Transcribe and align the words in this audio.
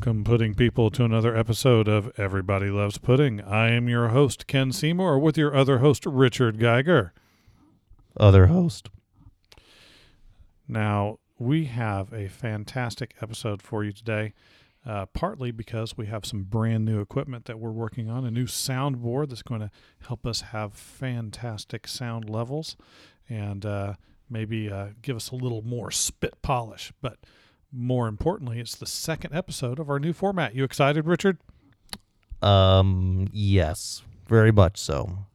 Welcome, 0.00 0.24
pudding 0.24 0.54
people, 0.54 0.90
to 0.92 1.04
another 1.04 1.36
episode 1.36 1.86
of 1.86 2.10
Everybody 2.16 2.70
Loves 2.70 2.96
Pudding. 2.96 3.42
I 3.42 3.70
am 3.70 3.86
your 3.86 4.08
host, 4.08 4.46
Ken 4.46 4.72
Seymour, 4.72 5.18
with 5.18 5.36
your 5.36 5.54
other 5.54 5.80
host, 5.80 6.06
Richard 6.06 6.58
Geiger. 6.58 7.12
Other 8.16 8.46
host. 8.46 8.88
Now, 10.66 11.18
we 11.38 11.66
have 11.66 12.14
a 12.14 12.28
fantastic 12.28 13.14
episode 13.20 13.60
for 13.60 13.84
you 13.84 13.92
today, 13.92 14.32
uh, 14.86 15.04
partly 15.04 15.50
because 15.50 15.98
we 15.98 16.06
have 16.06 16.24
some 16.24 16.44
brand 16.44 16.86
new 16.86 17.02
equipment 17.02 17.44
that 17.44 17.58
we're 17.58 17.70
working 17.70 18.08
on, 18.08 18.24
a 18.24 18.30
new 18.30 18.46
soundboard 18.46 19.28
that's 19.28 19.42
going 19.42 19.60
to 19.60 19.70
help 20.06 20.26
us 20.26 20.40
have 20.40 20.72
fantastic 20.72 21.86
sound 21.86 22.30
levels 22.30 22.74
and 23.28 23.66
uh, 23.66 23.92
maybe 24.30 24.72
uh, 24.72 24.86
give 25.02 25.16
us 25.16 25.30
a 25.30 25.36
little 25.36 25.60
more 25.60 25.90
spit 25.90 26.40
polish. 26.40 26.90
But 27.02 27.18
more 27.72 28.08
importantly, 28.08 28.58
it's 28.58 28.74
the 28.74 28.86
second 28.86 29.34
episode 29.34 29.78
of 29.78 29.88
our 29.88 29.98
new 29.98 30.12
format. 30.12 30.54
You 30.54 30.64
excited, 30.64 31.06
Richard? 31.06 31.38
Um, 32.42 33.28
yes, 33.32 34.02
very 34.26 34.52
much 34.52 34.78
so. 34.78 35.26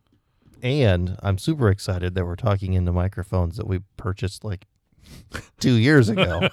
And 0.61 1.17
I'm 1.21 1.37
super 1.37 1.69
excited 1.69 2.15
that 2.15 2.25
we're 2.25 2.35
talking 2.35 2.73
into 2.73 2.91
microphones 2.91 3.57
that 3.57 3.67
we 3.67 3.79
purchased 3.97 4.43
like 4.43 4.65
two 5.59 5.73
years 5.73 6.09
ago. 6.09 6.49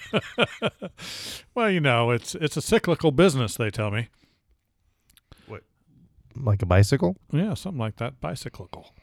well, 1.54 1.70
you 1.70 1.80
know, 1.80 2.10
it's 2.10 2.34
it's 2.34 2.56
a 2.56 2.62
cyclical 2.62 3.10
business, 3.10 3.56
they 3.56 3.70
tell 3.70 3.90
me. 3.90 4.08
What? 5.46 5.62
Like 6.36 6.62
a 6.62 6.66
bicycle? 6.66 7.16
Yeah, 7.32 7.54
something 7.54 7.80
like 7.80 7.96
that, 7.96 8.20
bicyclical. 8.20 8.94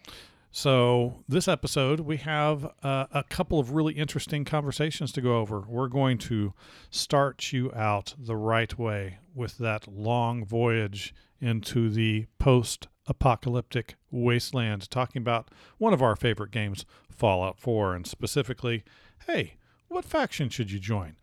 So, 0.52 1.24
this 1.28 1.48
episode, 1.48 2.00
we 2.00 2.18
have 2.18 2.66
uh, 2.82 3.06
a 3.12 3.24
couple 3.24 3.60
of 3.60 3.72
really 3.72 3.94
interesting 3.94 4.46
conversations 4.46 5.12
to 5.12 5.22
go 5.22 5.38
over. 5.38 5.62
We're 5.62 5.88
going 5.88 6.18
to 6.20 6.54
start 6.90 7.54
you 7.54 7.72
out 7.74 8.16
the 8.18 8.36
right 8.36 8.78
way 8.78 9.20
with 9.36 9.60
that 9.60 9.88
long 9.88 10.44
voyage 10.44 11.14
into 11.40 11.92
the 11.92 12.26
post 12.40 12.88
apocalyptic 13.06 13.96
wasteland, 14.10 14.90
talking 14.90 15.22
about 15.22 15.50
one 15.78 15.94
of 15.94 16.02
our 16.02 16.16
favorite 16.16 16.52
games, 16.52 16.84
Fallout 17.12 17.60
4, 17.60 17.94
and 17.94 18.08
specifically, 18.08 18.84
hey, 19.28 19.54
what 19.88 20.04
faction 20.04 20.50
should 20.50 20.72
you 20.72 20.80
join? 20.80 21.16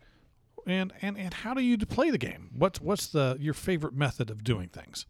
And, 0.65 0.93
and, 1.01 1.17
and 1.17 1.33
how 1.33 1.53
do 1.53 1.61
you 1.61 1.77
play 1.77 2.11
the 2.11 2.17
game? 2.17 2.51
What's, 2.55 2.79
what's 2.79 3.07
the, 3.07 3.35
your 3.39 3.53
favorite 3.53 3.93
method 3.93 4.29
of 4.29 4.45
doing 4.45 4.69
things? 4.69 5.05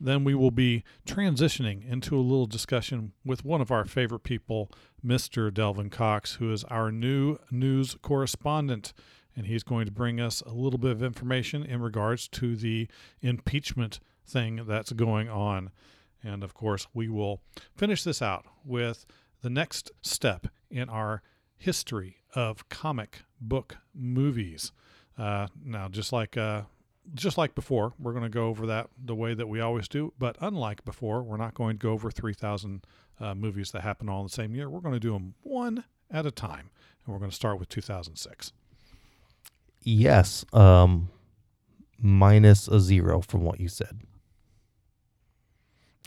Then 0.00 0.24
we 0.24 0.34
will 0.34 0.50
be 0.50 0.82
transitioning 1.06 1.88
into 1.88 2.16
a 2.16 2.20
little 2.20 2.46
discussion 2.46 3.12
with 3.24 3.44
one 3.44 3.60
of 3.60 3.70
our 3.70 3.84
favorite 3.84 4.22
people, 4.22 4.70
Mr. 5.04 5.52
Delvin 5.52 5.90
Cox, 5.90 6.34
who 6.36 6.50
is 6.50 6.64
our 6.64 6.90
new 6.90 7.38
news 7.50 7.96
correspondent. 8.00 8.92
And 9.36 9.46
he's 9.46 9.62
going 9.62 9.86
to 9.86 9.92
bring 9.92 10.20
us 10.20 10.40
a 10.40 10.52
little 10.52 10.78
bit 10.78 10.90
of 10.90 11.02
information 11.02 11.62
in 11.62 11.80
regards 11.80 12.26
to 12.28 12.56
the 12.56 12.88
impeachment 13.20 14.00
thing 14.26 14.62
that's 14.66 14.92
going 14.92 15.28
on. 15.28 15.70
And 16.22 16.42
of 16.42 16.54
course, 16.54 16.86
we 16.92 17.08
will 17.08 17.40
finish 17.74 18.02
this 18.02 18.20
out 18.20 18.44
with 18.64 19.06
the 19.42 19.50
next 19.50 19.90
step 20.02 20.48
in 20.70 20.88
our 20.88 21.22
history 21.56 22.16
of 22.34 22.68
comic 22.68 23.22
book 23.40 23.76
movies. 23.94 24.72
Uh, 25.16 25.48
now, 25.62 25.88
just 25.88 26.12
like 26.12 26.36
uh, 26.36 26.62
just 27.14 27.38
like 27.38 27.54
before, 27.54 27.92
we're 27.98 28.12
going 28.12 28.24
to 28.24 28.28
go 28.30 28.46
over 28.46 28.66
that 28.66 28.90
the 29.02 29.14
way 29.14 29.34
that 29.34 29.48
we 29.48 29.60
always 29.60 29.88
do. 29.88 30.12
But 30.18 30.36
unlike 30.40 30.84
before, 30.84 31.22
we're 31.22 31.36
not 31.36 31.54
going 31.54 31.78
to 31.78 31.82
go 31.82 31.92
over 31.92 32.10
3,000 32.10 32.84
uh, 33.18 33.34
movies 33.34 33.70
that 33.72 33.82
happen 33.82 34.08
all 34.08 34.20
in 34.20 34.26
the 34.26 34.32
same 34.32 34.54
year. 34.54 34.68
We're 34.68 34.80
going 34.80 34.94
to 34.94 35.00
do 35.00 35.12
them 35.12 35.34
one 35.42 35.84
at 36.10 36.26
a 36.26 36.30
time. 36.30 36.70
And 37.04 37.12
we're 37.12 37.18
going 37.18 37.30
to 37.30 37.36
start 37.36 37.58
with 37.58 37.68
2006. 37.68 38.52
Yes. 39.82 40.44
Um, 40.52 41.08
minus 41.98 42.68
a 42.68 42.80
zero 42.80 43.20
from 43.20 43.42
what 43.42 43.60
you 43.60 43.68
said. 43.68 44.00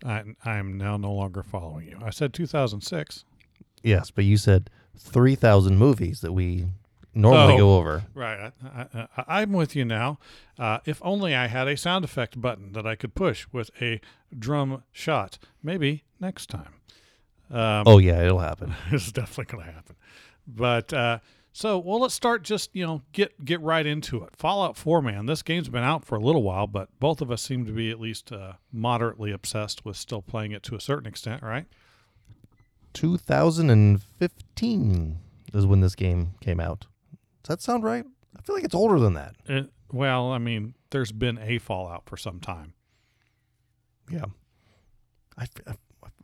I, 0.06 0.24
I 0.44 0.58
am 0.58 0.78
now 0.78 0.98
no 0.98 1.14
longer 1.14 1.44
following 1.44 1.88
you. 1.88 1.98
I 2.04 2.10
said 2.10 2.34
2006. 2.34 3.26
Yes, 3.84 4.12
but 4.12 4.26
you 4.26 4.38
said 4.38 4.70
3,000 4.98 5.78
movies 5.78 6.22
that 6.22 6.34
we 6.34 6.68
normally 7.14 7.54
Oh. 7.56 7.58
go 7.58 7.76
over. 7.78 8.04
Right. 8.14 8.52
I, 8.64 9.08
I'm 9.28 9.52
with 9.54 9.76
you 9.76 9.84
now. 9.86 10.18
Uh, 10.58 10.80
if 10.86 11.00
only 11.04 11.36
I 11.36 11.48
had 11.48 11.68
a 11.68 11.76
sound 11.78 12.04
effect 12.06 12.40
button 12.42 12.72
that 12.74 12.86
I 12.88 12.96
could 12.96 13.14
push 13.16 13.46
with 13.52 13.70
a 13.82 14.00
drum 14.38 14.84
shot. 14.92 15.38
Maybe 15.62 16.04
next 16.20 16.50
time. 16.50 16.74
Um, 17.52 17.84
Oh, 17.86 17.98
yeah, 18.00 18.24
it'll 18.24 18.40
happen. 18.40 18.74
it's 18.92 19.12
definitely 19.12 19.54
going 19.56 19.68
to 19.68 19.72
happen. 19.74 19.96
But 20.48 20.92
uh, 20.94 21.20
so, 21.52 21.78
well, 21.78 22.00
let's 22.00 22.14
start. 22.16 22.44
Just 22.44 22.72
you 22.74 22.84
know, 22.86 23.04
get 23.12 23.46
get 23.46 23.62
right 23.62 23.86
into 23.86 24.24
it. 24.24 24.36
Fallout 24.36 24.76
Four, 24.76 25.02
man. 25.02 25.26
This 25.28 25.44
game's 25.44 25.70
been 25.70 25.84
out 25.84 26.04
for 26.04 26.16
a 26.16 26.20
little 26.20 26.42
while, 26.44 26.66
but 26.68 26.90
both 27.00 27.22
of 27.22 27.30
us 27.32 27.42
seem 27.44 27.66
to 27.66 27.72
be 27.72 27.92
at 27.92 28.00
least 28.00 28.32
uh, 28.32 28.54
moderately 28.72 29.32
obsessed 29.32 29.86
with 29.86 29.96
still 29.98 30.22
playing 30.24 30.52
it 30.52 30.64
to 30.64 30.76
a 30.76 30.82
certain 30.82 31.08
extent, 31.08 31.44
right? 31.44 31.66
2015 32.94 35.18
is 35.54 35.66
when 35.66 35.82
this 35.82 35.96
game 35.96 36.32
came 36.42 36.60
out. 36.60 36.86
Does 37.44 37.56
that 37.56 37.62
sound 37.62 37.84
right? 37.84 38.06
I 38.38 38.42
feel 38.42 38.56
like 38.56 38.64
it's 38.64 38.76
older 38.76 39.00
than 39.00 39.14
that. 39.14 39.36
It, 39.46 39.70
well, 39.92 40.32
I 40.32 40.38
mean, 40.38 40.76
there's 40.90 41.12
been 41.12 41.38
a 41.38 41.60
Fallout 41.60 42.04
for 42.08 42.18
some 42.18 42.40
time. 42.40 42.74
Yeah. 44.10 44.26
I, 45.38 45.46
I, 45.68 45.74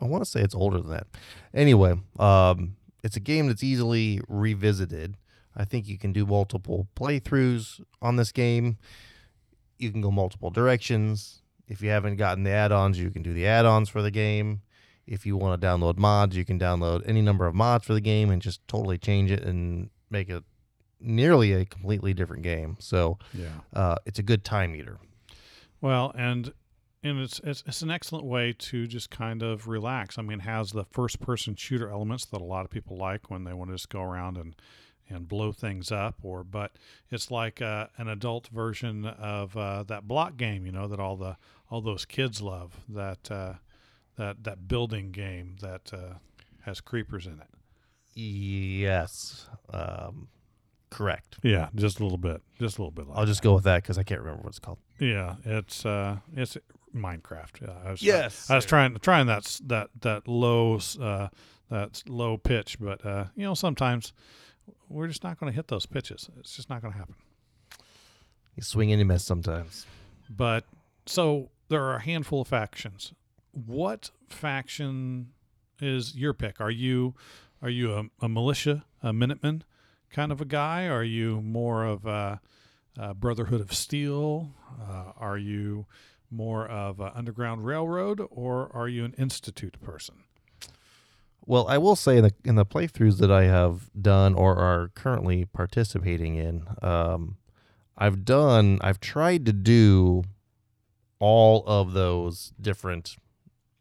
I 0.02 0.06
want 0.06 0.24
to 0.24 0.30
say 0.30 0.42
it's 0.42 0.56
older 0.56 0.80
than 0.80 0.92
that. 0.92 1.08
Anyway, 1.54 1.96
um, 2.18 2.76
it's 3.04 3.16
a 3.16 3.22
game 3.22 3.48
that's 3.48 3.64
easily 3.64 4.22
revisited. 4.28 5.18
I 5.56 5.66
think 5.66 5.88
you 5.88 5.98
can 5.98 6.14
do 6.14 6.26
multiple 6.26 6.88
playthroughs 6.96 7.82
on 8.02 8.16
this 8.16 8.32
game. 8.32 8.78
You 9.78 9.92
can 9.92 10.02
go 10.02 10.12
multiple 10.12 10.50
directions. 10.50 11.42
If 11.68 11.82
you 11.82 11.90
haven't 11.90 12.16
gotten 12.16 12.44
the 12.44 12.52
add 12.52 12.72
ons, 12.72 13.00
you 13.00 13.12
can 13.12 13.24
do 13.24 13.34
the 13.34 13.46
add 13.46 13.66
ons 13.66 13.90
for 13.90 14.02
the 14.02 14.12
game. 14.12 14.62
If 15.06 15.26
you 15.26 15.38
want 15.38 15.60
to 15.60 15.68
download 15.68 15.98
mods, 15.98 16.36
you 16.36 16.46
can 16.46 16.60
download 16.60 17.02
any 17.06 17.22
number 17.22 17.46
of 17.46 17.56
mods 17.56 17.86
for 17.86 17.94
the 17.94 18.02
game 18.02 18.30
and 18.30 18.42
just 18.42 18.66
totally 18.68 18.98
change 18.98 19.32
it 19.32 19.44
and 19.44 19.90
make 20.10 20.30
it 20.30 20.44
nearly 21.00 21.54
a 21.54 21.66
completely 21.66 22.14
different 22.14 22.44
game. 22.44 22.78
So 22.80 23.18
Yeah. 23.34 23.50
uh, 23.74 23.96
it's 24.06 24.20
a 24.20 24.24
good 24.24 24.44
time 24.44 24.76
eater. 24.76 25.00
Well, 25.82 26.12
and 26.18 26.54
and 27.02 27.20
it's, 27.20 27.40
it's 27.46 27.64
it's 27.66 27.82
an 27.82 27.90
excellent 27.90 28.26
way 28.26 28.52
to 28.54 28.86
just 28.86 29.10
kind 29.10 29.42
of 29.42 29.68
relax. 29.70 30.18
I 30.18 30.22
mean, 30.22 30.40
it 30.40 30.44
has 30.44 30.72
the 30.72 30.84
first 30.84 31.22
person 31.22 31.56
shooter 31.56 31.90
elements 31.90 32.26
that 32.26 32.42
a 32.42 32.44
lot 32.44 32.66
of 32.66 32.72
people 32.72 32.98
like 32.98 33.30
when 33.32 33.46
they 33.46 33.54
want 33.54 33.70
to 33.70 33.76
just 33.76 33.90
go 33.90 34.02
around 34.02 34.38
and 34.38 34.56
and 35.12 35.28
blow 35.28 35.52
things 35.52 35.92
up 35.92 36.16
or 36.22 36.44
but 36.44 36.74
it's 37.10 37.32
like 37.32 37.62
uh, 37.64 37.88
an 37.98 38.08
adult 38.08 38.48
version 38.50 39.06
of 39.06 39.58
uh, 39.58 39.82
that 39.84 40.08
block 40.08 40.38
game 40.38 40.68
you 40.68 40.72
know 40.72 40.88
that 40.88 41.00
all 41.00 41.16
the 41.16 41.36
all 41.72 41.82
those 41.82 42.06
kids 42.06 42.42
love 42.44 42.78
that 42.88 43.32
uh, 43.32 43.54
that 44.18 44.44
that 44.44 44.68
building 44.68 45.12
game 45.12 45.56
that 45.62 45.92
uh, 45.94 46.14
has 46.62 46.80
creepers 46.82 47.26
in 47.26 47.40
it 47.40 47.48
Yes. 48.14 49.48
Um, 49.74 50.28
correct. 50.90 51.38
yeah 51.44 51.70
just 51.76 52.00
a 52.00 52.04
little 52.04 52.18
bit 52.18 52.42
just 52.60 52.78
a 52.78 52.82
little 52.82 52.92
bit 52.92 53.08
like 53.08 53.18
I'll 53.18 53.26
just 53.26 53.42
go 53.42 53.54
with 53.56 53.64
that 53.66 53.84
because 53.84 53.98
I 53.98 54.04
can't 54.04 54.22
remember 54.22 54.44
what 54.44 54.50
it's 54.50 54.60
called. 54.60 54.80
Yeah, 55.00 55.36
it's 55.46 55.86
uh, 55.86 56.18
it's 56.36 56.58
Minecraft. 56.96 57.62
Yeah, 57.62 57.74
I 57.86 57.92
was, 57.92 58.02
Yes. 58.02 58.50
I 58.50 58.56
was 58.56 58.66
trying 58.66 58.96
trying 58.98 59.28
that 59.28 59.60
that 59.66 59.90
that 60.02 60.28
low 60.28 60.80
uh, 61.00 61.28
that 61.70 62.04
low 62.08 62.38
pitch, 62.38 62.80
but 62.80 63.06
uh, 63.06 63.26
you 63.36 63.44
know 63.46 63.54
sometimes 63.54 64.14
we're 64.90 65.08
just 65.08 65.24
not 65.24 65.40
going 65.40 65.52
to 65.52 65.56
hit 65.56 65.68
those 65.68 65.86
pitches. 65.86 66.30
It's 66.40 66.56
just 66.56 66.70
not 66.70 66.82
going 66.82 66.94
to 66.94 67.00
happen. 67.00 67.16
You 68.56 68.64
swing 68.64 68.92
and 68.92 69.00
you 69.00 69.06
miss 69.06 69.24
sometimes. 69.24 69.86
But 70.30 70.66
so 71.06 71.50
there 71.70 71.84
are 71.84 71.96
a 71.96 72.02
handful 72.02 72.42
of 72.42 72.48
factions. 72.48 73.14
What 73.52 74.12
faction 74.28 75.30
is 75.80 76.16
your 76.16 76.34
pick? 76.34 76.60
Are 76.60 76.72
you 76.72 77.16
are 77.62 77.70
you 77.70 77.94
a, 77.94 78.26
a 78.26 78.30
militia, 78.30 78.86
a 79.02 79.12
Minuteman 79.12 79.62
kind 80.10 80.32
of 80.32 80.42
a 80.42 80.46
guy? 80.46 80.88
Are 80.88 81.04
you 81.04 81.42
more 81.42 81.86
of 81.86 82.06
a, 82.06 82.42
a 82.98 83.14
Brotherhood 83.14 83.62
of 83.62 83.74
Steel? 83.74 84.52
Uh, 84.82 85.12
are 85.18 85.38
you 85.38 85.86
more 86.32 86.68
of 86.68 87.00
an 87.00 87.12
Underground 87.16 87.66
Railroad, 87.66 88.22
or 88.30 88.70
are 88.74 88.88
you 88.88 89.04
an 89.06 89.14
Institute 89.18 89.78
person? 89.82 90.24
Well, 91.46 91.68
I 91.68 91.80
will 91.80 91.96
say 91.96 92.18
in 92.18 92.24
the 92.24 92.34
in 92.46 92.56
the 92.56 92.66
playthroughs 92.66 93.18
that 93.18 93.32
I 93.32 93.46
have 93.46 93.90
done 94.00 94.36
or 94.36 94.58
are 94.58 94.92
currently 94.94 95.46
participating 95.46 96.36
in, 96.36 96.68
um, 96.82 97.38
I've 97.98 98.24
done 98.24 98.78
I've 98.82 99.00
tried 99.00 99.48
to 99.48 99.54
do 99.54 100.24
all 101.20 101.64
of 101.66 101.94
those 101.94 102.54
different 102.62 103.16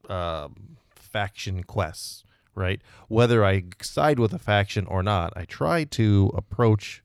um, 0.09 0.79
faction 0.91 1.63
quests, 1.63 2.25
right? 2.59 2.81
Whether 3.09 3.45
I 3.45 3.65
side 3.81 4.19
with 4.19 4.35
a 4.35 4.39
faction 4.39 4.87
or 4.87 5.03
not, 5.03 5.33
I 5.37 5.45
try 5.45 5.85
to 5.85 6.31
approach 6.35 7.03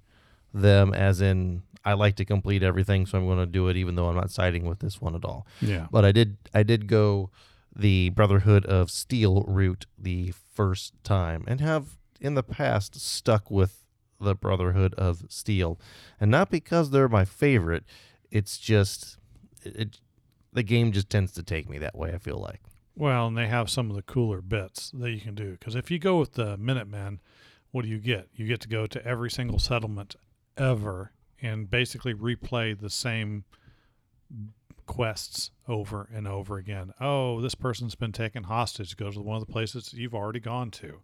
them 0.53 0.93
as 0.93 1.21
in 1.21 1.63
I 1.85 1.93
like 1.93 2.15
to 2.17 2.25
complete 2.25 2.63
everything, 2.63 3.05
so 3.05 3.17
I'm 3.17 3.25
going 3.25 3.39
to 3.39 3.45
do 3.45 3.67
it, 3.67 3.77
even 3.77 3.95
though 3.95 4.07
I'm 4.07 4.15
not 4.15 4.31
siding 4.31 4.65
with 4.65 4.79
this 4.79 5.01
one 5.01 5.15
at 5.15 5.25
all. 5.25 5.45
Yeah. 5.61 5.87
But 5.91 6.05
I 6.05 6.11
did 6.11 6.37
I 6.53 6.63
did 6.63 6.87
go 6.87 7.29
the 7.75 8.09
Brotherhood 8.09 8.65
of 8.65 8.89
Steel 8.89 9.43
route 9.47 9.85
the 9.97 10.33
first 10.53 10.93
time 11.03 11.43
and 11.47 11.59
have 11.59 11.97
in 12.21 12.35
the 12.35 12.43
past 12.43 12.99
stuck 12.99 13.49
with 13.51 13.85
the 14.19 14.35
Brotherhood 14.35 14.93
of 14.95 15.25
Steel. 15.29 15.79
And 16.19 16.31
not 16.31 16.49
because 16.49 16.91
they're 16.91 17.09
my 17.09 17.25
favorite, 17.25 17.83
it's 18.31 18.57
just 18.57 19.17
it, 19.63 19.75
it 19.75 19.99
the 20.53 20.63
game 20.63 20.91
just 20.91 21.09
tends 21.09 21.31
to 21.33 21.43
take 21.43 21.69
me 21.69 21.77
that 21.79 21.95
way. 21.97 22.13
I 22.13 22.17
feel 22.17 22.37
like. 22.37 22.61
Well, 22.95 23.27
and 23.27 23.37
they 23.37 23.47
have 23.47 23.69
some 23.69 23.89
of 23.89 23.95
the 23.95 24.03
cooler 24.03 24.41
bits 24.41 24.91
that 24.93 25.11
you 25.11 25.19
can 25.19 25.35
do. 25.35 25.51
Because 25.51 25.75
if 25.75 25.89
you 25.89 25.99
go 25.99 26.19
with 26.19 26.33
the 26.33 26.57
Minutemen, 26.57 27.19
what 27.71 27.83
do 27.83 27.89
you 27.89 27.97
get? 27.97 28.29
You 28.35 28.45
get 28.47 28.61
to 28.61 28.67
go 28.67 28.85
to 28.85 29.05
every 29.05 29.31
single 29.31 29.59
settlement 29.59 30.15
ever 30.57 31.11
and 31.41 31.69
basically 31.69 32.13
replay 32.13 32.79
the 32.79 32.89
same 32.89 33.45
quests 34.85 35.51
over 35.67 36.07
and 36.13 36.27
over 36.27 36.57
again. 36.57 36.93
Oh, 36.99 37.41
this 37.41 37.55
person's 37.55 37.95
been 37.95 38.11
taken 38.11 38.43
hostage. 38.43 38.95
Go 38.95 39.09
to 39.11 39.21
one 39.21 39.37
of 39.41 39.45
the 39.45 39.51
places 39.51 39.93
you've 39.93 40.13
already 40.13 40.39
gone 40.39 40.71
to. 40.71 41.01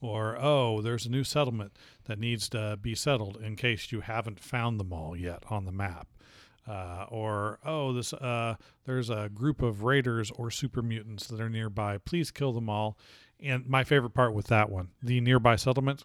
Or, 0.00 0.36
oh, 0.40 0.80
there's 0.80 1.06
a 1.06 1.10
new 1.10 1.24
settlement 1.24 1.76
that 2.04 2.18
needs 2.18 2.48
to 2.50 2.78
be 2.80 2.94
settled 2.94 3.36
in 3.36 3.56
case 3.56 3.90
you 3.92 4.00
haven't 4.00 4.40
found 4.40 4.78
them 4.78 4.92
all 4.92 5.16
yet 5.16 5.44
on 5.48 5.64
the 5.64 5.72
map. 5.72 6.08
Uh, 6.66 7.06
or, 7.08 7.58
oh, 7.64 7.92
this 7.92 8.12
uh, 8.12 8.54
there's 8.84 9.10
a 9.10 9.28
group 9.28 9.62
of 9.62 9.82
raiders 9.82 10.30
or 10.32 10.50
super 10.50 10.82
mutants 10.82 11.26
that 11.26 11.40
are 11.40 11.50
nearby. 11.50 11.98
Please 11.98 12.30
kill 12.30 12.52
them 12.52 12.68
all. 12.68 12.96
And 13.40 13.66
my 13.68 13.82
favorite 13.82 14.10
part 14.10 14.34
with 14.34 14.46
that 14.46 14.70
one, 14.70 14.90
the 15.02 15.20
nearby 15.20 15.56
settlement, 15.56 16.04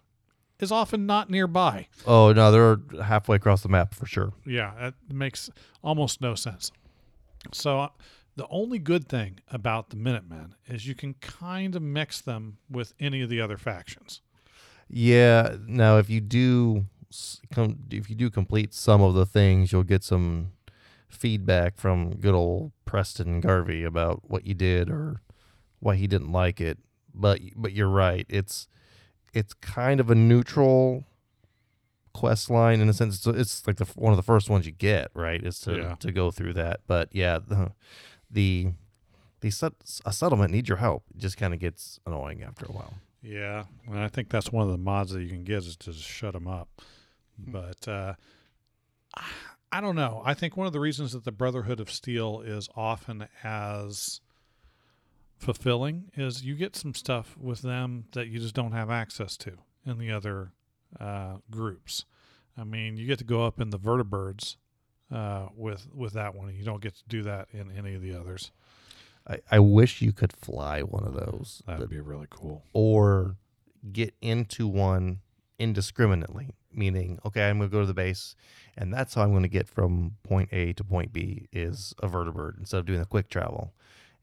is 0.58 0.72
often 0.72 1.06
not 1.06 1.30
nearby. 1.30 1.86
Oh 2.06 2.32
no, 2.32 2.50
they're 2.50 3.02
halfway 3.04 3.36
across 3.36 3.62
the 3.62 3.68
map 3.68 3.94
for 3.94 4.06
sure. 4.06 4.32
Yeah, 4.44 4.72
that 4.80 4.94
makes 5.14 5.48
almost 5.82 6.20
no 6.20 6.34
sense. 6.34 6.72
So 7.52 7.78
uh, 7.80 7.88
the 8.34 8.46
only 8.50 8.78
good 8.78 9.08
thing 9.08 9.38
about 9.50 9.90
the 9.90 9.96
Minutemen 9.96 10.56
is 10.66 10.86
you 10.86 10.94
can 10.96 11.14
kind 11.14 11.76
of 11.76 11.82
mix 11.82 12.20
them 12.20 12.58
with 12.68 12.94
any 12.98 13.22
of 13.22 13.30
the 13.30 13.40
other 13.40 13.56
factions. 13.56 14.20
Yeah. 14.88 15.56
Now, 15.66 15.98
if 15.98 16.10
you 16.10 16.20
do 16.20 16.86
com- 17.52 17.78
if 17.90 18.08
you 18.10 18.16
do 18.16 18.30
complete 18.30 18.72
some 18.74 19.00
of 19.02 19.14
the 19.14 19.26
things, 19.26 19.72
you'll 19.72 19.82
get 19.84 20.04
some 20.04 20.52
feedback 21.08 21.76
from 21.76 22.14
good 22.16 22.34
old 22.34 22.72
Preston 22.84 23.40
Garvey 23.40 23.84
about 23.84 24.28
what 24.30 24.46
you 24.46 24.54
did 24.54 24.90
or 24.90 25.22
why 25.80 25.96
he 25.96 26.06
didn't 26.06 26.32
like 26.32 26.60
it. 26.60 26.78
But 27.14 27.40
but 27.56 27.72
you're 27.72 27.88
right. 27.88 28.26
It's 28.28 28.68
it's 29.32 29.54
kind 29.54 30.00
of 30.00 30.10
a 30.10 30.14
neutral 30.14 31.04
quest 32.14 32.50
line 32.50 32.80
in 32.80 32.88
a 32.88 32.92
sense. 32.92 33.16
It's, 33.16 33.26
it's 33.26 33.66
like 33.66 33.76
the 33.76 33.84
one 33.96 34.12
of 34.12 34.16
the 34.16 34.22
first 34.22 34.50
ones 34.50 34.66
you 34.66 34.72
get, 34.72 35.10
right? 35.14 35.42
Is 35.42 35.60
to 35.60 35.76
Yeah. 35.76 35.94
to 35.96 36.12
go 36.12 36.30
through 36.30 36.54
that. 36.54 36.80
But 36.86 37.08
yeah, 37.12 37.38
the 37.38 37.72
the 38.30 38.72
the 39.40 39.50
set, 39.50 39.72
a 40.04 40.12
settlement 40.12 40.52
needs 40.52 40.68
your 40.68 40.78
help. 40.78 41.04
It 41.14 41.18
just 41.20 41.36
kind 41.36 41.54
of 41.54 41.60
gets 41.60 42.00
annoying 42.06 42.42
after 42.42 42.66
a 42.66 42.72
while. 42.72 42.94
Yeah, 43.22 43.64
and 43.86 43.98
I 43.98 44.08
think 44.08 44.30
that's 44.30 44.52
one 44.52 44.64
of 44.64 44.70
the 44.70 44.78
mods 44.78 45.12
that 45.12 45.22
you 45.22 45.28
can 45.28 45.44
get 45.44 45.58
is 45.58 45.76
to 45.78 45.92
shut 45.92 46.34
them 46.34 46.46
up. 46.46 46.68
But 47.38 47.86
uh, 47.86 48.14
I 49.70 49.80
don't 49.80 49.96
know. 49.96 50.22
I 50.24 50.34
think 50.34 50.56
one 50.56 50.66
of 50.66 50.72
the 50.72 50.80
reasons 50.80 51.12
that 51.12 51.24
the 51.24 51.32
Brotherhood 51.32 51.80
of 51.80 51.90
Steel 51.90 52.40
is 52.40 52.68
often 52.76 53.28
as 53.44 54.20
fulfilling 55.36 56.10
is 56.16 56.44
you 56.44 56.54
get 56.54 56.74
some 56.74 56.94
stuff 56.94 57.36
with 57.38 57.62
them 57.62 58.04
that 58.12 58.28
you 58.28 58.38
just 58.40 58.54
don't 58.54 58.72
have 58.72 58.90
access 58.90 59.36
to 59.38 59.52
in 59.86 59.98
the 59.98 60.10
other 60.10 60.52
uh, 60.98 61.36
groups. 61.50 62.04
I 62.56 62.64
mean, 62.64 62.96
you 62.96 63.06
get 63.06 63.18
to 63.18 63.24
go 63.24 63.44
up 63.46 63.60
in 63.60 63.70
the 63.70 63.78
vertibirds 63.78 64.56
uh, 65.12 65.46
with 65.54 65.86
with 65.94 66.14
that 66.14 66.34
one. 66.34 66.52
You 66.54 66.64
don't 66.64 66.82
get 66.82 66.96
to 66.96 67.02
do 67.08 67.22
that 67.22 67.48
in 67.52 67.70
any 67.70 67.94
of 67.94 68.02
the 68.02 68.14
others. 68.14 68.50
I, 69.28 69.38
I 69.50 69.58
wish 69.60 70.00
you 70.02 70.12
could 70.12 70.32
fly 70.32 70.80
one 70.82 71.04
of 71.04 71.14
those. 71.14 71.62
That 71.66 71.74
but- 71.74 71.80
would 71.80 71.90
be 71.90 72.00
really 72.00 72.26
cool. 72.30 72.64
or 72.72 73.36
get 73.92 74.12
into 74.20 74.66
one 74.66 75.20
indiscriminately, 75.58 76.54
meaning, 76.72 77.18
okay, 77.24 77.48
I'm 77.48 77.58
going 77.58 77.70
to 77.70 77.72
go 77.72 77.80
to 77.80 77.86
the 77.86 77.94
base, 77.94 78.34
and 78.76 78.92
that's 78.92 79.14
how 79.14 79.22
I'm 79.22 79.30
going 79.30 79.42
to 79.42 79.48
get 79.48 79.68
from 79.68 80.12
point 80.22 80.50
A 80.52 80.72
to 80.74 80.84
point 80.84 81.12
B 81.12 81.48
is 81.52 81.94
a 82.02 82.08
vertibird 82.08 82.58
instead 82.58 82.78
of 82.78 82.86
doing 82.86 83.00
a 83.00 83.06
quick 83.06 83.28
travel. 83.28 83.74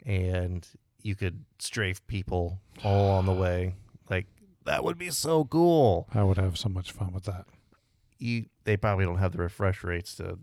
And 0.06 0.68
you 1.02 1.16
could 1.16 1.46
strafe 1.60 2.06
people 2.08 2.60
all 2.84 3.12
on 3.12 3.26
the 3.26 3.34
way. 3.34 3.76
Like, 4.10 4.28
that 4.66 4.84
would 4.84 4.98
be 4.98 5.10
so 5.10 5.46
cool. 5.46 6.08
I 6.14 6.24
would 6.24 6.38
have 6.38 6.58
so 6.58 6.70
much 6.70 6.92
fun 6.92 7.12
with 7.14 7.26
that. 7.26 7.46
You, 8.18 8.46
they 8.64 8.78
probably 8.78 9.06
don't 9.06 9.18
have 9.18 9.34
the 9.34 9.40
refresh 9.40 9.84
rates 9.84 10.16
to 10.16 10.40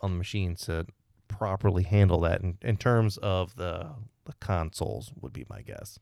on 0.00 0.12
the 0.12 0.18
machines 0.18 0.62
to 0.62 0.86
properly 1.28 1.84
handle 1.84 2.20
that 2.20 2.40
in, 2.42 2.58
in 2.60 2.76
terms 2.76 3.16
of 3.18 3.56
the 3.56 3.90
the 4.24 4.32
consoles 4.40 5.12
would 5.20 5.32
be 5.32 5.44
my 5.48 5.62
guess. 5.62 5.98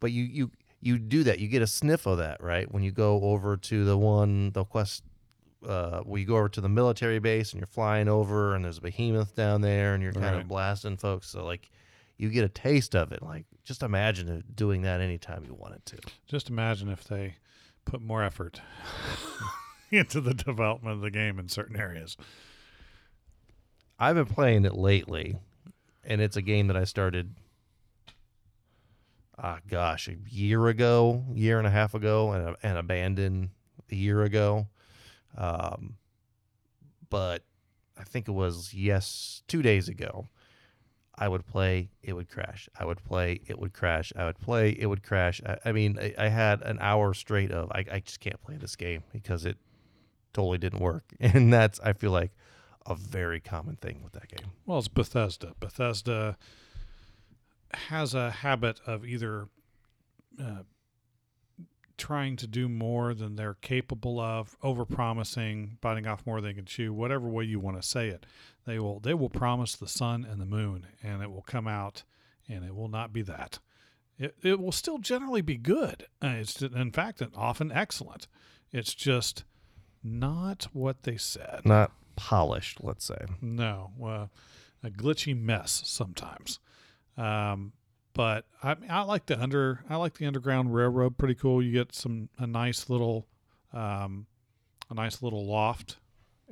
But 0.00 0.12
you 0.12 0.24
you 0.24 0.50
you 0.80 0.98
do 0.98 1.24
that. 1.24 1.38
You 1.38 1.48
get 1.48 1.62
a 1.62 1.66
sniff 1.66 2.06
of 2.06 2.18
that, 2.18 2.42
right? 2.42 2.70
When 2.72 2.82
you 2.82 2.92
go 2.92 3.20
over 3.22 3.56
to 3.56 3.84
the 3.84 3.96
one 3.96 4.52
the 4.52 4.64
quest 4.64 5.02
uh 5.66 6.00
where 6.00 6.20
you 6.20 6.26
go 6.26 6.36
over 6.36 6.48
to 6.50 6.60
the 6.60 6.68
military 6.68 7.18
base 7.18 7.52
and 7.52 7.60
you're 7.60 7.66
flying 7.66 8.08
over 8.08 8.54
and 8.54 8.64
there's 8.64 8.78
a 8.78 8.82
behemoth 8.82 9.34
down 9.34 9.62
there 9.62 9.94
and 9.94 10.02
you're 10.02 10.12
kind 10.12 10.24
Right. 10.26 10.34
of 10.42 10.48
blasting 10.48 10.96
folks. 10.96 11.28
So 11.28 11.44
like 11.44 11.70
you 12.18 12.28
get 12.30 12.44
a 12.44 12.48
taste 12.48 12.94
of 12.94 13.10
it. 13.12 13.22
Like 13.22 13.46
just 13.64 13.82
imagine 13.82 14.44
doing 14.54 14.82
that 14.82 15.00
anytime 15.00 15.44
you 15.46 15.54
wanted 15.54 15.84
to. 15.86 15.96
Just 16.26 16.50
imagine 16.50 16.88
if 16.90 17.04
they 17.04 17.36
put 17.84 18.00
more 18.02 18.22
effort 18.22 18.60
into 19.90 20.20
the 20.20 20.34
development 20.34 20.94
of 20.96 21.00
the 21.00 21.10
game 21.10 21.38
in 21.38 21.48
certain 21.48 21.76
areas. 21.76 22.16
I've 23.98 24.16
been 24.16 24.26
playing 24.26 24.64
it 24.66 24.74
lately, 24.74 25.36
and 26.04 26.20
it's 26.20 26.36
a 26.36 26.42
game 26.42 26.66
that 26.66 26.76
I 26.76 26.84
started. 26.84 27.34
Ah, 29.38 29.58
gosh, 29.68 30.08
a 30.08 30.16
year 30.28 30.66
ago, 30.68 31.24
year 31.34 31.58
and 31.58 31.66
a 31.66 31.70
half 31.70 31.94
ago, 31.94 32.32
and, 32.32 32.56
and 32.62 32.78
abandoned 32.78 33.50
a 33.90 33.94
year 33.94 34.22
ago. 34.22 34.66
Um, 35.36 35.96
but 37.10 37.42
I 37.98 38.04
think 38.04 38.28
it 38.28 38.32
was 38.32 38.72
yes, 38.72 39.42
two 39.46 39.62
days 39.62 39.88
ago. 39.88 40.28
I 41.18 41.28
would 41.28 41.46
play, 41.46 41.90
it 42.02 42.12
would 42.12 42.28
crash. 42.28 42.68
I 42.78 42.84
would 42.84 43.02
play, 43.02 43.40
it 43.46 43.58
would 43.58 43.72
crash. 43.72 44.12
I 44.16 44.26
would 44.26 44.38
play, 44.38 44.76
it 44.78 44.86
would 44.86 45.02
crash. 45.02 45.40
I, 45.46 45.56
I 45.64 45.72
mean, 45.72 45.98
I, 45.98 46.14
I 46.18 46.28
had 46.28 46.60
an 46.62 46.78
hour 46.80 47.14
straight 47.14 47.50
of 47.50 47.70
I, 47.72 47.84
I 47.90 48.00
just 48.00 48.20
can't 48.20 48.40
play 48.42 48.56
this 48.56 48.76
game 48.76 49.02
because 49.12 49.46
it 49.46 49.56
totally 50.34 50.58
didn't 50.58 50.80
work, 50.80 51.04
and 51.20 51.52
that's 51.52 51.80
I 51.80 51.92
feel 51.94 52.10
like 52.10 52.32
a 52.84 52.94
very 52.94 53.40
common 53.40 53.76
thing 53.76 54.02
with 54.02 54.12
that 54.12 54.28
game. 54.28 54.50
Well, 54.66 54.78
it's 54.78 54.88
Bethesda. 54.88 55.54
Bethesda 55.58 56.36
has 57.76 58.14
a 58.14 58.30
habit 58.30 58.80
of 58.86 59.04
either 59.04 59.48
uh, 60.40 60.62
trying 61.96 62.36
to 62.36 62.46
do 62.46 62.68
more 62.68 63.14
than 63.14 63.36
they're 63.36 63.54
capable 63.54 64.20
of, 64.20 64.56
overpromising, 64.60 65.80
biting 65.80 66.06
off 66.06 66.26
more 66.26 66.40
than 66.40 66.50
they 66.50 66.54
can 66.54 66.64
chew, 66.64 66.92
whatever 66.92 67.28
way 67.28 67.44
you 67.44 67.58
want 67.58 67.80
to 67.80 67.86
say 67.86 68.08
it. 68.08 68.26
They 68.66 68.78
will 68.78 69.00
they 69.00 69.14
will 69.14 69.30
promise 69.30 69.76
the 69.76 69.88
sun 69.88 70.26
and 70.28 70.40
the 70.40 70.46
moon, 70.46 70.86
and 71.02 71.22
it 71.22 71.30
will 71.30 71.42
come 71.42 71.68
out, 71.68 72.02
and 72.48 72.64
it 72.64 72.74
will 72.74 72.88
not 72.88 73.12
be 73.12 73.22
that. 73.22 73.58
It 74.18 74.36
it 74.42 74.60
will 74.60 74.72
still 74.72 74.98
generally 74.98 75.42
be 75.42 75.56
good. 75.56 76.06
Uh, 76.22 76.34
it's 76.38 76.60
in 76.60 76.90
fact 76.92 77.22
often 77.36 77.72
excellent. 77.72 78.26
It's 78.72 78.94
just 78.94 79.44
not 80.02 80.68
what 80.72 81.04
they 81.04 81.16
said. 81.16 81.62
Not 81.64 81.92
polished, 82.16 82.82
let's 82.82 83.04
say. 83.04 83.24
No, 83.40 83.92
uh, 84.02 84.26
a 84.82 84.90
glitchy 84.90 85.38
mess 85.38 85.82
sometimes. 85.84 86.58
Um, 87.16 87.72
but 88.14 88.46
I, 88.62 88.76
I 88.88 89.02
like 89.02 89.26
the 89.26 89.40
under 89.40 89.84
I 89.88 89.96
like 89.96 90.14
the 90.14 90.26
underground 90.26 90.74
railroad. 90.74 91.18
Pretty 91.18 91.34
cool. 91.34 91.62
You 91.62 91.72
get 91.72 91.94
some 91.94 92.28
a 92.38 92.46
nice 92.46 92.88
little 92.88 93.26
um, 93.72 94.26
a 94.90 94.94
nice 94.94 95.22
little 95.22 95.44
loft 95.46 95.96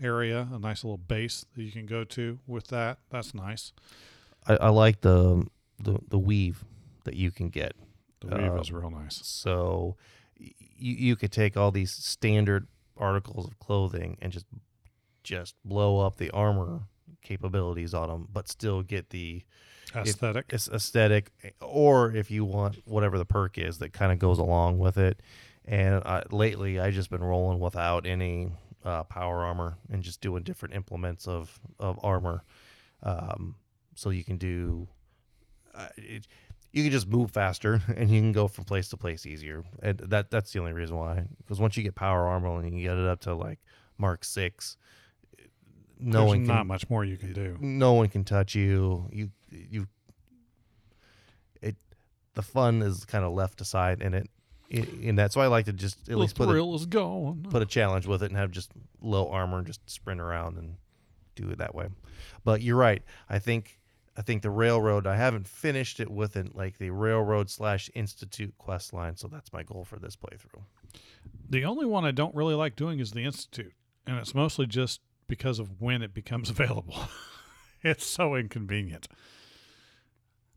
area, 0.00 0.48
a 0.52 0.58
nice 0.58 0.84
little 0.84 0.98
base 0.98 1.46
that 1.54 1.62
you 1.62 1.72
can 1.72 1.86
go 1.86 2.04
to 2.04 2.38
with 2.46 2.68
that. 2.68 2.98
That's 3.10 3.34
nice. 3.34 3.72
I, 4.46 4.56
I 4.56 4.68
like 4.68 5.00
the, 5.00 5.46
the 5.78 5.98
the 6.08 6.18
weave 6.18 6.64
that 7.04 7.14
you 7.14 7.30
can 7.30 7.48
get. 7.48 7.72
The 8.20 8.36
weave 8.36 8.52
Uh, 8.52 8.60
is 8.60 8.72
real 8.72 8.90
nice. 8.90 9.20
So 9.24 9.96
you 10.36 10.54
you 10.94 11.16
could 11.16 11.32
take 11.32 11.56
all 11.56 11.70
these 11.70 11.92
standard 11.92 12.66
articles 12.96 13.46
of 13.46 13.58
clothing 13.58 14.18
and 14.20 14.32
just 14.32 14.46
just 15.22 15.54
blow 15.64 16.00
up 16.00 16.16
the 16.18 16.30
armor 16.32 16.82
capabilities 17.22 17.94
on 17.94 18.08
them, 18.08 18.28
but 18.30 18.48
still 18.48 18.82
get 18.82 19.08
the 19.10 19.42
Aesthetic. 20.02 20.46
it's 20.50 20.68
aesthetic, 20.68 21.30
or 21.60 22.14
if 22.14 22.30
you 22.30 22.44
want 22.44 22.78
whatever 22.84 23.18
the 23.18 23.24
perk 23.24 23.58
is 23.58 23.78
that 23.78 23.92
kind 23.92 24.12
of 24.12 24.18
goes 24.18 24.38
along 24.38 24.78
with 24.78 24.96
it. 24.98 25.20
And 25.66 26.02
uh, 26.04 26.24
lately, 26.30 26.78
I 26.78 26.90
just 26.90 27.10
been 27.10 27.24
rolling 27.24 27.58
without 27.58 28.06
any 28.06 28.52
uh, 28.84 29.04
power 29.04 29.44
armor 29.44 29.78
and 29.90 30.02
just 30.02 30.20
doing 30.20 30.42
different 30.42 30.74
implements 30.74 31.26
of 31.26 31.58
of 31.78 31.98
armor. 32.02 32.42
Um, 33.02 33.56
so 33.94 34.10
you 34.10 34.24
can 34.24 34.38
do, 34.38 34.88
uh, 35.74 35.88
it, 35.96 36.26
you 36.72 36.82
can 36.82 36.92
just 36.92 37.06
move 37.08 37.30
faster 37.30 37.80
and 37.96 38.10
you 38.10 38.20
can 38.20 38.32
go 38.32 38.48
from 38.48 38.64
place 38.64 38.88
to 38.90 38.96
place 38.96 39.24
easier. 39.26 39.64
And 39.82 39.98
that 39.98 40.30
that's 40.30 40.52
the 40.52 40.58
only 40.60 40.72
reason 40.72 40.96
why. 40.96 41.24
Because 41.38 41.60
once 41.60 41.76
you 41.76 41.82
get 41.82 41.94
power 41.94 42.26
armor 42.26 42.60
and 42.60 42.78
you 42.78 42.88
get 42.88 42.98
it 42.98 43.06
up 43.06 43.20
to 43.20 43.34
like 43.34 43.58
Mark 43.96 44.24
Six, 44.24 44.76
no 45.98 46.18
There's 46.18 46.28
one 46.28 46.38
can 46.38 46.46
not 46.46 46.66
much 46.66 46.90
more 46.90 47.04
you 47.04 47.16
can 47.16 47.32
do. 47.32 47.56
no 47.60 47.94
one 47.94 48.08
can 48.08 48.24
touch 48.24 48.54
you. 48.54 49.08
You 49.12 49.30
you 49.70 49.86
it 51.62 51.76
the 52.34 52.42
fun 52.42 52.82
is 52.82 53.04
kind 53.04 53.24
of 53.24 53.32
left 53.32 53.60
aside 53.60 54.02
in 54.02 54.14
it 54.14 54.28
in, 54.70 55.16
that. 55.16 55.32
So 55.32 55.40
I 55.40 55.46
like 55.46 55.66
to 55.66 55.72
just 55.72 56.00
at 56.00 56.06
the 56.06 56.16
least 56.16 56.36
put 56.36 56.48
a, 56.48 56.74
is 56.74 56.86
gone. 56.86 57.46
put 57.50 57.62
a 57.62 57.66
challenge 57.66 58.06
with 58.06 58.22
it 58.22 58.30
and 58.30 58.36
have 58.36 58.50
just 58.50 58.70
low 59.00 59.28
armor 59.28 59.58
and 59.58 59.66
just 59.66 59.88
sprint 59.88 60.20
around 60.20 60.56
and 60.56 60.76
do 61.36 61.48
it 61.50 61.58
that 61.58 61.74
way. 61.74 61.88
But 62.44 62.62
you're 62.62 62.76
right. 62.76 63.02
I 63.28 63.38
think 63.38 63.78
I 64.16 64.22
think 64.22 64.42
the 64.42 64.50
railroad. 64.50 65.06
I 65.06 65.16
haven't 65.16 65.48
finished 65.48 66.00
it 66.00 66.10
with 66.10 66.36
it 66.36 66.54
like 66.54 66.78
the 66.78 66.90
railroad 66.90 67.50
slash 67.50 67.90
institute 67.94 68.54
quest 68.58 68.92
line. 68.92 69.16
So 69.16 69.28
that's 69.28 69.52
my 69.52 69.62
goal 69.62 69.84
for 69.84 69.98
this 69.98 70.16
playthrough. 70.16 70.62
The 71.48 71.64
only 71.64 71.86
one 71.86 72.04
I 72.04 72.10
don't 72.10 72.34
really 72.34 72.54
like 72.54 72.76
doing 72.76 73.00
is 73.00 73.12
the 73.12 73.24
institute, 73.24 73.72
and 74.06 74.18
it's 74.18 74.34
mostly 74.34 74.66
just 74.66 75.00
because 75.26 75.58
of 75.58 75.80
when 75.80 76.02
it 76.02 76.14
becomes 76.14 76.50
available. 76.50 76.96
it's 77.82 78.06
so 78.06 78.34
inconvenient. 78.34 79.08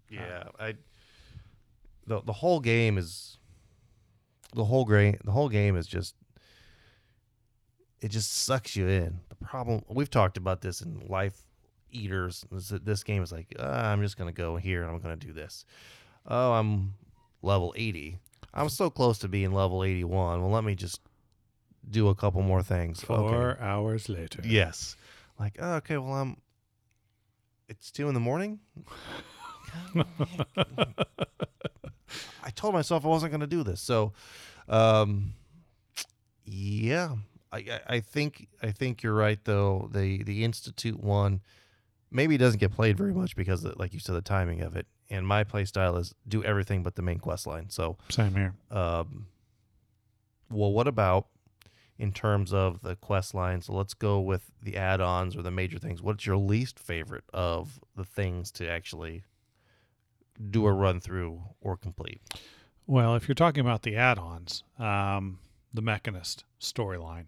Yeah, 0.10 0.44
I. 0.60 0.76
The 2.06 2.22
the 2.22 2.34
whole 2.34 2.60
game 2.60 2.98
is. 2.98 3.38
The 4.56 4.64
whole 4.66 4.86
game. 4.86 5.18
The 5.24 5.32
whole 5.32 5.50
game 5.50 5.76
is 5.76 5.88
just. 5.88 6.16
It 8.00 8.10
just 8.10 8.32
sucks 8.32 8.76
you 8.76 8.88
in. 8.88 9.20
The 9.30 9.36
problem 9.36 9.84
we've 9.90 10.10
talked 10.10 10.38
about 10.38 10.62
this 10.62 10.82
in 10.82 11.02
life 11.08 11.36
eaters. 11.92 12.46
Is 12.54 12.70
that 12.70 12.86
this 12.86 13.04
game 13.04 13.24
is 13.24 13.32
like 13.32 13.48
ah, 13.60 13.92
I'm 13.92 14.02
just 14.02 14.18
gonna 14.18 14.32
go 14.32 14.56
here 14.56 14.84
and 14.84 14.92
I'm 14.92 15.00
gonna 15.00 15.16
do 15.16 15.34
this. 15.34 15.66
Oh, 16.26 16.54
I'm 16.54 16.94
level 17.42 17.74
eighty. 17.76 18.20
I'm 18.54 18.70
so 18.70 18.90
close 18.90 19.18
to 19.20 19.28
being 19.28 19.52
level 19.52 19.84
eighty 19.84 20.04
one. 20.04 20.42
Well, 20.42 20.52
let 20.52 20.64
me 20.64 20.76
just 20.76 21.02
do 21.90 22.10
a 22.10 22.16
couple 22.16 22.42
more 22.42 22.62
things. 22.64 23.02
Four 23.02 23.52
Okay. 23.52 23.64
hours 23.64 24.10
later. 24.10 24.42
Yes. 24.44 24.96
Like 25.40 25.58
oh, 25.60 25.76
okay. 25.76 25.98
Well, 25.98 26.14
I'm. 26.14 26.38
It's 27.68 27.92
two 27.92 28.08
in 28.08 28.14
the 28.14 28.20
morning. 28.20 28.60
I 32.44 32.50
told 32.56 32.74
myself 32.74 33.06
I 33.06 33.10
wasn't 33.10 33.32
going 33.32 33.42
to 33.42 33.48
do 33.48 33.64
this. 33.64 33.82
So, 33.82 34.14
um, 34.70 35.34
yeah, 36.46 37.16
I, 37.52 37.58
I, 37.58 37.80
I 37.96 38.00
think 38.00 38.48
I 38.62 38.72
think 38.72 39.04
you're 39.04 39.14
right 39.14 39.40
though. 39.44 39.90
The 39.92 40.24
the 40.24 40.44
institute 40.44 41.02
one 41.02 41.42
maybe 42.10 42.38
doesn't 42.38 42.60
get 42.60 42.72
played 42.72 42.98
very 42.98 43.14
much 43.14 43.36
because, 43.36 43.66
of, 43.66 43.78
like 43.78 43.94
you 43.94 44.00
said, 44.00 44.16
the 44.16 44.22
timing 44.22 44.62
of 44.62 44.76
it. 44.76 44.88
And 45.10 45.26
my 45.28 45.44
play 45.44 45.66
style 45.66 45.98
is 45.98 46.14
do 46.28 46.44
everything 46.44 46.84
but 46.84 46.96
the 46.96 47.02
main 47.02 47.20
quest 47.20 47.48
line. 47.48 47.70
So, 47.70 47.98
Same 48.10 48.34
here. 48.36 48.54
um, 48.72 49.28
well, 50.50 50.72
what 50.72 50.88
about 50.88 51.28
in 52.00 52.12
terms 52.12 52.54
of 52.54 52.82
the 52.82 52.96
quest 52.96 53.34
line? 53.34 53.62
So 53.62 53.74
let's 53.74 53.94
go 53.94 54.20
with 54.20 54.52
the 54.62 54.78
add-ons 54.78 55.36
or 55.36 55.42
the 55.42 55.52
major 55.52 55.80
things. 55.80 56.02
What's 56.02 56.26
your 56.26 56.38
least 56.38 56.80
favorite 56.80 57.24
of 57.34 57.80
the 57.96 58.06
things 58.06 58.52
to 58.54 58.70
actually 58.70 59.24
do 60.50 60.66
a 60.66 60.72
run 60.72 61.00
through 61.00 61.42
or 61.62 61.78
complete? 61.78 62.22
Well, 62.86 63.16
if 63.16 63.28
you're 63.28 63.36
talking 63.36 63.62
about 63.62 63.82
the 63.82 63.96
add-ons, 63.96 64.64
um, 64.80 65.40
the 65.74 65.82
Mechanist 65.82 66.46
storyline 66.60 67.26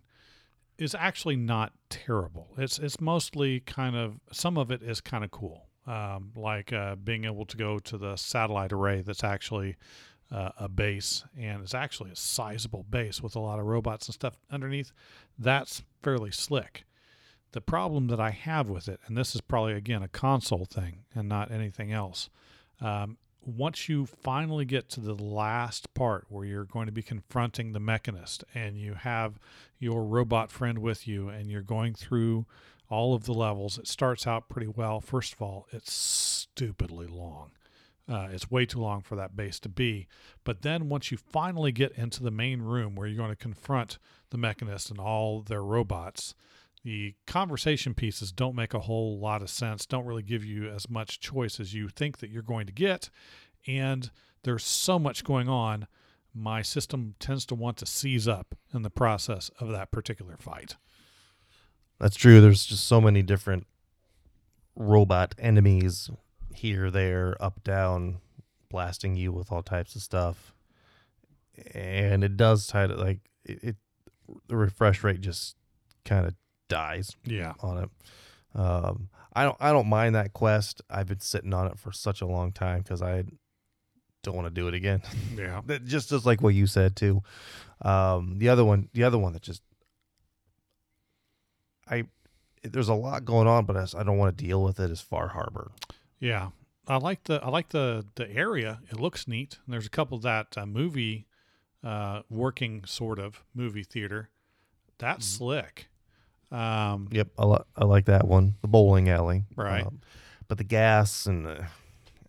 is 0.77 0.95
actually 0.95 1.35
not 1.35 1.73
terrible. 1.89 2.53
It's 2.57 2.79
it's 2.79 3.01
mostly 3.01 3.59
kind 3.59 3.95
of 3.95 4.19
some 4.31 4.57
of 4.57 4.71
it 4.71 4.81
is 4.81 5.01
kind 5.01 5.23
of 5.23 5.31
cool, 5.31 5.67
um, 5.85 6.31
like 6.35 6.71
uh, 6.71 6.95
being 6.95 7.25
able 7.25 7.45
to 7.45 7.57
go 7.57 7.79
to 7.79 7.97
the 7.97 8.15
satellite 8.15 8.71
array 8.71 9.01
that's 9.01 9.23
actually 9.23 9.75
uh, 10.31 10.51
a 10.57 10.69
base 10.69 11.25
and 11.37 11.61
it's 11.61 11.73
actually 11.73 12.11
a 12.11 12.15
sizable 12.15 12.85
base 12.89 13.21
with 13.21 13.35
a 13.35 13.39
lot 13.39 13.59
of 13.59 13.65
robots 13.65 14.07
and 14.07 14.13
stuff 14.13 14.37
underneath. 14.49 14.91
That's 15.37 15.83
fairly 16.01 16.31
slick. 16.31 16.85
The 17.51 17.61
problem 17.61 18.07
that 18.07 18.19
I 18.19 18.29
have 18.29 18.69
with 18.69 18.87
it, 18.87 18.99
and 19.07 19.17
this 19.17 19.33
is 19.35 19.41
probably 19.41 19.73
again 19.73 20.03
a 20.03 20.07
console 20.07 20.65
thing 20.65 20.99
and 21.13 21.27
not 21.27 21.51
anything 21.51 21.91
else, 21.91 22.29
um, 22.81 23.17
once 23.45 23.89
you 23.89 24.05
finally 24.05 24.65
get 24.65 24.89
to 24.89 24.99
the 24.99 25.13
last 25.13 25.93
part 25.93 26.25
where 26.29 26.45
you're 26.45 26.65
going 26.65 26.85
to 26.85 26.91
be 26.91 27.01
confronting 27.01 27.71
the 27.71 27.79
mechanist 27.79 28.43
and 28.53 28.77
you 28.77 28.93
have 28.93 29.39
your 29.79 30.03
robot 30.03 30.51
friend 30.51 30.79
with 30.79 31.07
you 31.07 31.29
and 31.29 31.49
you're 31.49 31.61
going 31.61 31.93
through 31.93 32.45
all 32.89 33.13
of 33.13 33.25
the 33.25 33.33
levels, 33.33 33.77
it 33.77 33.87
starts 33.87 34.27
out 34.27 34.49
pretty 34.49 34.67
well. 34.67 34.99
First 34.99 35.33
of 35.33 35.41
all, 35.41 35.67
it's 35.71 35.93
stupidly 35.93 37.07
long. 37.07 37.51
Uh, 38.09 38.27
it's 38.31 38.49
way 38.49 38.65
too 38.65 38.79
long 38.79 39.01
for 39.01 39.15
that 39.15 39.35
base 39.35 39.59
to 39.59 39.69
be. 39.69 40.07
But 40.43 40.63
then 40.63 40.89
once 40.89 41.11
you 41.11 41.17
finally 41.17 41.71
get 41.71 41.91
into 41.91 42.23
the 42.23 42.31
main 42.31 42.61
room 42.61 42.95
where 42.95 43.07
you're 43.07 43.17
going 43.17 43.29
to 43.29 43.35
confront 43.35 43.99
the 44.31 44.37
mechanist 44.37 44.89
and 44.89 44.99
all 44.99 45.41
their 45.41 45.63
robots, 45.63 46.33
the 46.83 47.15
conversation 47.27 47.93
pieces 47.93 48.31
don't 48.31 48.55
make 48.55 48.73
a 48.73 48.79
whole 48.79 49.19
lot 49.19 49.41
of 49.41 49.49
sense, 49.49 49.85
don't 49.85 50.05
really 50.05 50.23
give 50.23 50.45
you 50.45 50.69
as 50.69 50.89
much 50.89 51.19
choice 51.19 51.59
as 51.59 51.73
you 51.73 51.89
think 51.89 52.19
that 52.19 52.29
you're 52.29 52.41
going 52.41 52.65
to 52.67 52.73
get. 52.73 53.09
And 53.67 54.09
there's 54.43 54.63
so 54.63 54.97
much 54.97 55.23
going 55.23 55.49
on, 55.49 55.87
my 56.33 56.61
system 56.61 57.15
tends 57.19 57.45
to 57.47 57.55
want 57.55 57.77
to 57.77 57.85
seize 57.85 58.27
up 58.27 58.55
in 58.73 58.83
the 58.83 58.89
process 58.89 59.51
of 59.59 59.69
that 59.69 59.91
particular 59.91 60.37
fight. 60.37 60.77
That's 61.99 62.15
true. 62.15 62.39
There's 62.39 62.65
just 62.65 62.85
so 62.85 63.01
many 63.01 63.21
different 63.21 63.67
robot 64.75 65.35
enemies 65.37 66.09
here, 66.53 66.89
there, 66.89 67.35
up, 67.41 67.63
down, 67.63 68.19
blasting 68.69 69.15
you 69.15 69.33
with 69.33 69.51
all 69.51 69.63
types 69.63 69.95
of 69.95 70.01
stuff. 70.01 70.53
And 71.73 72.23
it 72.23 72.37
does 72.37 72.67
tie 72.67 72.87
to 72.87 72.95
like 72.95 73.19
it, 73.43 73.63
it 73.63 73.75
the 74.47 74.55
refresh 74.55 75.03
rate 75.03 75.21
just 75.21 75.55
kind 76.05 76.25
of 76.25 76.35
dies 76.69 77.15
Yeah. 77.25 77.53
on 77.59 77.77
it. 77.83 77.89
Um, 78.55 79.09
I 79.33 79.43
don't 79.43 79.57
I 79.59 79.71
don't 79.71 79.87
mind 79.87 80.15
that 80.15 80.33
quest. 80.33 80.81
I've 80.89 81.07
been 81.07 81.19
sitting 81.19 81.53
on 81.53 81.67
it 81.67 81.77
for 81.77 81.91
such 81.91 82.21
a 82.21 82.25
long 82.25 82.51
time 82.51 82.79
because 82.79 83.01
I 83.01 83.25
don't 84.23 84.35
want 84.35 84.47
to 84.47 84.53
do 84.53 84.67
it 84.67 84.73
again. 84.73 85.01
Yeah. 85.35 85.61
That 85.65 85.85
just 85.85 86.09
just 86.09 86.25
like 86.25 86.41
what 86.41 86.55
you 86.55 86.65
said 86.67 86.95
too. 86.95 87.21
Um, 87.81 88.37
the 88.39 88.49
other 88.49 88.63
one, 88.65 88.89
the 88.93 89.03
other 89.03 89.17
one 89.17 89.33
that 89.33 89.41
just 89.41 89.61
I 91.89 92.05
there's 92.63 92.89
a 92.89 92.93
lot 92.93 93.23
going 93.25 93.47
on, 93.47 93.65
but 93.65 93.77
I 93.77 94.03
don't 94.03 94.17
want 94.17 94.37
to 94.37 94.43
deal 94.43 94.61
with 94.63 94.79
it. 94.79 94.91
Is 94.91 94.99
Far 95.01 95.29
Harbor. 95.29 95.71
Yeah, 96.19 96.49
I 96.87 96.97
like 96.97 97.23
the 97.25 97.41
I 97.43 97.49
like 97.49 97.69
the 97.69 98.05
the 98.15 98.29
area. 98.29 98.79
It 98.91 98.99
looks 98.99 99.27
neat. 99.27 99.57
And 99.65 99.73
there's 99.73 99.85
a 99.85 99.89
couple 99.91 100.17
of 100.17 100.23
that 100.23 100.57
uh, 100.57 100.65
movie, 100.65 101.27
uh, 101.83 102.23
working 102.29 102.83
sort 102.85 103.17
of 103.19 103.43
movie 103.53 103.83
theater. 103.83 104.29
That's 104.97 105.25
slick. 105.25 105.87
Um, 106.51 107.07
Yep, 107.11 107.27
I, 107.37 107.45
li- 107.45 107.63
I 107.75 107.85
like 107.85 108.05
that 108.05 108.27
one. 108.27 108.55
The 108.61 108.67
bowling 108.67 109.09
alley, 109.09 109.43
Right. 109.55 109.85
Um, 109.85 110.01
but 110.47 110.57
the 110.57 110.63
gas 110.63 111.25
and 111.27 111.45
the, 111.45 111.65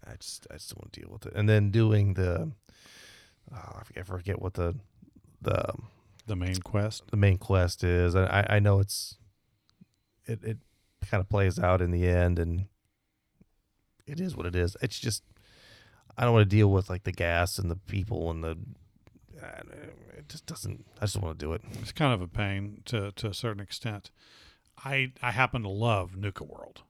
I 0.06 0.14
just 0.18 0.46
I 0.50 0.54
just 0.54 0.70
don't 0.74 0.82
want 0.82 0.92
to 0.92 1.00
deal 1.00 1.10
with 1.10 1.26
it. 1.26 1.32
And 1.34 1.48
then 1.48 1.70
doing 1.70 2.14
the 2.14 2.50
oh, 3.54 3.76
I 3.78 3.82
forget- 3.84 4.02
I 4.02 4.06
forget 4.06 4.42
what 4.42 4.54
the 4.54 4.74
the 5.40 5.72
the 6.26 6.36
main 6.36 6.56
quest. 6.56 7.04
the 7.10 7.16
main 7.16 7.38
quest 7.38 7.82
is. 7.82 8.14
I 8.14 8.24
I- 8.26 8.56
I 8.56 8.58
know 8.58 8.78
it's 8.80 9.16
it 10.26 10.44
it 10.44 10.58
kind 11.10 11.20
of 11.22 11.28
plays 11.30 11.58
out 11.58 11.80
in 11.80 11.90
the 11.90 12.06
end, 12.06 12.38
and 12.38 12.66
it 14.06 14.20
is 14.20 14.36
what 14.36 14.44
it 14.46 14.54
is. 14.54 14.76
It's 14.82 14.98
just 14.98 15.22
I 16.18 16.24
don't 16.24 16.34
want 16.34 16.48
to 16.50 16.56
deal 16.56 16.70
with 16.70 16.90
like 16.90 17.04
the 17.04 17.12
gas 17.12 17.58
and 17.58 17.70
the 17.70 17.76
people 17.76 18.30
and 18.30 18.44
the. 18.44 18.58
Just 20.30 20.46
doesn't. 20.46 20.86
I 20.98 21.02
just 21.02 21.20
want 21.20 21.38
to 21.38 21.44
do 21.44 21.52
it. 21.52 21.62
It's 21.80 21.92
kind 21.92 22.14
of 22.14 22.22
a 22.22 22.28
pain 22.28 22.82
to 22.86 23.12
to 23.12 23.28
a 23.28 23.34
certain 23.34 23.62
extent. 23.62 24.10
I 24.84 25.12
I 25.22 25.32
happen 25.32 25.62
to 25.62 25.68
love 25.68 26.16
Nuka 26.16 26.44
World. 26.44 26.82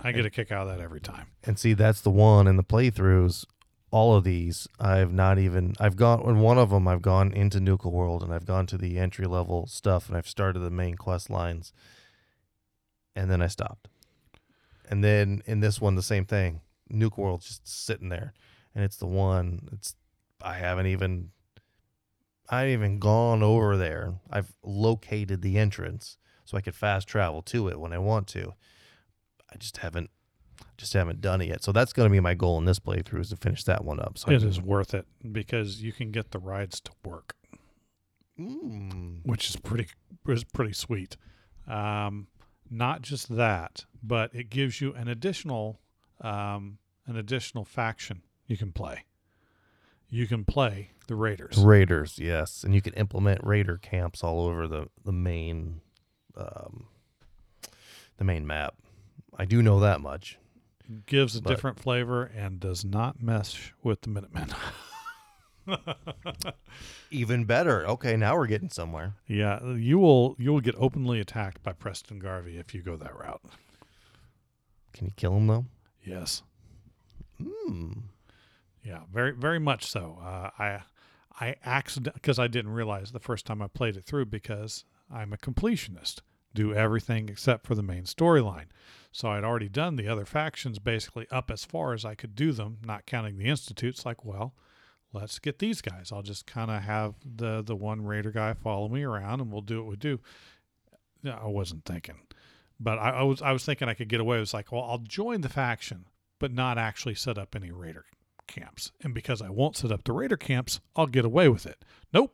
I 0.00 0.12
get 0.12 0.26
a 0.26 0.30
kick 0.30 0.52
out 0.52 0.68
of 0.68 0.76
that 0.76 0.82
every 0.82 1.00
time. 1.00 1.28
And 1.44 1.58
see, 1.58 1.72
that's 1.72 2.02
the 2.02 2.10
one 2.10 2.46
in 2.46 2.56
the 2.56 2.64
playthroughs. 2.64 3.46
All 3.90 4.14
of 4.14 4.24
these, 4.24 4.68
I've 4.78 5.12
not 5.12 5.38
even. 5.38 5.74
I've 5.80 5.96
gone 5.96 6.20
in 6.28 6.40
one 6.40 6.58
of 6.58 6.70
them. 6.70 6.86
I've 6.86 7.02
gone 7.02 7.32
into 7.32 7.60
Nuka 7.60 7.88
World, 7.88 8.22
and 8.22 8.34
I've 8.34 8.44
gone 8.44 8.66
to 8.66 8.76
the 8.76 8.98
entry 8.98 9.26
level 9.26 9.66
stuff, 9.66 10.08
and 10.08 10.18
I've 10.18 10.28
started 10.28 10.58
the 10.58 10.70
main 10.70 10.96
quest 10.96 11.30
lines, 11.30 11.72
and 13.14 13.30
then 13.30 13.40
I 13.40 13.46
stopped. 13.46 13.88
And 14.90 15.02
then 15.02 15.42
in 15.46 15.60
this 15.60 15.80
one, 15.80 15.94
the 15.94 16.02
same 16.02 16.26
thing. 16.26 16.60
Nuka 16.90 17.20
World's 17.20 17.46
just 17.46 17.66
sitting 17.66 18.10
there, 18.10 18.34
and 18.74 18.84
it's 18.84 18.96
the 18.96 19.06
one. 19.06 19.68
It's 19.72 19.94
I 20.42 20.54
haven't 20.54 20.86
even. 20.88 21.30
I 22.48 22.60
haven't 22.60 22.72
even 22.72 22.98
gone 22.98 23.42
over 23.42 23.76
there. 23.76 24.14
I've 24.30 24.52
located 24.62 25.42
the 25.42 25.58
entrance 25.58 26.18
so 26.44 26.56
I 26.56 26.60
could 26.60 26.74
fast 26.74 27.08
travel 27.08 27.42
to 27.42 27.68
it 27.68 27.80
when 27.80 27.92
I 27.92 27.98
want 27.98 28.26
to. 28.28 28.54
I 29.52 29.56
just 29.56 29.78
haven't 29.78 30.10
just 30.78 30.92
haven't 30.92 31.20
done 31.20 31.40
it 31.40 31.48
yet. 31.48 31.62
So 31.62 31.72
that's 31.72 31.92
going 31.92 32.08
to 32.08 32.12
be 32.12 32.20
my 32.20 32.34
goal 32.34 32.58
in 32.58 32.64
this 32.64 32.78
playthrough 32.78 33.20
is 33.20 33.30
to 33.30 33.36
finish 33.36 33.64
that 33.64 33.84
one 33.84 34.00
up. 34.00 34.18
So 34.18 34.30
It 34.30 34.42
is 34.42 34.60
worth 34.60 34.94
it 34.94 35.06
because 35.32 35.82
you 35.82 35.92
can 35.92 36.10
get 36.10 36.30
the 36.30 36.38
rides 36.38 36.80
to 36.80 36.92
work. 37.04 37.34
Mm. 38.38 39.20
which 39.24 39.48
is 39.48 39.56
pretty 39.56 39.86
is 40.28 40.44
pretty 40.44 40.74
sweet. 40.74 41.16
Um, 41.66 42.26
not 42.68 43.00
just 43.00 43.34
that, 43.34 43.86
but 44.02 44.34
it 44.34 44.50
gives 44.50 44.82
you 44.82 44.92
an 44.92 45.08
additional 45.08 45.80
um, 46.20 46.76
an 47.06 47.16
additional 47.16 47.64
faction 47.64 48.20
you 48.46 48.58
can 48.58 48.72
play. 48.72 49.04
You 50.08 50.26
can 50.26 50.44
play 50.44 50.90
the 51.08 51.14
Raiders. 51.16 51.56
Raiders, 51.58 52.18
yes, 52.18 52.62
and 52.64 52.74
you 52.74 52.80
can 52.82 52.94
implement 52.94 53.40
raider 53.44 53.76
camps 53.78 54.22
all 54.22 54.40
over 54.46 54.66
the 54.68 54.88
the 55.04 55.12
main, 55.12 55.80
um, 56.36 56.86
the 58.16 58.24
main 58.24 58.46
map. 58.46 58.74
I 59.38 59.44
do 59.44 59.62
know 59.62 59.80
that 59.80 60.00
much. 60.00 60.38
Gives 61.06 61.34
a 61.36 61.42
But- 61.42 61.50
different 61.50 61.80
flavor 61.80 62.22
and 62.24 62.60
does 62.60 62.84
not 62.84 63.20
mesh 63.20 63.74
with 63.82 64.02
the 64.02 64.10
Minutemen. 64.10 64.50
Even 67.10 67.44
better. 67.44 67.86
Okay, 67.86 68.16
now 68.16 68.36
we're 68.36 68.46
getting 68.46 68.70
somewhere. 68.70 69.14
Yeah, 69.26 69.64
you 69.74 69.98
will 69.98 70.36
you 70.38 70.52
will 70.52 70.60
get 70.60 70.74
openly 70.78 71.18
attacked 71.20 71.62
by 71.62 71.72
Preston 71.72 72.18
Garvey 72.20 72.56
if 72.58 72.74
you 72.74 72.82
go 72.82 72.96
that 72.96 73.16
route. 73.18 73.42
Can 74.92 75.06
you 75.06 75.12
kill 75.16 75.36
him 75.36 75.46
though? 75.48 75.66
Yes. 76.04 76.42
Hmm. 77.42 77.92
Yeah, 78.86 79.00
very 79.12 79.32
very 79.32 79.58
much 79.58 79.84
so. 79.84 80.18
Uh, 80.22 80.50
I 80.60 80.82
I 81.40 81.56
accident 81.64 82.14
because 82.14 82.38
I 82.38 82.46
didn't 82.46 82.70
realize 82.70 83.10
the 83.10 83.18
first 83.18 83.44
time 83.44 83.60
I 83.60 83.66
played 83.66 83.96
it 83.96 84.04
through 84.04 84.26
because 84.26 84.84
I'm 85.12 85.32
a 85.32 85.36
completionist, 85.36 86.20
do 86.54 86.72
everything 86.72 87.28
except 87.28 87.66
for 87.66 87.74
the 87.74 87.82
main 87.82 88.04
storyline. 88.04 88.66
So 89.10 89.28
I'd 89.30 89.42
already 89.42 89.68
done 89.68 89.96
the 89.96 90.06
other 90.06 90.24
factions 90.24 90.78
basically 90.78 91.26
up 91.32 91.50
as 91.50 91.64
far 91.64 91.94
as 91.94 92.04
I 92.04 92.14
could 92.14 92.36
do 92.36 92.52
them, 92.52 92.78
not 92.84 93.06
counting 93.06 93.38
the 93.38 93.46
institutes. 93.46 94.06
Like, 94.06 94.24
well, 94.24 94.54
let's 95.12 95.40
get 95.40 95.58
these 95.58 95.80
guys. 95.80 96.12
I'll 96.12 96.22
just 96.22 96.46
kind 96.46 96.70
of 96.70 96.82
have 96.82 97.14
the 97.24 97.62
the 97.62 97.74
one 97.76 98.04
raider 98.04 98.30
guy 98.30 98.54
follow 98.54 98.88
me 98.88 99.02
around, 99.02 99.40
and 99.40 99.50
we'll 99.50 99.62
do 99.62 99.82
what 99.82 99.90
we 99.90 99.96
do. 99.96 100.20
I 101.24 101.48
wasn't 101.48 101.84
thinking, 101.84 102.20
but 102.78 102.98
I, 103.00 103.10
I 103.10 103.22
was 103.24 103.42
I 103.42 103.50
was 103.50 103.64
thinking 103.64 103.88
I 103.88 103.94
could 103.94 104.08
get 104.08 104.20
away. 104.20 104.36
It 104.36 104.40
was 104.40 104.54
like, 104.54 104.70
well, 104.70 104.84
I'll 104.84 104.98
join 104.98 105.40
the 105.40 105.48
faction, 105.48 106.04
but 106.38 106.52
not 106.52 106.78
actually 106.78 107.16
set 107.16 107.36
up 107.36 107.56
any 107.56 107.72
raider 107.72 108.04
camps. 108.46 108.92
And 109.02 109.12
because 109.14 109.40
I 109.42 109.48
won't 109.50 109.76
set 109.76 109.92
up 109.92 110.04
the 110.04 110.12
raider 110.12 110.36
camps, 110.36 110.80
I'll 110.94 111.06
get 111.06 111.24
away 111.24 111.48
with 111.48 111.66
it. 111.66 111.84
Nope. 112.12 112.32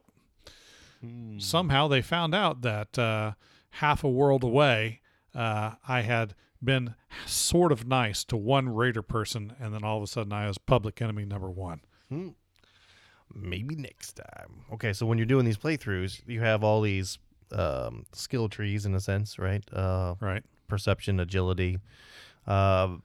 Somehow 1.38 1.88
they 1.88 2.00
found 2.00 2.32
out 2.32 2.62
that 2.62 2.96
uh, 2.96 3.32
half 3.70 4.04
a 4.04 4.08
world 4.08 4.44
away, 4.44 5.00
uh, 5.34 5.72
I 5.88 6.02
had 6.02 6.34
been 6.62 6.94
sort 7.26 7.72
of 7.72 7.86
nice 7.88 8.22
to 8.26 8.36
one 8.36 8.68
raider 8.68 9.02
person, 9.02 9.54
and 9.58 9.74
then 9.74 9.82
all 9.82 9.96
of 9.96 10.04
a 10.04 10.06
sudden 10.06 10.32
I 10.32 10.46
was 10.46 10.58
public 10.58 11.02
enemy 11.02 11.24
number 11.24 11.50
one. 11.50 11.80
Hmm. 12.08 12.28
Maybe 13.34 13.74
next 13.74 14.12
time. 14.12 14.64
Okay, 14.74 14.92
so 14.92 15.04
when 15.06 15.18
you're 15.18 15.26
doing 15.26 15.44
these 15.44 15.58
playthroughs, 15.58 16.20
you 16.26 16.40
have 16.40 16.62
all 16.62 16.82
these 16.82 17.18
um, 17.50 18.06
skill 18.12 18.48
trees 18.48 18.86
in 18.86 18.94
a 18.94 19.00
sense, 19.00 19.38
right? 19.40 19.64
Uh, 19.72 20.14
Right. 20.20 20.44
perception, 20.68 21.18
agility. 21.18 21.78
Uh, 22.46 22.96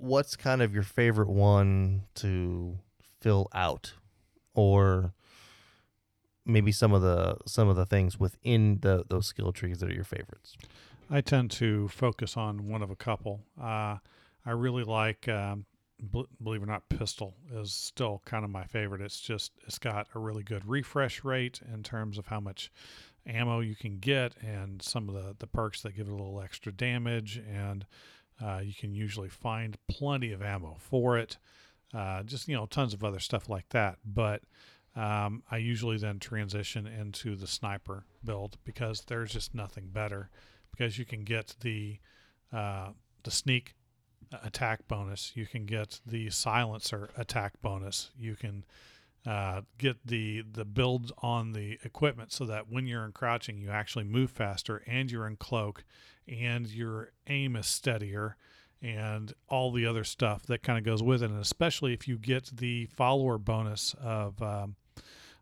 what's 0.00 0.36
kind 0.36 0.62
of 0.62 0.72
your 0.72 0.82
favorite 0.82 1.28
one 1.28 2.02
to 2.16 2.78
fill 3.20 3.48
out, 3.54 3.92
or 4.54 5.12
maybe 6.46 6.72
some 6.72 6.92
of 6.92 7.02
the 7.02 7.36
some 7.46 7.68
of 7.68 7.76
the 7.76 7.86
things 7.86 8.18
within 8.18 8.78
the 8.80 9.04
those 9.08 9.26
skill 9.26 9.52
trees 9.52 9.80
that 9.80 9.90
are 9.90 9.94
your 9.94 10.04
favorites? 10.04 10.56
I 11.10 11.20
tend 11.20 11.50
to 11.52 11.88
focus 11.88 12.36
on 12.36 12.68
one 12.68 12.82
of 12.82 12.90
a 12.90 12.96
couple. 12.96 13.40
Uh, 13.60 13.96
I 14.46 14.52
really 14.52 14.84
like, 14.84 15.28
um, 15.28 15.66
bel 16.00 16.26
believe 16.42 16.62
it 16.62 16.64
or 16.64 16.66
not, 16.66 16.88
pistol 16.88 17.34
is 17.52 17.72
still 17.72 18.22
kind 18.24 18.44
of 18.44 18.50
my 18.50 18.64
favorite. 18.64 19.00
It's 19.00 19.20
just 19.20 19.52
it's 19.66 19.78
got 19.78 20.06
a 20.14 20.18
really 20.18 20.42
good 20.42 20.66
refresh 20.66 21.24
rate 21.24 21.60
in 21.72 21.82
terms 21.82 22.16
of 22.16 22.26
how 22.26 22.40
much 22.40 22.70
ammo 23.26 23.60
you 23.60 23.74
can 23.74 23.98
get 23.98 24.34
and 24.40 24.80
some 24.80 25.08
of 25.08 25.14
the 25.14 25.36
the 25.38 25.46
perks 25.46 25.82
that 25.82 25.96
give 25.96 26.08
it 26.08 26.10
a 26.10 26.14
little 26.14 26.40
extra 26.40 26.72
damage 26.72 27.36
and 27.36 27.84
uh, 28.42 28.60
you 28.62 28.74
can 28.74 28.94
usually 28.94 29.28
find 29.28 29.76
plenty 29.88 30.32
of 30.32 30.42
ammo 30.42 30.76
for 30.78 31.18
it. 31.18 31.38
Uh, 31.92 32.22
just 32.22 32.48
you 32.48 32.56
know 32.56 32.66
tons 32.66 32.94
of 32.94 33.04
other 33.04 33.20
stuff 33.20 33.48
like 33.48 33.68
that, 33.70 33.98
but. 34.04 34.42
Um, 34.96 35.44
I 35.48 35.58
usually 35.58 35.98
then 35.98 36.18
transition 36.18 36.84
into 36.84 37.36
the 37.36 37.46
sniper 37.46 38.06
build 38.24 38.58
because 38.64 39.02
there's 39.02 39.32
just 39.32 39.54
nothing 39.54 39.86
better 39.92 40.30
because 40.72 40.98
you 40.98 41.04
can 41.04 41.22
get 41.22 41.54
the 41.60 42.00
uh, 42.52 42.88
the 43.22 43.30
sneak 43.30 43.74
attack 44.44 44.86
bonus, 44.88 45.32
you 45.34 45.46
can 45.46 45.66
get 45.66 46.00
the 46.06 46.30
silencer 46.30 47.10
attack 47.16 47.60
bonus, 47.62 48.10
you 48.18 48.36
can 48.36 48.64
uh, 49.26 49.62
get 49.78 50.06
the 50.06 50.42
the 50.50 50.64
builds 50.64 51.12
on 51.18 51.52
the 51.52 51.78
equipment 51.84 52.32
so 52.32 52.44
that 52.46 52.68
when 52.68 52.86
you're 52.86 53.04
in 53.04 53.12
crouching, 53.12 53.58
you 53.58 53.70
actually 53.70 54.04
move 54.04 54.30
faster, 54.30 54.82
and 54.86 55.10
you're 55.10 55.26
in 55.26 55.36
cloak, 55.36 55.84
and 56.26 56.66
your 56.68 57.12
aim 57.26 57.54
is 57.56 57.66
steadier, 57.66 58.36
and 58.80 59.34
all 59.48 59.70
the 59.72 59.84
other 59.84 60.04
stuff 60.04 60.44
that 60.44 60.62
kind 60.62 60.78
of 60.78 60.84
goes 60.84 61.02
with 61.02 61.22
it, 61.22 61.30
and 61.30 61.40
especially 61.40 61.92
if 61.92 62.08
you 62.08 62.16
get 62.18 62.46
the 62.56 62.86
follower 62.86 63.36
bonus 63.38 63.94
of 64.00 64.40
um, 64.42 64.76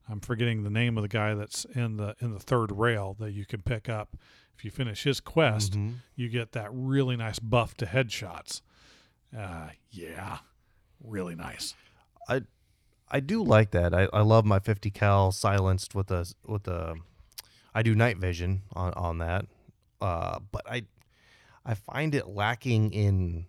I'm 0.09 0.21
forgetting 0.21 0.62
the 0.64 0.71
name 0.71 0.97
of 0.99 1.03
the 1.03 1.09
guy 1.09 1.35
that's 1.35 1.64
in 1.67 1.99
the 1.99 2.17
in 2.21 2.33
the 2.33 2.41
third 2.41 2.73
rail 2.73 3.14
that 3.21 3.31
you 3.33 3.45
can 3.47 3.62
pick 3.62 3.88
up. 3.88 4.17
If 4.57 4.64
you 4.64 4.73
finish 4.73 5.05
his 5.05 5.21
quest, 5.21 5.75
Mhm. 5.75 5.95
you 6.17 6.29
get 6.29 6.51
that 6.53 6.71
really 6.73 7.17
nice 7.17 7.38
buff 7.38 7.75
to 7.77 7.87
headshots. 7.87 8.61
Uh, 9.37 9.69
yeah, 9.91 10.38
really 11.01 11.37
nice. 11.37 11.75
I 12.29 12.41
do 13.21 13.42
like 13.42 13.71
that. 13.73 13.94
I, 13.94 14.09
I 14.12 14.21
love 14.21 14.44
my 14.44 14.59
50 14.59 14.90
cal 14.90 15.33
silenced 15.33 15.94
with 15.94 16.09
the 16.09 16.33
with 16.47 16.64
the. 16.64 16.97
I 17.75 17.83
do 17.83 17.94
night 17.94 18.18
vision 18.18 18.62
on 18.75 18.92
on 18.94 19.18
that, 19.18 19.47
uh, 20.01 20.40
but 20.51 20.62
I 20.71 20.85
I 21.64 21.75
find 21.75 22.14
it 22.14 22.29
lacking 22.29 22.92
in 22.92 23.47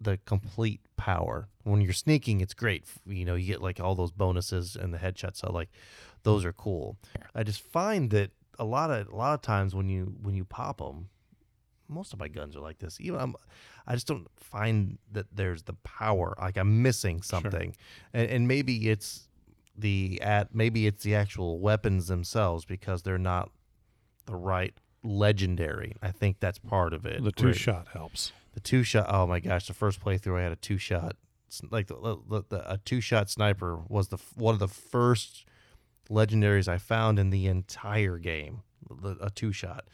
the 0.00 0.18
complete 0.24 0.80
power. 0.96 1.48
When 1.64 1.80
you're 1.80 1.92
sneaking, 1.92 2.40
it's 2.40 2.54
great. 2.54 2.84
You 3.06 3.24
know, 3.24 3.34
you 3.34 3.46
get 3.46 3.62
like 3.62 3.80
all 3.80 3.94
those 3.94 4.12
bonuses 4.12 4.76
and 4.76 4.94
the 4.94 4.98
headshots. 4.98 5.36
So 5.36 5.52
like, 5.52 5.68
those 6.22 6.44
are 6.44 6.52
cool. 6.52 6.96
I 7.34 7.42
just 7.42 7.60
find 7.60 8.10
that 8.10 8.30
a 8.58 8.64
lot 8.64 8.90
of 8.90 9.08
a 9.08 9.16
lot 9.16 9.34
of 9.34 9.42
times 9.42 9.74
when 9.74 9.88
you 9.88 10.14
when 10.22 10.34
you 10.34 10.44
pop 10.44 10.78
them, 10.78 11.08
most 11.90 12.12
of 12.12 12.18
my 12.18 12.28
guns 12.28 12.56
are 12.56 12.60
like 12.60 12.78
this. 12.78 12.98
Even 13.00 13.20
I'm, 13.20 13.34
I 13.86 13.94
just 13.94 14.06
don't 14.06 14.28
find 14.36 14.98
that 15.12 15.26
there's 15.34 15.64
the 15.64 15.74
power. 15.84 16.34
Like 16.40 16.56
I'm 16.56 16.82
missing 16.82 17.20
something, 17.22 17.74
and, 18.14 18.30
and 18.30 18.48
maybe 18.48 18.88
it's 18.88 19.28
the 19.76 20.20
at 20.22 20.54
maybe 20.54 20.86
it's 20.86 21.02
the 21.02 21.14
actual 21.14 21.58
weapons 21.60 22.06
themselves 22.08 22.64
because 22.64 23.02
they're 23.02 23.18
not 23.18 23.50
the 24.26 24.36
right 24.36 24.74
legendary. 25.02 25.96
I 26.02 26.10
think 26.12 26.40
that's 26.40 26.58
part 26.58 26.92
of 26.92 27.04
it. 27.06 27.22
The 27.24 27.32
two 27.32 27.46
Right. 27.48 27.56
shot 27.56 27.88
helps. 27.92 28.32
The 28.54 28.60
two 28.60 28.82
shot. 28.82 29.06
Oh 29.08 29.26
my 29.26 29.40
gosh! 29.40 29.66
The 29.66 29.74
first 29.74 30.00
playthrough, 30.00 30.38
I 30.38 30.42
had 30.42 30.52
a 30.52 30.56
two 30.56 30.78
shot. 30.78 31.16
Like 31.70 31.88
the, 31.88 31.96
the, 32.28 32.44
the 32.48 32.72
a 32.72 32.78
two 32.78 33.00
shot 33.00 33.28
sniper 33.28 33.80
was 33.88 34.08
the 34.08 34.18
one 34.36 34.54
of 34.54 34.60
the 34.60 34.68
first 34.68 35.44
legendaries 36.08 36.68
I 36.68 36.78
found 36.78 37.18
in 37.18 37.30
the 37.30 37.46
entire 37.46 38.18
game. 38.18 38.62
the- 38.88 39.16
A 39.20 39.30
two 39.30 39.52
shot, 39.52 39.86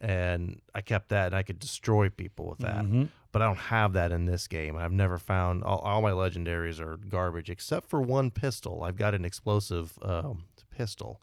and 0.00 0.60
I 0.74 0.80
kept 0.80 1.08
that, 1.10 1.26
and 1.26 1.34
I 1.36 1.42
could 1.42 1.58
destroy 1.58 2.08
people 2.08 2.48
with 2.50 2.58
that. 2.60 2.84
Mhm. 2.84 3.08
But 3.32 3.42
I 3.42 3.46
don't 3.46 3.56
have 3.58 3.92
that 3.92 4.10
in 4.12 4.24
this 4.24 4.46
game. 4.48 4.76
I've 4.76 4.92
never 4.92 5.18
found 5.18 5.62
all, 5.64 5.78
all 5.80 6.00
my 6.00 6.12
legendaries 6.12 6.80
are 6.80 6.96
garbage 6.96 7.50
except 7.50 7.88
for 7.90 8.00
one 8.00 8.30
pistol. 8.30 8.82
I've 8.84 8.96
got 8.96 9.14
an 9.14 9.24
explosive 9.24 9.98
um, 10.02 10.44
pistol, 10.70 11.20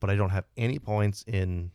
but 0.00 0.10
I 0.10 0.16
don't 0.16 0.30
have 0.30 0.44
any 0.56 0.78
points 0.78 1.22
in. 1.26 1.70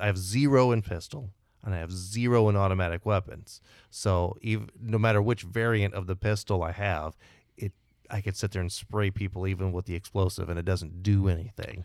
I 0.00 0.06
have 0.06 0.16
zero 0.18 0.70
in 0.70 0.82
pistol 0.82 1.30
and 1.64 1.74
I 1.74 1.78
have 1.78 1.92
zero 1.92 2.48
in 2.48 2.56
automatic 2.56 3.04
weapons. 3.04 3.60
So 3.90 4.36
even 4.40 4.70
no 4.80 4.98
matter 4.98 5.20
which 5.20 5.42
variant 5.42 5.94
of 5.94 6.06
the 6.06 6.16
pistol 6.16 6.62
I 6.62 6.72
have, 6.72 7.16
it 7.56 7.72
I 8.10 8.20
could 8.20 8.36
sit 8.36 8.52
there 8.52 8.62
and 8.62 8.70
spray 8.72 9.10
people 9.10 9.46
even 9.46 9.72
with 9.72 9.84
the 9.86 9.94
explosive 9.94 10.48
and 10.48 10.58
it 10.58 10.64
doesn't 10.64 11.02
do 11.02 11.28
anything. 11.28 11.84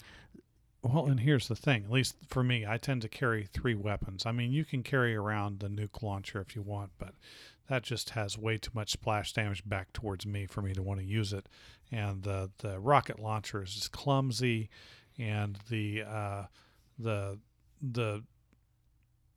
Well, 0.86 1.08
and 1.08 1.20
here's 1.20 1.48
the 1.48 1.56
thing. 1.56 1.86
At 1.86 1.92
least 1.92 2.16
for 2.28 2.44
me, 2.44 2.64
I 2.64 2.78
tend 2.78 3.02
to 3.02 3.10
carry 3.10 3.48
three 3.52 3.74
weapons. 3.74 4.24
I 4.28 4.32
mean, 4.32 4.52
you 4.52 4.64
can 4.64 4.84
carry 4.84 5.16
around 5.16 5.60
the 5.60 5.68
nuke 5.68 6.04
launcher 6.04 6.40
if 6.40 6.56
you 6.56 6.62
want, 6.62 6.92
but 7.00 7.16
that 7.68 7.82
just 7.82 8.12
has 8.12 8.38
way 8.38 8.60
too 8.60 8.70
much 8.76 8.92
splash 8.92 9.34
damage 9.34 9.68
back 9.68 9.94
towards 9.94 10.28
me 10.28 10.46
for 10.46 10.62
me 10.62 10.74
to 10.74 10.84
want 10.84 11.00
to 11.00 11.06
use 11.06 11.34
it. 11.34 11.50
And 11.92 12.22
the 12.22 12.52
the 12.60 12.80
rocket 12.80 13.18
launcher 13.18 13.64
is 13.64 13.74
just 13.74 13.92
clumsy, 13.94 14.70
and 15.18 15.58
the 15.70 16.04
uh, 16.04 16.44
the 17.00 17.40
the 17.82 18.24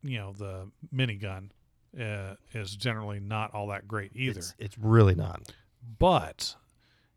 you 0.03 0.19
know 0.19 0.35
the 0.35 0.71
minigun 0.95 1.49
uh, 1.99 2.35
is 2.53 2.77
generally 2.77 3.21
not 3.21 3.55
all 3.55 3.69
that 3.69 3.89
great 3.89 4.13
either. 4.15 4.41
It's, 4.41 4.55
it's 4.59 4.77
really 4.77 5.15
not. 5.15 5.51
But 5.99 6.57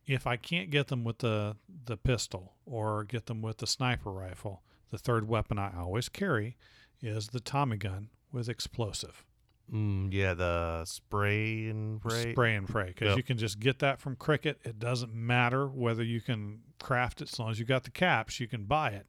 if 0.07 0.25
I 0.27 0.35
can't 0.37 0.69
get 0.69 0.87
them 0.87 1.03
with 1.03 1.19
the 1.19 1.55
the 1.85 1.97
pistol 1.97 2.53
or 2.65 3.03
get 3.03 3.25
them 3.27 3.41
with 3.41 3.57
the 3.57 3.67
sniper 3.67 4.11
rifle, 4.11 4.61
the 4.91 4.97
third 4.97 5.27
weapon 5.27 5.57
I 5.57 5.71
always 5.77 6.09
carry 6.09 6.57
is 7.01 7.27
the 7.29 7.39
Tommy 7.39 7.77
gun 7.77 8.09
with 8.31 8.49
explosive. 8.49 9.23
Mm, 9.71 10.11
yeah, 10.11 10.33
the 10.33 10.83
spray 10.85 11.67
and 11.67 12.01
pray. 12.01 12.33
Spray 12.33 12.55
and 12.55 12.67
pray 12.67 12.87
because 12.87 13.09
Yep. 13.09 13.17
you 13.17 13.23
can 13.23 13.37
just 13.37 13.59
get 13.59 13.79
that 13.79 13.99
from 14.01 14.15
Cricket. 14.17 14.59
It 14.63 14.79
doesn't 14.79 15.13
matter 15.13 15.65
whether 15.67 16.03
you 16.03 16.19
can 16.19 16.59
craft 16.79 17.21
it 17.21 17.31
as 17.31 17.39
long 17.39 17.51
as 17.51 17.59
you 17.59 17.65
got 17.65 17.83
the 17.83 17.91
caps, 17.91 18.39
you 18.39 18.47
can 18.47 18.65
buy 18.65 18.89
it. 18.91 19.07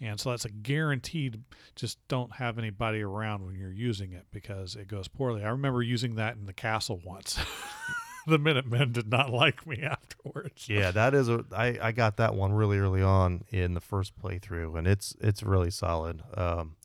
And 0.00 0.20
so 0.20 0.30
that's 0.30 0.44
a 0.44 0.50
guaranteed. 0.50 1.42
Just 1.74 1.98
don't 2.06 2.34
have 2.36 2.58
anybody 2.58 3.00
around 3.02 3.44
when 3.46 3.56
you're 3.56 3.72
using 3.72 4.12
it 4.12 4.26
because 4.30 4.76
it 4.76 4.86
goes 4.88 5.08
poorly. 5.08 5.42
I 5.42 5.48
remember 5.48 5.82
using 5.82 6.14
that 6.16 6.36
in 6.36 6.44
the 6.46 6.52
castle 6.52 7.00
once. 7.04 7.38
the 8.30 8.38
Minutemen 8.38 8.92
did 8.92 9.08
not 9.08 9.30
like 9.30 9.66
me 9.66 9.82
afterwards. 9.82 10.68
Yeah, 10.68 10.90
that 10.90 11.14
is 11.14 11.28
a. 11.28 11.44
I 11.54 11.78
I 11.80 11.92
got 11.92 12.16
that 12.16 12.34
one 12.34 12.52
really 12.52 12.78
early 12.78 13.02
on 13.02 13.44
in 13.50 13.74
the 13.74 13.80
first 13.80 14.20
playthrough, 14.20 14.76
and 14.78 14.86
it's 14.86 15.14
it's 15.20 15.42
really 15.42 15.70
solid. 15.70 16.22
Um, 16.36 16.76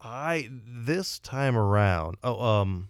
I 0.00 0.48
this 0.50 1.18
time 1.18 1.56
around. 1.56 2.16
Oh, 2.22 2.40
um, 2.60 2.88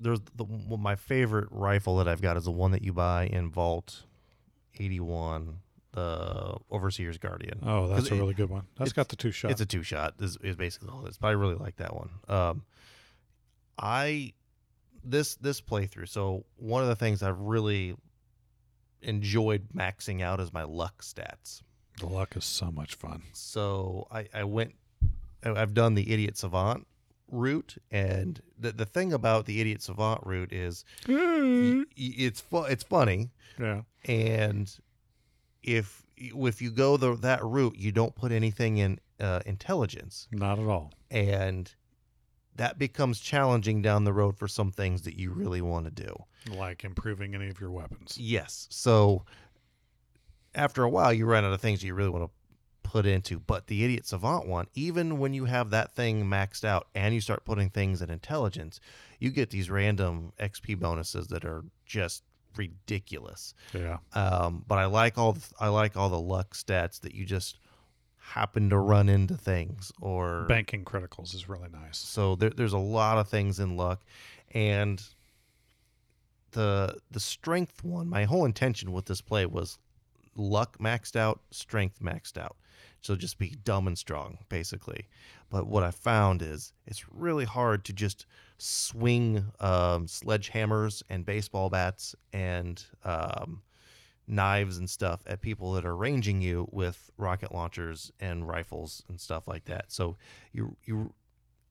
there's 0.00 0.20
the 0.36 0.44
well, 0.44 0.78
my 0.78 0.96
favorite 0.96 1.48
rifle 1.50 1.96
that 1.98 2.08
I've 2.08 2.22
got 2.22 2.36
is 2.36 2.44
the 2.44 2.50
one 2.50 2.72
that 2.72 2.82
you 2.82 2.92
buy 2.92 3.26
in 3.26 3.50
Vault 3.50 4.04
81, 4.80 5.58
the 5.92 6.56
Overseer's 6.70 7.18
Guardian. 7.18 7.60
Oh, 7.64 7.88
that's 7.88 8.10
a 8.10 8.14
it- 8.14 8.18
really 8.18 8.34
good 8.34 8.48
one. 8.50 8.66
That's 8.76 8.92
got 8.92 9.08
the 9.08 9.16
two 9.16 9.30
shots. 9.30 9.52
It's 9.52 9.60
a 9.60 9.66
two 9.66 9.82
shot. 9.82 10.14
Is, 10.20 10.38
is 10.42 10.56
basically 10.56 10.88
all 10.90 11.02
this, 11.02 11.18
But 11.18 11.28
I 11.28 11.30
really 11.32 11.56
like 11.56 11.76
that 11.76 11.94
one. 11.94 12.10
Um, 12.28 12.62
I 13.78 14.32
this 15.04 15.36
this 15.36 15.60
playthrough. 15.60 16.08
So 16.08 16.44
one 16.56 16.82
of 16.82 16.88
the 16.88 16.96
things 16.96 17.22
I've 17.22 17.38
really 17.40 17.94
enjoyed 19.02 19.68
maxing 19.74 20.22
out 20.22 20.40
is 20.40 20.52
my 20.52 20.64
luck 20.64 21.02
stats. 21.02 21.62
the 22.00 22.06
luck 22.06 22.36
is 22.36 22.44
so 22.44 22.70
much 22.70 22.94
fun. 22.94 23.22
So 23.32 24.06
I 24.10 24.28
I 24.34 24.44
went. 24.44 24.74
I've 25.44 25.72
done 25.74 25.94
the 25.94 26.12
idiot 26.12 26.36
savant 26.36 26.86
route, 27.30 27.76
and 27.90 28.40
the 28.58 28.72
the 28.72 28.86
thing 28.86 29.12
about 29.12 29.46
the 29.46 29.60
idiot 29.60 29.82
savant 29.82 30.20
route 30.26 30.52
is 30.52 30.84
y- 31.08 31.14
y- 31.16 31.84
it's 31.96 32.40
fu- 32.40 32.64
it's 32.64 32.82
funny, 32.84 33.30
Yeah. 33.58 33.82
and 34.04 34.72
if 35.62 36.04
if 36.16 36.60
you 36.60 36.70
go 36.72 36.96
the 36.96 37.14
that 37.16 37.44
route, 37.44 37.76
you 37.76 37.92
don't 37.92 38.14
put 38.16 38.32
anything 38.32 38.78
in 38.78 38.98
uh, 39.20 39.40
intelligence 39.46 40.26
Not 40.32 40.58
at 40.58 40.66
all. 40.66 40.92
and 41.10 41.72
that 42.58 42.78
becomes 42.78 43.20
challenging 43.20 43.82
down 43.82 44.04
the 44.04 44.12
road 44.12 44.36
for 44.36 44.46
some 44.46 44.70
things 44.70 45.02
that 45.02 45.18
you 45.18 45.32
really 45.32 45.62
want 45.62 45.86
to 45.86 45.90
do. 45.90 46.14
Like 46.54 46.84
improving 46.84 47.34
any 47.34 47.48
of 47.48 47.60
your 47.60 47.70
weapons. 47.70 48.18
Yes. 48.18 48.66
So 48.70 49.24
after 50.54 50.82
a 50.82 50.88
while, 50.88 51.12
you 51.12 51.24
run 51.24 51.44
out 51.44 51.52
of 51.52 51.60
things 51.60 51.82
you 51.82 51.94
really 51.94 52.10
want 52.10 52.24
to 52.24 52.30
put 52.82 53.06
into. 53.06 53.38
But 53.38 53.68
the 53.68 53.84
Idiot 53.84 54.06
Savant 54.06 54.48
one, 54.48 54.66
even 54.74 55.18
when 55.18 55.34
you 55.34 55.44
have 55.44 55.70
that 55.70 55.94
thing 55.94 56.24
maxed 56.24 56.64
out 56.64 56.88
and 56.94 57.14
you 57.14 57.20
start 57.20 57.44
putting 57.44 57.70
things 57.70 58.02
in 58.02 58.10
intelligence, 58.10 58.80
you 59.20 59.30
get 59.30 59.50
these 59.50 59.70
random 59.70 60.32
XP 60.40 60.78
bonuses 60.80 61.28
that 61.28 61.44
are 61.44 61.64
just 61.86 62.24
ridiculous. 62.56 63.54
Yeah. 63.72 63.98
Um, 64.14 64.64
but 64.66 64.78
I 64.78 64.86
like 64.86 65.16
all 65.16 65.34
the, 65.34 65.46
I 65.60 65.68
like 65.68 65.96
all 65.96 66.08
the 66.08 66.20
luck 66.20 66.54
stats 66.54 67.00
that 67.02 67.14
you 67.14 67.24
just 67.24 67.58
happen 68.28 68.68
to 68.70 68.78
run 68.78 69.08
into 69.08 69.36
things 69.36 69.92
or 70.00 70.44
Banking 70.48 70.84
criticals 70.84 71.34
is 71.34 71.48
really 71.48 71.68
nice. 71.70 71.98
so 71.98 72.34
there, 72.36 72.50
there's 72.50 72.72
a 72.72 72.78
lot 72.78 73.18
of 73.18 73.28
things 73.28 73.58
in 73.58 73.76
luck, 73.76 74.02
and 74.52 75.02
the 76.52 76.96
the 77.10 77.20
strength 77.20 77.84
one. 77.84 78.08
My 78.08 78.24
whole 78.24 78.44
intention 78.44 78.92
with 78.92 79.06
this 79.06 79.20
play 79.20 79.46
was 79.46 79.78
luck 80.36 80.78
maxed 80.78 81.16
out, 81.16 81.40
strength 81.50 82.00
maxed 82.00 82.38
out. 82.38 82.56
So 83.00 83.14
just 83.14 83.38
be 83.38 83.54
dumb 83.64 83.86
and 83.86 83.96
strong, 83.96 84.38
basically. 84.48 85.06
But 85.50 85.66
what 85.66 85.82
I 85.82 85.90
found 85.90 86.42
is 86.42 86.72
it's 86.86 87.04
really 87.12 87.44
hard 87.44 87.84
to 87.84 87.92
just 87.92 88.26
swing 88.58 89.44
um, 89.60 90.06
sledgehammers 90.06 91.02
and 91.08 91.24
baseball 91.24 91.70
bats 91.70 92.14
and 92.32 92.82
um, 93.04 93.62
knives 94.28 94.76
and 94.76 94.88
stuff 94.88 95.22
at 95.26 95.40
people 95.40 95.72
that 95.72 95.84
are 95.84 95.96
ranging 95.96 96.40
you 96.40 96.68
with 96.70 97.10
rocket 97.16 97.52
launchers 97.52 98.12
and 98.20 98.46
rifles 98.46 99.02
and 99.08 99.20
stuff 99.20 99.48
like 99.48 99.64
that. 99.64 99.86
So 99.88 100.16
you 100.52 100.76
you 100.84 101.12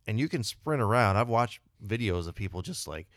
and 0.08 0.20
you 0.20 0.28
can 0.28 0.44
sprint 0.44 0.82
around. 0.82 1.18
I've 1.18 1.30
watched 1.30 1.62
videos 1.86 2.28
of 2.28 2.36
people 2.36 2.62
just 2.62 2.88
like 2.88 3.08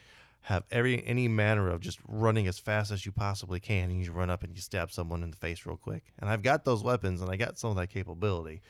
have 0.42 0.64
every 0.70 1.04
any 1.06 1.28
manner 1.28 1.70
of 1.70 1.80
just 1.80 1.98
running 2.06 2.46
as 2.46 2.58
fast 2.58 2.90
as 2.90 3.04
you 3.04 3.12
possibly 3.12 3.60
can, 3.60 3.90
and 3.90 4.04
you 4.04 4.12
run 4.12 4.30
up 4.30 4.42
and 4.42 4.54
you 4.54 4.60
stab 4.60 4.90
someone 4.90 5.22
in 5.22 5.30
the 5.30 5.36
face 5.36 5.66
real 5.66 5.76
quick. 5.76 6.04
And 6.18 6.28
I've 6.30 6.42
got 6.42 6.64
those 6.64 6.82
weapons, 6.82 7.20
and 7.20 7.30
I 7.30 7.36
got 7.36 7.58
some 7.58 7.70
of 7.70 7.76
that 7.76 7.90
capability, 7.90 8.62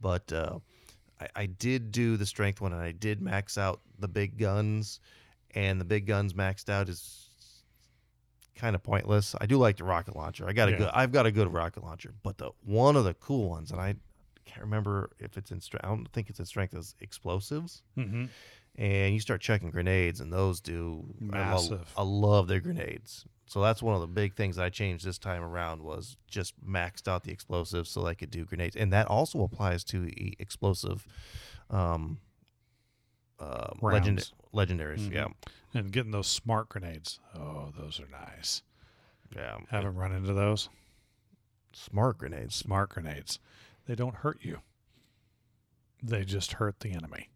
but 0.00 0.32
uh, 0.32 0.58
I, 1.20 1.28
I 1.36 1.46
did 1.46 1.92
do 1.92 2.16
the 2.16 2.26
strength 2.26 2.60
one, 2.60 2.72
and 2.72 2.82
I 2.82 2.92
did 2.92 3.20
max 3.20 3.58
out 3.58 3.80
the 3.98 4.08
big 4.08 4.38
guns, 4.38 5.00
and 5.54 5.80
the 5.80 5.84
big 5.84 6.06
guns 6.06 6.32
maxed 6.32 6.68
out 6.68 6.88
is 6.88 7.27
kind 8.58 8.74
of 8.74 8.82
pointless. 8.82 9.34
I 9.40 9.46
do 9.46 9.56
like 9.56 9.76
the 9.76 9.84
rocket 9.84 10.16
launcher. 10.16 10.46
I 10.48 10.52
got 10.52 10.68
a 10.68 10.72
Yeah. 10.72 10.78
good. 10.78 10.90
I've 10.92 11.12
got 11.12 11.26
a 11.26 11.32
good 11.32 11.52
rocket 11.52 11.82
launcher, 11.82 12.12
but 12.22 12.38
the 12.38 12.50
one 12.64 12.96
of 12.96 13.04
the 13.04 13.14
cool 13.14 13.48
ones, 13.48 13.70
and 13.70 13.80
I 13.80 13.94
can't 14.44 14.62
remember 14.62 15.10
if 15.18 15.36
it's 15.38 15.50
in 15.50 15.60
strength. 15.60 15.84
I 15.84 15.88
don't 15.88 16.10
think 16.12 16.28
it's 16.28 16.38
in 16.40 16.44
strength 16.46 16.74
as 16.74 16.94
explosives. 17.00 17.82
Mm-hmm. 17.96 18.26
And 18.76 19.12
you 19.12 19.18
start 19.20 19.40
checking 19.40 19.70
grenades, 19.70 20.20
and 20.20 20.32
those 20.32 20.60
do 20.60 21.04
I 21.32 21.38
Massive. 21.38 21.92
I 21.96 22.02
love 22.02 22.46
their 22.48 22.60
grenades. 22.60 23.24
So 23.46 23.60
that's 23.62 23.82
one 23.82 23.94
of 23.94 24.00
the 24.00 24.06
big 24.06 24.34
things 24.34 24.58
I 24.58 24.68
changed 24.68 25.04
this 25.04 25.18
time 25.18 25.42
around 25.42 25.82
was 25.82 26.16
just 26.28 26.54
maxed 26.64 27.08
out 27.08 27.24
the 27.24 27.32
explosives 27.32 27.90
so 27.90 28.06
I 28.06 28.14
could 28.14 28.30
do 28.30 28.44
grenades, 28.44 28.76
and 28.76 28.92
that 28.92 29.06
also 29.08 29.42
applies 29.42 29.82
to 29.84 30.08
explosive, 30.38 31.06
um, 31.70 32.18
uh, 33.40 33.70
legend. 33.82 34.30
Legendaries. 34.52 35.08
Mhm. 35.08 35.12
Yeah, 35.12 35.28
And 35.74 35.92
getting 35.92 36.12
those 36.12 36.26
smart 36.26 36.68
grenades. 36.68 37.20
Oh, 37.34 37.72
those 37.76 38.00
are 38.00 38.08
nice. 38.08 38.62
yeah. 39.34 39.58
Haven't 39.70 39.94
run 39.96 40.12
into 40.12 40.32
those. 40.32 40.68
Smart 41.72 42.18
grenades. 42.18 42.54
Smart 42.54 42.90
grenades. 42.90 43.38
They 43.86 43.94
don't 43.94 44.16
hurt 44.16 44.38
you. 44.42 44.60
They 46.02 46.24
just 46.24 46.54
hurt 46.54 46.80
the 46.80 46.92
enemy. 46.92 47.28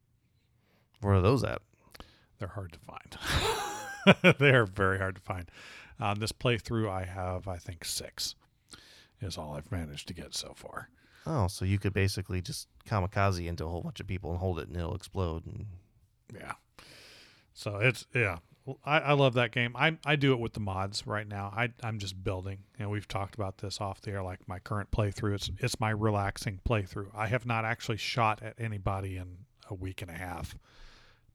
Where 1.01 1.15
are 1.15 1.21
those 1.21 1.43
at? 1.45 1.63
They're 2.39 2.49
hard 2.49 2.73
to 2.73 2.79
find. 2.79 4.37
they 4.39 4.51
are 4.51 4.67
very 4.67 4.99
hard 4.99 5.17
to 5.17 5.21
find. 5.21 5.51
On 6.01 6.19
this 6.19 6.33
playthrough, 6.33 6.91
I 6.91 7.05
have, 7.05 7.47
I 7.47 7.57
think, 7.59 7.85
six 7.85 8.35
is 9.21 9.37
all 9.39 9.55
I've 9.55 9.71
managed 9.71 10.09
to 10.09 10.15
get 10.15 10.35
so 10.35 10.53
far. 10.57 10.89
Oh, 11.27 11.47
so 11.47 11.65
you 11.65 11.79
could 11.79 11.93
basically 11.93 12.41
just 12.41 12.67
kamikaze 12.87 13.47
into 13.47 13.65
a 13.65 13.69
whole 13.69 13.83
bunch 13.83 14.01
of 14.01 14.09
people 14.09 14.31
and 14.31 14.41
hold 14.41 14.59
it, 14.59 14.67
and 14.69 14.77
it'll 14.77 14.97
explode. 14.97 15.47
And 15.47 15.67
Yeah. 16.35 16.55
So 17.55 17.77
it's 17.77 18.07
yeah. 18.15 18.39
I, 18.85 19.01
I 19.01 19.13
love 19.15 19.35
that 19.35 19.51
game. 19.51 19.75
I 19.75 19.99
I 20.07 20.15
do 20.15 20.33
it 20.33 20.39
with 20.39 20.53
the 20.53 20.61
mods 20.61 21.05
right 21.07 21.27
now. 21.27 21.53
I 21.57 21.71
I'm 21.83 21.99
just 21.99 22.23
building, 22.23 22.59
and 22.79 22.91
we've 22.91 23.09
talked 23.09 23.35
about 23.35 23.59
this 23.59 23.81
off 23.81 24.01
the 24.01 24.13
air. 24.13 24.23
Like 24.23 24.47
my 24.47 24.61
current 24.61 24.91
playthrough, 24.91 25.35
it's 25.35 25.51
it's 25.59 25.81
my 25.81 25.91
relaxing 25.91 26.61
playthrough. 26.65 27.09
I 27.15 27.27
have 27.27 27.45
not 27.45 27.65
actually 27.65 27.97
shot 27.97 28.41
at 28.43 28.55
anybody 28.59 29.17
in 29.17 29.39
a 29.69 29.75
week 29.75 30.01
and 30.01 30.11
a 30.11 30.15
half 30.15 30.55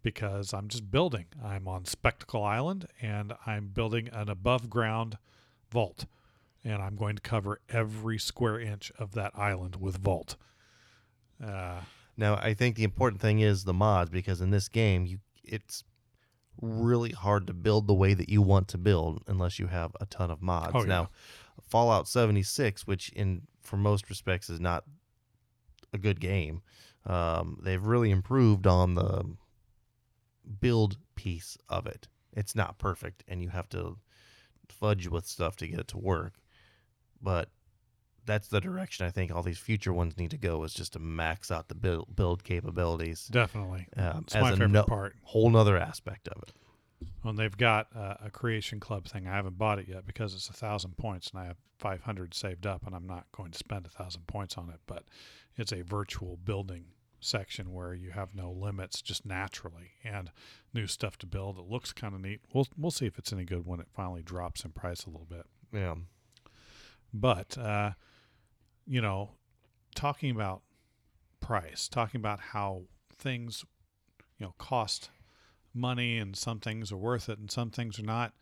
because 0.04 0.54
I'm 0.54 0.70
just 0.70 0.90
building. 0.90 1.26
I'm 1.44 1.68
on 1.68 1.84
Spectacle 1.84 2.44
Island, 2.44 2.88
and 3.02 3.34
I'm 3.46 3.68
building 3.68 4.08
an 4.14 4.30
above 4.30 4.70
ground 4.70 5.18
vault, 5.70 6.06
and 6.64 6.82
I'm 6.82 6.96
going 6.96 7.18
to 7.18 7.22
cover 7.22 7.60
every 7.68 8.20
square 8.20 8.58
inch 8.58 8.90
of 8.98 9.14
that 9.16 9.34
island 9.36 9.76
with 9.76 9.98
vault. 9.98 10.38
Uh, 11.44 11.82
Now, 12.16 12.36
I 12.36 12.54
think 12.54 12.78
the 12.78 12.84
important 12.84 13.22
thing 13.22 13.40
is 13.40 13.64
the 13.64 13.74
mods 13.74 14.10
because 14.10 14.40
in 14.40 14.50
this 14.50 14.70
game, 14.70 15.06
you 15.06 15.20
it's 15.44 15.84
really 16.62 17.12
hard 17.12 17.48
to 17.48 17.54
build 17.54 17.88
the 17.88 17.94
way 17.94 18.14
that 18.14 18.30
you 18.30 18.42
want 18.42 18.68
to 18.70 18.78
build 18.78 19.24
unless 19.28 19.60
you 19.60 19.68
have 19.68 19.96
a 20.00 20.06
ton 20.06 20.32
of 20.32 20.42
mods. 20.42 20.72
Oh, 20.74 20.82
yeah. 20.82 20.88
Now, 20.88 21.10
Fallout 21.68 22.08
76, 22.08 22.88
which 22.88 23.10
in 23.10 23.44
for 23.62 23.78
most 23.78 24.10
respects 24.10 24.50
is 24.50 24.60
not 24.60 24.84
a 25.94 25.98
good 25.98 26.20
game, 26.20 26.62
um, 27.06 27.60
they've 27.64 27.84
really 27.84 28.12
improved 28.12 28.68
on 28.68 28.96
the 28.96 29.26
build 30.60 30.98
piece 31.16 31.58
of 31.70 31.86
it. 31.86 32.08
It's 32.34 32.56
not 32.56 32.78
perfect, 32.78 33.24
and 33.28 33.42
you 33.42 33.50
have 33.50 33.70
to 33.70 33.98
fudge 34.70 35.08
with 35.08 35.26
stuff 35.26 35.56
to 35.58 35.68
get 35.68 35.80
it 35.80 35.88
to 35.90 35.98
work, 35.98 36.36
but 37.22 37.50
that's 38.28 38.50
the 38.50 38.62
direction 38.62 39.08
I 39.08 39.10
think 39.10 39.34
all 39.34 39.42
these 39.42 39.58
future 39.58 39.92
ones 39.94 40.18
need 40.18 40.30
to 40.32 40.38
go 40.38 40.64
is 40.64 40.74
just 40.74 40.94
to 40.94 41.00
max 41.00 41.50
out 41.50 41.68
the 41.70 41.76
build, 41.76 42.16
build 42.16 42.44
capabilities. 42.44 43.28
definitely, 43.28 43.88
Um, 43.98 44.26
it's 44.26 44.36
my 44.36 44.52
favorite 44.52 44.70
no- 44.70 44.84
part. 44.84 45.16
whole 45.24 45.50
nother 45.50 45.78
aspect 45.78 46.28
of 46.28 46.44
it. 46.44 46.52
When 47.24 47.36
they've 47.36 47.56
got 47.58 47.88
uh, 47.96 48.16
a 48.24 48.30
creation 48.32 48.80
club 48.80 49.08
thing, 49.08 49.28
I 49.28 49.36
haven't 49.36 49.58
bought 49.58 49.80
it 49.80 49.88
yet 49.88 50.06
because 50.06 50.34
it's 50.36 50.50
a 50.50 50.54
thousand 50.54 50.98
points 50.98 51.30
and 51.32 51.40
I 51.40 51.46
have 51.46 51.58
500 51.80 52.34
saved 52.34 52.66
up, 52.66 52.86
and 52.88 52.96
I'm 52.96 53.06
not 53.08 53.26
going 53.32 53.52
to 53.52 53.58
spend 53.58 53.86
a 53.86 53.90
thousand 53.90 54.26
points 54.28 54.58
on 54.58 54.70
it. 54.70 54.80
But 54.88 55.04
it's 55.56 55.72
a 55.72 55.84
virtual 55.84 56.38
building 56.38 56.86
section 57.20 57.72
where 57.72 57.94
you 57.94 58.10
have 58.12 58.34
no 58.34 58.52
limits, 58.52 59.02
just 59.04 59.26
naturally, 59.28 59.92
and 60.04 60.32
new 60.74 60.88
stuff 60.88 61.18
to 61.20 61.28
build. 61.28 61.60
It 61.60 61.70
looks 61.70 61.94
kind 61.94 62.16
of 62.16 62.22
neat. 62.22 62.40
We'll 62.52 62.68
we'll 62.76 62.90
see 62.92 63.06
if 63.06 63.20
it's 63.20 63.32
any 63.32 63.46
good 63.46 63.68
when 63.68 63.80
it 63.80 63.88
finally 63.94 64.24
drops 64.24 64.66
in 64.66 64.72
price 64.72 65.06
a 65.06 65.12
little 65.12 65.28
bit. 65.30 65.46
Yeah. 65.72 65.96
But 67.14 67.58
uh, 67.60 67.92
you 68.88 69.02
know, 69.02 69.32
talking 69.96 70.32
about 70.32 70.62
price, 71.40 71.88
talking 71.88 72.20
about 72.20 72.40
how 72.40 72.84
things, 73.18 73.66
you 74.38 74.46
know, 74.46 74.54
cost 74.58 75.10
money, 75.74 76.18
and 76.18 76.36
some 76.36 76.60
things 76.60 76.92
are 76.92 76.98
worth 76.98 77.30
it, 77.30 77.40
and 77.40 77.52
some 77.52 77.70
things 77.70 78.00
are 78.00 78.04
not. 78.04 78.34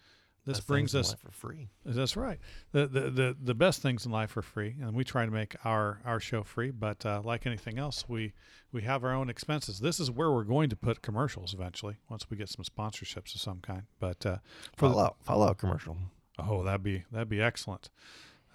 This 0.46 0.58
Best 0.58 0.68
brings 0.68 0.94
us. 0.94 1.16
for 1.16 1.32
free. 1.32 1.70
That's 1.84 2.16
right. 2.16 2.40
The, 2.72 2.86
the 2.86 3.10
the 3.10 3.38
the 3.42 3.56
best 3.56 3.82
things 3.82 4.06
in 4.06 4.12
life 4.12 4.38
are 4.38 4.44
free, 4.44 4.76
and 4.80 4.96
we 4.96 5.04
try 5.04 5.26
to 5.26 5.32
make 5.32 5.56
our 5.66 6.02
our 6.06 6.20
show 6.20 6.44
free. 6.44 6.70
But 6.70 7.04
uh, 7.04 7.22
like 7.24 7.48
anything 7.48 7.80
else, 7.80 8.08
we 8.08 8.34
we 8.72 8.84
have 8.84 9.04
our 9.04 9.12
own 9.12 9.28
expenses. 9.28 9.80
This 9.80 10.00
is 10.00 10.12
where 10.12 10.32
we're 10.32 10.44
going 10.44 10.70
to 10.70 10.76
put 10.76 11.02
commercials 11.02 11.56
eventually 11.56 11.98
once 12.10 12.30
we 12.30 12.38
get 12.38 12.50
some 12.50 12.64
sponsorships 12.64 13.34
of 13.34 13.42
some 13.42 13.60
kind. 13.62 13.84
But 14.00 14.24
uh, 14.24 14.38
for 14.76 14.88
the, 14.88 14.94
Fallout, 14.94 15.16
Fallout 15.24 15.58
commercial. 15.58 15.98
Oh, 16.38 16.64
that'd 16.64 16.84
be 16.84 17.06
that'd 17.12 17.30
be 17.30 17.42
excellent. 17.42 17.90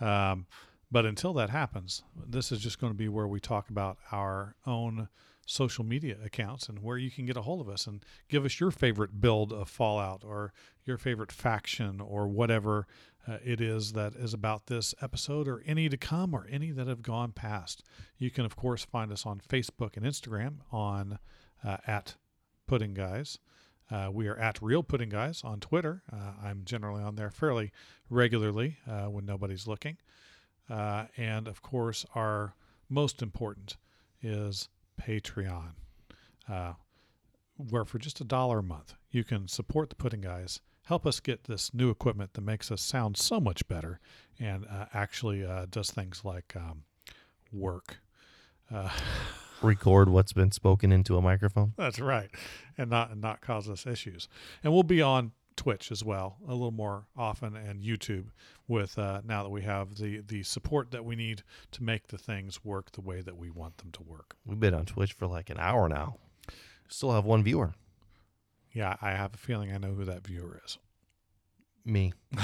Um, 0.00 0.46
but 0.90 1.06
until 1.06 1.32
that 1.34 1.50
happens, 1.50 2.02
this 2.26 2.50
is 2.50 2.60
just 2.60 2.80
going 2.80 2.92
to 2.92 2.96
be 2.96 3.08
where 3.08 3.28
we 3.28 3.40
talk 3.40 3.70
about 3.70 3.98
our 4.12 4.56
own 4.66 5.08
social 5.46 5.84
media 5.84 6.16
accounts 6.24 6.68
and 6.68 6.80
where 6.80 6.96
you 6.96 7.10
can 7.10 7.26
get 7.26 7.36
a 7.36 7.42
hold 7.42 7.60
of 7.60 7.68
us 7.68 7.86
and 7.86 8.04
give 8.28 8.44
us 8.44 8.60
your 8.60 8.70
favorite 8.70 9.20
build 9.20 9.52
of 9.52 9.68
Fallout 9.68 10.22
or 10.24 10.52
your 10.84 10.96
favorite 10.96 11.32
faction 11.32 12.00
or 12.00 12.28
whatever 12.28 12.86
uh, 13.28 13.38
it 13.44 13.60
is 13.60 13.92
that 13.92 14.14
is 14.14 14.32
about 14.32 14.66
this 14.66 14.94
episode 15.02 15.48
or 15.48 15.62
any 15.66 15.88
to 15.88 15.96
come 15.96 16.34
or 16.34 16.46
any 16.50 16.70
that 16.70 16.86
have 16.86 17.02
gone 17.02 17.32
past. 17.32 17.82
You 18.16 18.30
can, 18.30 18.44
of 18.44 18.56
course, 18.56 18.84
find 18.84 19.12
us 19.12 19.26
on 19.26 19.40
Facebook 19.40 19.96
and 19.96 20.06
Instagram 20.06 20.58
on 20.72 21.18
uh, 21.64 21.78
at 21.86 22.14
Pudding 22.66 22.94
Guys. 22.94 23.38
Uh, 23.90 24.08
we 24.12 24.28
are 24.28 24.36
at 24.36 24.62
Real 24.62 24.84
Pudding 24.84 25.08
Guys 25.08 25.42
on 25.42 25.58
Twitter. 25.58 26.02
Uh, 26.12 26.32
I'm 26.42 26.62
generally 26.64 27.02
on 27.02 27.16
there 27.16 27.30
fairly 27.30 27.72
regularly 28.08 28.78
uh, 28.88 29.06
when 29.06 29.26
nobody's 29.26 29.66
looking. 29.66 29.96
Uh, 30.70 31.06
and 31.16 31.48
of 31.48 31.62
course, 31.62 32.06
our 32.14 32.54
most 32.88 33.22
important 33.22 33.76
is 34.22 34.68
Patreon, 35.00 35.72
uh, 36.48 36.74
where 37.56 37.84
for 37.84 37.98
just 37.98 38.20
a 38.20 38.24
dollar 38.24 38.58
a 38.60 38.62
month, 38.62 38.94
you 39.10 39.24
can 39.24 39.48
support 39.48 39.90
the 39.90 39.96
Pudding 39.96 40.20
Guys, 40.20 40.60
help 40.84 41.06
us 41.06 41.20
get 41.20 41.44
this 41.44 41.74
new 41.74 41.90
equipment 41.90 42.34
that 42.34 42.42
makes 42.42 42.70
us 42.70 42.82
sound 42.82 43.16
so 43.16 43.40
much 43.40 43.66
better 43.68 44.00
and 44.38 44.66
uh, 44.70 44.86
actually 44.94 45.46
does 45.70 45.90
things 45.90 46.22
like 46.24 46.54
um, 46.56 46.84
work. 47.52 47.98
record 49.62 50.08
what's 50.08 50.32
been 50.32 50.52
spoken 50.52 50.92
into 50.92 51.16
a 51.16 51.22
microphone. 51.22 51.74
That's 51.76 52.00
right, 52.00 52.30
and 52.78 52.90
not 52.90 53.10
and 53.10 53.20
not 53.20 53.40
cause 53.40 53.68
us 53.68 53.86
issues. 53.86 54.28
And 54.62 54.72
we'll 54.72 54.82
be 54.82 55.02
on 55.02 55.32
Twitch 55.60 55.92
as 55.92 56.02
well 56.02 56.38
a 56.48 56.52
little 56.52 56.70
more 56.70 57.04
often 57.18 57.54
and 57.54 57.82
YouTube 57.82 58.28
with 58.66 58.98
uh, 58.98 59.20
now 59.26 59.42
that 59.42 59.50
we 59.50 59.60
have 59.60 59.96
the 59.96 60.22
the 60.26 60.42
support 60.42 60.90
that 60.90 61.04
we 61.04 61.14
need 61.16 61.42
to 61.72 61.82
make 61.82 62.06
the 62.08 62.16
things 62.16 62.64
work 62.64 62.90
the 62.92 63.02
way 63.02 63.20
that 63.20 63.36
we 63.36 63.50
want 63.50 63.76
them 63.76 63.90
to 63.92 64.02
work. 64.02 64.36
We've 64.46 64.58
been 64.58 64.72
on 64.72 64.86
Twitch 64.86 65.12
for 65.12 65.26
like 65.26 65.50
an 65.50 65.58
hour 65.58 65.86
now. 65.86 66.16
Still 66.88 67.12
have 67.12 67.26
one 67.26 67.44
viewer. 67.44 67.74
Yeah, 68.72 68.96
I 69.02 69.10
have 69.10 69.34
a 69.34 69.36
feeling 69.36 69.70
I 69.70 69.76
know 69.76 69.92
who 69.92 70.06
that 70.06 70.26
viewer 70.26 70.62
is. 70.64 70.78
Me. 71.84 72.14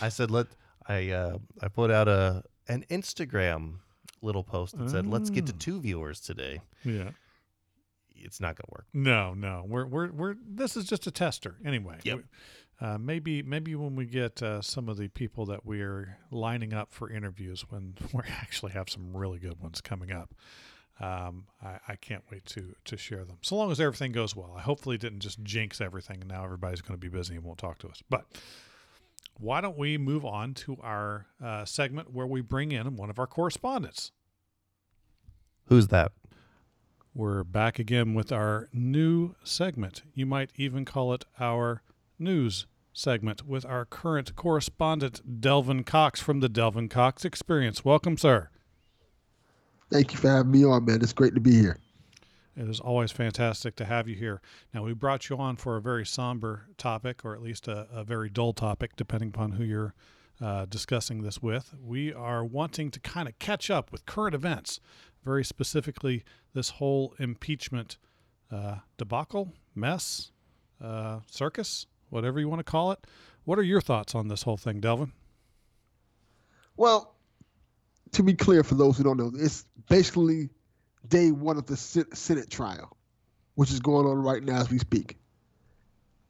I 0.00 0.08
said 0.08 0.30
let 0.30 0.48
I 0.88 1.10
uh, 1.10 1.38
I 1.62 1.68
put 1.68 1.90
out 1.92 2.08
a 2.08 2.42
an 2.68 2.84
Instagram 2.90 3.74
little 4.22 4.42
post 4.42 4.76
that 4.78 4.90
said, 4.90 5.06
"Let's 5.06 5.30
get 5.30 5.46
to 5.46 5.52
Oh. 5.52 5.56
two 5.58 5.80
viewers 5.80 6.20
today." 6.20 6.60
Yeah. 6.84 7.10
It's 8.14 8.40
not 8.40 8.56
gonna 8.56 8.68
work. 8.70 8.86
No, 8.92 9.34
no. 9.34 9.64
We're 9.66 9.86
we're 9.86 10.12
we're 10.12 10.34
this 10.46 10.76
is 10.76 10.84
just 10.84 11.06
a 11.06 11.10
tester 11.10 11.56
anyway. 11.64 11.98
Yep. 12.04 12.20
Uh, 12.80 12.98
maybe 12.98 13.42
maybe 13.42 13.74
when 13.74 13.94
we 13.94 14.04
get 14.04 14.42
uh, 14.42 14.60
some 14.60 14.88
of 14.88 14.96
the 14.96 15.08
people 15.08 15.46
that 15.46 15.64
we're 15.64 16.18
lining 16.30 16.72
up 16.72 16.92
for 16.92 17.10
interviews, 17.10 17.64
when 17.68 17.94
we 18.12 18.22
actually 18.28 18.72
have 18.72 18.88
some 18.88 19.16
really 19.16 19.38
good 19.38 19.60
ones 19.60 19.80
coming 19.80 20.10
up, 20.10 20.34
um, 21.00 21.44
I, 21.62 21.78
I 21.88 21.96
can't 21.96 22.24
wait 22.30 22.44
to 22.46 22.74
to 22.84 22.96
share 22.96 23.24
them. 23.24 23.38
So 23.42 23.56
long 23.56 23.70
as 23.70 23.80
everything 23.80 24.12
goes 24.12 24.34
well. 24.34 24.54
I 24.56 24.60
hopefully 24.60 24.98
didn't 24.98 25.20
just 25.20 25.42
jinx 25.42 25.80
everything, 25.80 26.20
and 26.20 26.28
now 26.28 26.44
everybody's 26.44 26.80
going 26.80 26.98
to 26.98 27.00
be 27.00 27.08
busy 27.08 27.36
and 27.36 27.44
won't 27.44 27.58
talk 27.58 27.78
to 27.78 27.88
us. 27.88 28.02
But 28.10 28.26
why 29.38 29.60
don't 29.60 29.78
we 29.78 29.98
move 29.98 30.24
on 30.24 30.54
to 30.54 30.76
our 30.82 31.26
uh, 31.42 31.64
segment 31.64 32.12
where 32.12 32.26
we 32.26 32.40
bring 32.40 32.72
in 32.72 32.96
one 32.96 33.10
of 33.10 33.18
our 33.18 33.26
correspondents? 33.26 34.12
Who's 35.66 35.88
that? 35.88 36.12
We're 37.16 37.44
back 37.44 37.78
again 37.78 38.14
with 38.14 38.32
our 38.32 38.68
new 38.72 39.36
segment. 39.44 40.02
You 40.14 40.26
might 40.26 40.50
even 40.56 40.84
call 40.84 41.12
it 41.12 41.24
our 41.38 41.80
news 42.18 42.66
segment 42.92 43.46
with 43.46 43.64
our 43.64 43.84
current 43.84 44.34
correspondent, 44.34 45.40
Delvin 45.40 45.84
Cox 45.84 46.20
from 46.20 46.40
the 46.40 46.48
Delvin 46.48 46.88
Cox 46.88 47.24
Experience. 47.24 47.84
Welcome, 47.84 48.18
sir. 48.18 48.48
Thank 49.92 50.12
you 50.12 50.18
for 50.18 50.28
having 50.28 50.50
me 50.50 50.64
on, 50.64 50.86
man. 50.86 51.02
It's 51.02 51.12
great 51.12 51.36
to 51.36 51.40
be 51.40 51.52
here. 51.52 51.78
It 52.56 52.68
is 52.68 52.80
always 52.80 53.12
fantastic 53.12 53.76
to 53.76 53.84
have 53.84 54.08
you 54.08 54.16
here. 54.16 54.40
Now, 54.72 54.82
we 54.82 54.92
brought 54.92 55.28
you 55.28 55.36
on 55.36 55.54
for 55.54 55.76
a 55.76 55.80
very 55.80 56.04
somber 56.04 56.66
topic, 56.78 57.24
or 57.24 57.32
at 57.32 57.42
least 57.42 57.68
a, 57.68 57.86
a 57.92 58.02
very 58.02 58.28
dull 58.28 58.52
topic, 58.52 58.96
depending 58.96 59.28
upon 59.28 59.52
who 59.52 59.62
you're 59.62 59.94
uh, 60.40 60.66
discussing 60.66 61.22
this 61.22 61.40
with. 61.40 61.74
We 61.80 62.12
are 62.12 62.44
wanting 62.44 62.90
to 62.90 62.98
kind 62.98 63.28
of 63.28 63.38
catch 63.38 63.70
up 63.70 63.92
with 63.92 64.04
current 64.04 64.34
events, 64.34 64.80
very 65.24 65.44
specifically, 65.44 66.24
this 66.52 66.70
whole 66.70 67.14
impeachment 67.18 67.96
uh, 68.50 68.76
debacle, 68.96 69.52
mess, 69.74 70.30
uh, 70.82 71.20
circus, 71.30 71.86
whatever 72.10 72.38
you 72.38 72.48
want 72.48 72.60
to 72.60 72.64
call 72.64 72.92
it. 72.92 73.06
What 73.44 73.58
are 73.58 73.62
your 73.62 73.80
thoughts 73.80 74.14
on 74.14 74.28
this 74.28 74.42
whole 74.42 74.56
thing, 74.56 74.80
Delvin? 74.80 75.12
Well, 76.76 77.14
to 78.12 78.22
be 78.22 78.34
clear 78.34 78.62
for 78.62 78.74
those 78.74 78.96
who 78.96 79.04
don't 79.04 79.16
know, 79.16 79.32
it's 79.34 79.64
basically 79.88 80.50
day 81.06 81.30
one 81.30 81.56
of 81.56 81.66
the 81.66 81.76
Senate 81.76 82.50
trial, 82.50 82.96
which 83.54 83.70
is 83.70 83.80
going 83.80 84.06
on 84.06 84.18
right 84.18 84.42
now 84.42 84.56
as 84.60 84.70
we 84.70 84.78
speak. 84.78 85.16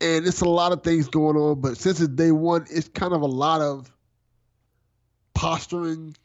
And 0.00 0.26
it's 0.26 0.40
a 0.40 0.48
lot 0.48 0.72
of 0.72 0.82
things 0.82 1.08
going 1.08 1.36
on, 1.36 1.60
but 1.60 1.76
since 1.76 2.00
it's 2.00 2.12
day 2.12 2.32
one, 2.32 2.66
it's 2.70 2.88
kind 2.88 3.12
of 3.12 3.22
a 3.22 3.26
lot 3.26 3.60
of 3.60 3.90
posturing 5.34 6.16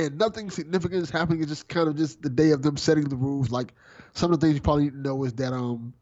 and 0.00 0.18
nothing 0.18 0.50
significant 0.50 1.02
is 1.02 1.10
happening. 1.10 1.40
It's 1.40 1.50
just 1.50 1.68
kind 1.68 1.88
of 1.88 1.96
just 1.96 2.22
the 2.22 2.30
day 2.30 2.50
of 2.50 2.62
them 2.62 2.76
setting 2.76 3.08
the 3.08 3.16
rules. 3.16 3.50
Like 3.50 3.72
some 4.12 4.32
of 4.32 4.40
the 4.40 4.46
things 4.46 4.56
you 4.56 4.62
probably 4.62 4.84
need 4.84 4.92
to 4.92 5.00
know 5.00 5.24
is 5.24 5.32
that 5.34 5.52
um 5.52 5.92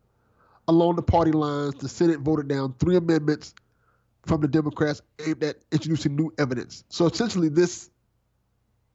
along 0.66 0.96
the 0.96 1.02
party 1.02 1.32
lines, 1.32 1.74
the 1.76 1.88
Senate 1.88 2.20
voted 2.20 2.48
down 2.48 2.74
three 2.78 2.96
amendments 2.96 3.54
from 4.26 4.40
the 4.40 4.48
Democrats 4.48 5.00
aimed 5.26 5.42
at 5.42 5.56
introducing 5.72 6.16
new 6.16 6.32
evidence. 6.38 6.84
So 6.88 7.06
essentially, 7.06 7.48
this 7.48 7.90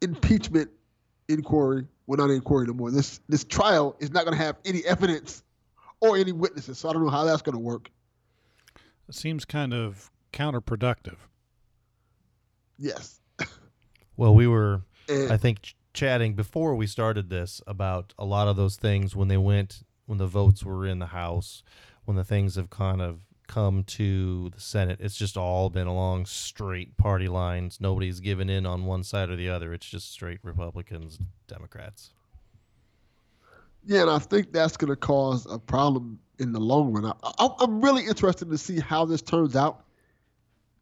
impeachment 0.02 0.70
inquiry, 1.28 1.88
well, 2.06 2.18
not 2.18 2.30
inquiry 2.30 2.68
no 2.68 2.74
more. 2.74 2.92
This 2.92 3.20
this 3.28 3.44
trial 3.44 3.96
is 4.00 4.12
not 4.12 4.26
going 4.26 4.38
to 4.38 4.44
have 4.44 4.58
any 4.66 4.86
evidence 4.86 5.44
or 6.00 6.18
any 6.18 6.32
witnesses. 6.32 6.78
So 6.80 6.90
I 6.90 6.94
don't 6.94 7.04
know 7.04 7.10
how 7.10 7.26
that's 7.26 7.42
going 7.42 7.54
to 7.54 7.60
work. 7.60 7.90
It 9.10 9.16
seems 9.16 9.44
kind 9.44 9.74
of 9.74 10.10
counterproductive. 10.32 11.18
Yes, 12.80 13.20
Well, 14.18 14.36
we 14.36 14.48
were, 14.48 14.74
and 14.74 14.84
Eh. 15.10 15.28
I 15.30 15.38
think, 15.38 15.62
ch- 15.62 15.76
chatting 15.94 16.34
before 16.34 16.76
we 16.76 16.88
started 16.88 17.30
this 17.30 17.62
about 17.68 18.14
a 18.18 18.26
lot 18.26 18.48
of 18.48 18.56
those 18.56 18.76
things 18.76 19.16
when 19.16 19.28
they 19.28 19.38
went, 19.38 19.84
when 20.06 20.18
the 20.18 20.28
votes 20.28 20.64
were 20.64 20.86
in 20.86 21.00
the 21.00 21.08
House, 21.08 21.64
when 22.06 22.18
the 22.18 22.24
things 22.24 22.56
have 22.56 22.70
kind 22.70 23.02
of 23.02 23.22
come 23.48 23.84
to 23.84 24.50
the 24.50 24.60
Senate. 24.60 25.00
It's 25.02 25.16
just 25.16 25.38
all 25.38 25.70
been 25.70 25.88
along 25.88 26.26
straight 26.26 26.98
party 26.98 27.28
lines. 27.28 27.80
Nobody's 27.80 28.20
given 28.20 28.50
in 28.50 28.66
on 28.66 28.86
one 28.86 29.04
side 29.04 29.30
or 29.30 29.36
the 29.36 29.50
other. 29.50 29.74
It's 29.74 29.86
just 29.86 30.12
straight 30.12 30.40
Republicans, 30.44 31.20
Democrats. 31.48 32.12
yeah, 33.86 34.02
and 34.02 34.10
I 34.10 34.20
think 34.20 34.52
that's 34.52 34.78
going 34.78 34.90
to 34.90 34.96
cause 34.96 35.46
a 35.50 35.60
problem 35.60 36.20
in 36.40 36.52
the 36.52 36.60
long 36.60 36.94
run. 36.94 37.06
I, 37.06 37.14
I, 37.38 37.50
I'm 37.60 37.82
really 37.82 38.06
interested 38.06 38.50
to 38.50 38.58
see 38.58 38.80
how 38.80 39.06
this 39.06 39.22
turns 39.22 39.56
out 39.56 39.84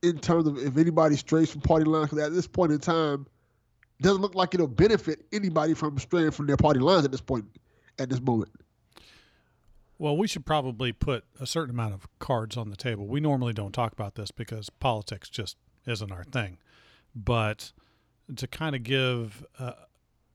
in 0.02 0.20
terms 0.20 0.48
of 0.48 0.58
if 0.58 0.78
anybody 0.78 1.16
strays 1.16 1.52
from 1.52 1.62
party 1.62 1.86
lines. 1.86 2.10
Because 2.10 2.26
at 2.26 2.34
this 2.34 2.48
point 2.48 2.72
in 2.72 2.80
time, 2.80 3.28
doesn't 4.02 4.22
look 4.22 4.36
like 4.36 4.54
it'll 4.54 4.68
benefit 4.68 5.26
anybody 5.32 5.74
from 5.74 5.98
straying 6.00 6.32
from 6.32 6.48
their 6.48 6.58
party 6.58 6.80
lines 6.80 7.06
at 7.06 7.12
this 7.12 7.22
point, 7.22 7.46
at 8.00 8.10
this 8.10 8.22
moment. 8.22 8.52
Well, 9.98 10.18
we 10.18 10.28
should 10.28 10.46
probably 10.46 10.92
put 10.92 11.26
a 11.40 11.46
certain 11.46 11.76
amount 11.76 11.94
of 11.94 12.08
cards 12.18 12.58
on 12.58 12.72
the 12.72 12.76
table. 12.76 13.06
We 13.06 13.20
normally 13.20 13.54
don't 13.54 13.72
talk 13.72 13.94
about 13.94 14.16
this 14.16 14.32
because 14.32 14.70
politics 14.70 15.30
just 15.30 15.58
isn't 15.86 16.12
our 16.12 16.24
thing. 16.24 16.58
But 17.14 17.72
to 18.36 18.48
kind 18.48 18.76
of 18.76 18.82
give 18.82 19.46
uh, 19.60 19.74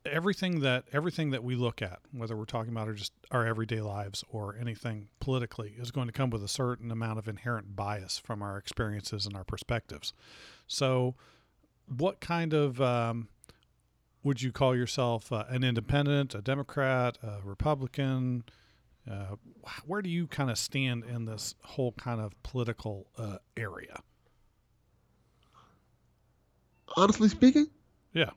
everything 0.05 0.61
that 0.61 0.85
everything 0.93 1.31
that 1.31 1.43
we 1.43 1.57
look 1.57 1.83
at, 1.83 1.99
whether 2.13 2.37
we're 2.37 2.45
talking 2.45 2.73
about 2.73 2.89
or 2.89 2.95
just 2.95 3.13
our 3.31 3.45
everyday 3.45 3.81
lives 3.81 4.25
or 4.29 4.57
anything 4.61 5.09
politically, 5.21 5.75
is 5.79 5.91
going 5.91 6.07
to 6.07 6.13
come 6.13 6.31
with 6.31 6.45
a 6.45 6.49
certain 6.49 6.91
amount 6.93 7.19
of 7.19 7.27
inherent 7.27 7.75
bias 7.75 8.19
from 8.19 8.43
our 8.43 8.57
experiences 8.57 9.27
and 9.27 9.37
our 9.37 9.45
perspectives. 9.45 10.13
So, 10.67 11.15
what 11.89 12.21
kind 12.21 12.53
of 12.53 12.81
um, 12.81 13.29
would 14.27 14.43
you 14.43 14.51
call 14.51 14.75
yourself 14.75 15.31
uh, 15.31 15.45
an 15.49 15.63
independent, 15.63 16.35
a 16.35 16.43
Democrat, 16.43 17.17
a 17.23 17.39
Republican? 17.45 18.43
Uh, 19.09 19.37
where 19.87 20.03
do 20.03 20.11
you 20.11 20.27
kind 20.27 20.51
of 20.51 20.59
stand 20.59 21.05
in 21.05 21.27
this 21.27 21.55
whole 21.63 21.93
kind 21.93 22.21
of 22.21 22.33
political 22.43 23.07
uh, 23.17 23.37
area? 23.57 24.01
Honestly 26.97 27.29
speaking, 27.29 27.69
Yeah. 28.15 28.31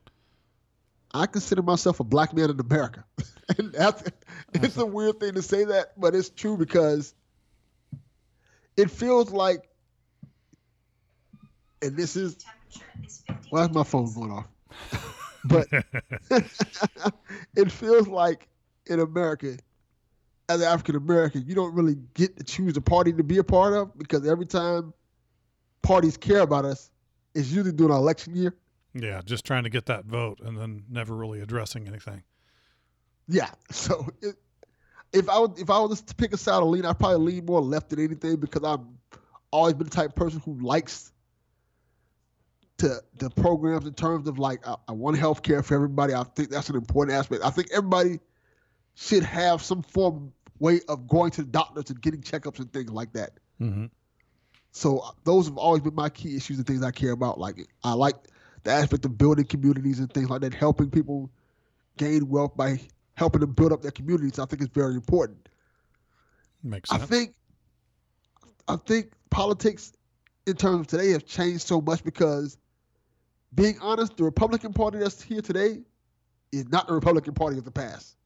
I 1.12 1.26
consider 1.26 1.60
myself 1.60 1.98
a 1.98 2.04
black 2.04 2.32
man 2.34 2.50
in 2.50 2.60
America. 2.60 3.04
and 3.58 3.72
that's 3.72 4.04
it's 4.54 4.76
a 4.76 4.86
weird 4.86 5.18
thing 5.18 5.34
to 5.34 5.42
say 5.42 5.64
that, 5.64 5.98
but 5.98 6.14
it's 6.14 6.30
true 6.30 6.56
because 6.56 7.14
it 8.76 8.92
feels 8.92 9.32
like 9.32 9.68
and 11.82 11.96
this 11.96 12.14
is 12.14 12.36
why 13.48 13.64
is 13.64 13.70
my 13.70 13.82
phone 13.82 14.14
going 14.14 14.30
off? 14.30 14.46
but 15.44 15.66
it 17.56 17.72
feels 17.72 18.08
like 18.08 18.48
in 18.86 19.00
America, 19.00 19.56
as 20.48 20.60
an 20.60 20.66
African 20.66 20.96
American, 20.96 21.44
you 21.46 21.54
don't 21.54 21.74
really 21.74 21.96
get 22.14 22.36
to 22.36 22.44
choose 22.44 22.76
a 22.76 22.80
party 22.80 23.12
to 23.12 23.22
be 23.22 23.38
a 23.38 23.44
part 23.44 23.72
of 23.74 23.96
because 23.96 24.26
every 24.26 24.46
time 24.46 24.92
parties 25.82 26.16
care 26.16 26.40
about 26.40 26.64
us, 26.64 26.90
it's 27.34 27.50
usually 27.50 27.72
during 27.72 27.92
an 27.92 27.98
election 27.98 28.34
year. 28.34 28.54
Yeah, 28.94 29.20
just 29.24 29.44
trying 29.44 29.64
to 29.64 29.70
get 29.70 29.86
that 29.86 30.04
vote 30.04 30.40
and 30.40 30.58
then 30.58 30.84
never 30.90 31.14
really 31.14 31.40
addressing 31.40 31.86
anything. 31.86 32.22
Yeah. 33.28 33.50
So 33.70 34.08
it, 34.20 34.34
if 35.12 35.28
I 35.28 35.38
would, 35.38 35.58
if 35.58 35.70
I 35.70 35.78
was 35.80 36.02
to 36.02 36.14
pick 36.14 36.32
a 36.32 36.36
side 36.36 36.58
to 36.58 36.64
lean, 36.64 36.84
I'd 36.84 36.98
probably 36.98 37.32
lean 37.32 37.46
more 37.46 37.60
left 37.60 37.90
than 37.90 38.00
anything 38.00 38.36
because 38.36 38.62
I've 38.64 38.80
always 39.50 39.74
been 39.74 39.86
the 39.86 39.94
type 39.94 40.10
of 40.10 40.14
person 40.16 40.40
who 40.44 40.54
likes 40.60 41.09
to 42.80 43.02
the 43.18 43.28
programs 43.30 43.86
in 43.86 43.92
terms 43.92 44.26
of 44.26 44.38
like 44.38 44.66
I, 44.66 44.74
I 44.88 44.92
want 44.92 45.18
health 45.18 45.42
care 45.42 45.62
for 45.62 45.74
everybody. 45.74 46.14
I 46.14 46.24
think 46.24 46.50
that's 46.50 46.70
an 46.70 46.76
important 46.76 47.16
aspect. 47.16 47.44
I 47.44 47.50
think 47.50 47.68
everybody 47.72 48.20
should 48.94 49.22
have 49.22 49.62
some 49.62 49.82
form 49.82 50.32
way 50.58 50.80
of 50.88 51.06
going 51.06 51.30
to 51.32 51.42
the 51.42 51.48
doctors 51.48 51.90
and 51.90 52.00
getting 52.00 52.20
checkups 52.20 52.58
and 52.58 52.72
things 52.72 52.90
like 52.90 53.12
that. 53.12 53.32
Mm-hmm. 53.60 53.86
So 54.72 54.98
uh, 55.00 55.10
those 55.24 55.46
have 55.46 55.58
always 55.58 55.82
been 55.82 55.94
my 55.94 56.08
key 56.08 56.36
issues 56.36 56.58
and 56.58 56.66
things 56.66 56.82
I 56.82 56.90
care 56.90 57.12
about. 57.12 57.38
Like 57.38 57.56
I 57.84 57.92
like 57.92 58.16
the 58.62 58.70
aspect 58.70 59.04
of 59.04 59.18
building 59.18 59.44
communities 59.44 59.98
and 59.98 60.12
things 60.12 60.30
like 60.30 60.40
that, 60.40 60.54
helping 60.54 60.90
people 60.90 61.30
gain 61.98 62.28
wealth 62.28 62.56
by 62.56 62.80
helping 63.14 63.40
them 63.40 63.52
build 63.52 63.72
up 63.72 63.82
their 63.82 63.90
communities. 63.90 64.38
I 64.38 64.46
think 64.46 64.62
is 64.62 64.68
very 64.68 64.94
important. 64.94 65.48
Makes 66.62 66.90
sense. 66.90 67.02
I 67.02 67.06
think 67.06 67.34
I 68.68 68.76
think 68.76 69.12
politics 69.28 69.92
in 70.46 70.56
terms 70.56 70.80
of 70.80 70.86
today 70.86 71.10
have 71.12 71.26
changed 71.26 71.66
so 71.66 71.80
much 71.80 72.02
because 72.02 72.56
being 73.54 73.78
honest, 73.80 74.16
the 74.16 74.24
Republican 74.24 74.72
Party 74.72 74.98
that's 74.98 75.20
here 75.22 75.40
today 75.40 75.80
is 76.52 76.68
not 76.68 76.86
the 76.86 76.94
Republican 76.94 77.34
Party 77.34 77.58
of 77.58 77.64
the 77.64 77.70
past. 77.70 78.16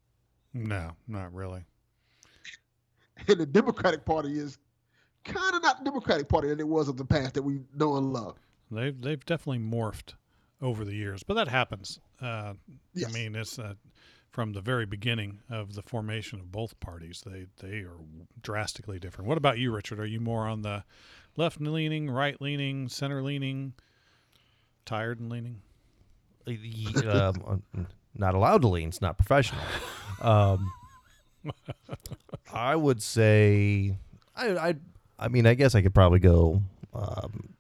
no, 0.53 0.93
not 1.09 1.33
really. 1.33 1.65
And 3.29 3.39
the 3.39 3.47
Democratic 3.47 4.05
Party 4.05 4.39
is 4.39 4.59
kind 5.25 5.55
of 5.55 5.63
not 5.63 5.79
the 5.79 5.85
Democratic 5.85 6.29
Party 6.29 6.49
that 6.49 6.61
it 6.61 6.69
was 6.69 6.89
of 6.89 6.97
the 6.97 7.05
past 7.05 7.35
that 7.35 7.43
we 7.43 7.61
know 7.75 7.97
and 7.97 8.13
love. 8.13 8.37
They've 8.71 9.01
they've 9.01 9.25
definitely 9.25 9.61
morphed 9.61 10.15
over 10.61 10.85
the 10.85 10.95
years, 10.95 11.23
but 11.23 11.35
that 11.35 11.49
happens. 11.49 12.01
Uh, 12.21 12.55
I 12.97 13.13
mean, 13.13 13.35
it's 13.37 13.59
uh, 13.59 13.75
from 14.31 14.53
the 14.53 14.61
very 14.61 14.85
beginning 14.85 15.41
of 15.49 15.75
the 15.75 15.83
formation 15.83 16.41
of 16.41 16.51
both 16.51 16.79
parties. 16.81 17.23
They 17.25 17.47
they 17.61 17.79
are 17.79 17.97
drastically 18.43 18.99
different. 18.99 19.29
What 19.29 19.39
about 19.39 19.59
you, 19.59 19.73
Richard? 19.73 20.01
Are 20.01 20.07
you 20.07 20.21
more 20.21 20.47
on 20.49 20.63
the 20.63 20.85
left 21.37 21.61
leaning, 21.61 22.11
right 22.11 22.41
leaning, 22.41 22.89
center 22.89 23.23
leaning, 23.23 23.75
tired 24.85 25.21
and 25.21 25.31
leaning? 25.31 25.61
Um, 27.09 27.61
not 28.15 28.35
allowed 28.35 28.63
to 28.63 28.69
lean. 28.69 28.89
It's 28.89 29.01
not 29.01 29.17
professional. 29.19 29.63
Um, 30.21 30.73
I 32.53 32.77
would 32.77 33.03
say, 33.03 33.99
I, 34.35 34.49
I, 34.57 34.75
I 35.19 35.29
mean, 35.29 35.45
I 35.45 35.55
guess 35.55 35.75
I 35.75 35.83
could 35.83 35.93
probably 35.93 36.21
go 36.21 36.63
um, 36.95 37.55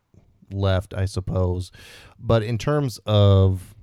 left, 0.50 0.94
I 0.94 1.04
suppose. 1.04 1.72
But 2.18 2.42
in 2.42 2.56
terms 2.56 3.00
of 3.04 3.74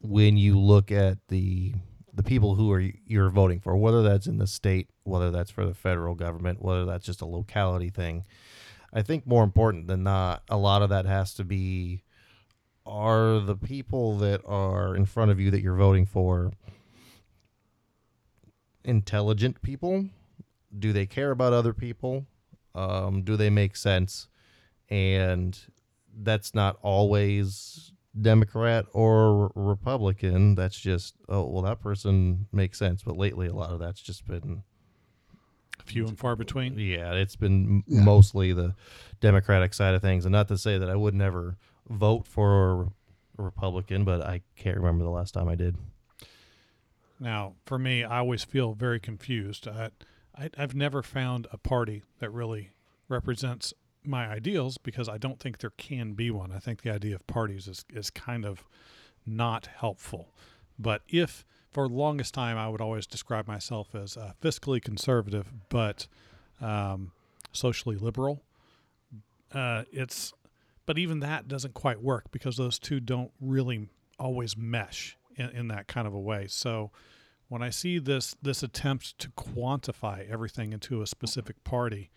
when 0.00 0.36
you 0.36 0.58
look 0.58 0.90
at 0.90 1.18
the 1.28 1.74
the 2.14 2.22
people 2.22 2.54
who 2.54 2.70
are 2.72 2.80
you're 3.06 3.30
voting 3.30 3.60
for, 3.60 3.76
whether 3.76 4.02
that's 4.02 4.26
in 4.26 4.38
the 4.38 4.46
state, 4.46 4.88
whether 5.04 5.30
that's 5.30 5.50
for 5.50 5.64
the 5.64 5.74
federal 5.74 6.14
government, 6.14 6.62
whether 6.62 6.84
that's 6.84 7.04
just 7.04 7.22
a 7.22 7.26
locality 7.26 7.88
thing, 7.88 8.24
I 8.92 9.02
think 9.02 9.26
more 9.26 9.44
important 9.44 9.86
than 9.86 10.02
not, 10.02 10.42
a 10.48 10.56
lot 10.56 10.82
of 10.82 10.90
that 10.90 11.06
has 11.06 11.34
to 11.34 11.44
be 11.44 12.02
are 12.84 13.38
the 13.38 13.56
people 13.56 14.18
that 14.18 14.42
are 14.44 14.96
in 14.96 15.06
front 15.06 15.30
of 15.30 15.38
you 15.38 15.50
that 15.50 15.62
you're 15.62 15.76
voting 15.76 16.04
for 16.06 16.52
intelligent 18.84 19.62
people? 19.62 20.06
Do 20.76 20.92
they 20.92 21.06
care 21.06 21.30
about 21.30 21.52
other 21.52 21.72
people? 21.72 22.26
Um, 22.74 23.22
do 23.22 23.36
they 23.36 23.50
make 23.50 23.76
sense? 23.76 24.28
And 24.88 25.58
that's 26.14 26.54
not 26.54 26.78
always 26.82 27.92
Democrat 28.20 28.86
or 28.92 29.52
Republican. 29.54 30.54
That's 30.54 30.78
just, 30.78 31.14
oh, 31.28 31.46
well, 31.46 31.62
that 31.62 31.80
person 31.80 32.46
makes 32.52 32.78
sense. 32.78 33.02
But 33.02 33.16
lately, 33.16 33.46
a 33.46 33.54
lot 33.54 33.70
of 33.70 33.78
that's 33.78 34.02
just 34.02 34.26
been 34.26 34.64
Few 35.84 36.06
and 36.06 36.18
far 36.18 36.36
between. 36.36 36.78
yeah, 36.78 37.12
it's 37.12 37.36
been 37.36 37.82
Yeah. 37.86 38.02
mostly 38.04 38.52
the 38.52 38.74
Democratic 39.20 39.74
side 39.74 39.94
of 39.94 40.02
things, 40.02 40.24
and 40.24 40.32
not 40.32 40.48
to 40.48 40.56
say 40.58 40.78
that 40.78 40.88
I 40.88 40.96
would 40.96 41.14
never 41.14 41.56
vote 41.88 42.26
for 42.26 42.82
a 42.82 42.92
Republican, 43.42 44.04
but 44.04 44.20
I 44.22 44.42
can't 44.56 44.76
remember 44.76 45.04
the 45.04 45.10
last 45.10 45.32
time 45.32 45.48
I 45.48 45.54
did. 45.54 45.76
Now, 47.20 47.54
for 47.66 47.78
me, 47.78 48.04
I 48.04 48.18
always 48.18 48.42
feel 48.44 48.74
very 48.74 48.98
confused. 48.98 49.68
I, 49.68 49.90
I, 50.36 50.50
I've 50.56 50.74
never 50.74 51.02
found 51.02 51.46
a 51.52 51.58
party 51.58 52.02
that 52.18 52.30
really 52.30 52.70
represents 53.08 53.72
my 54.04 54.26
ideals 54.28 54.78
because 54.78 55.08
I 55.08 55.18
don't 55.18 55.38
think 55.38 55.58
there 55.58 55.70
can 55.76 56.14
be 56.14 56.30
one. 56.30 56.50
I 56.50 56.58
think 56.58 56.82
the 56.82 56.90
idea 56.90 57.14
of 57.14 57.26
parties 57.26 57.68
is, 57.68 57.84
is 57.90 58.10
kind 58.10 58.44
of 58.44 58.64
not 59.24 59.66
helpful. 59.66 60.34
But 60.78 61.02
if 61.08 61.44
for 61.72 61.88
the 61.88 61.94
longest 61.94 62.34
time 62.34 62.56
I 62.56 62.68
would 62.68 62.80
always 62.80 63.06
describe 63.06 63.46
myself 63.46 63.94
as 63.94 64.16
uh, 64.16 64.32
fiscally 64.42 64.82
conservative 64.82 65.50
but 65.68 66.06
um, 66.60 67.12
socially 67.52 67.96
liberal, 67.96 68.42
uh, 69.52 69.84
it's 69.92 70.32
but 70.86 70.98
even 70.98 71.20
that 71.20 71.48
doesn't 71.48 71.74
quite 71.74 72.02
work 72.02 72.30
because 72.30 72.56
those 72.56 72.78
two 72.78 73.00
don't 73.00 73.30
really 73.40 73.88
always 74.18 74.56
mesh 74.56 75.16
in, 75.36 75.48
in 75.50 75.68
that 75.68 75.86
kind 75.86 76.06
of 76.06 76.14
a 76.14 76.20
way. 76.20 76.46
So 76.48 76.90
when 77.48 77.62
I 77.62 77.70
see 77.70 77.98
this 77.98 78.34
this 78.42 78.62
attempt 78.62 79.18
to 79.18 79.28
quantify 79.30 80.28
everything 80.30 80.72
into 80.72 81.02
a 81.02 81.06
specific 81.06 81.62
party, 81.64 82.10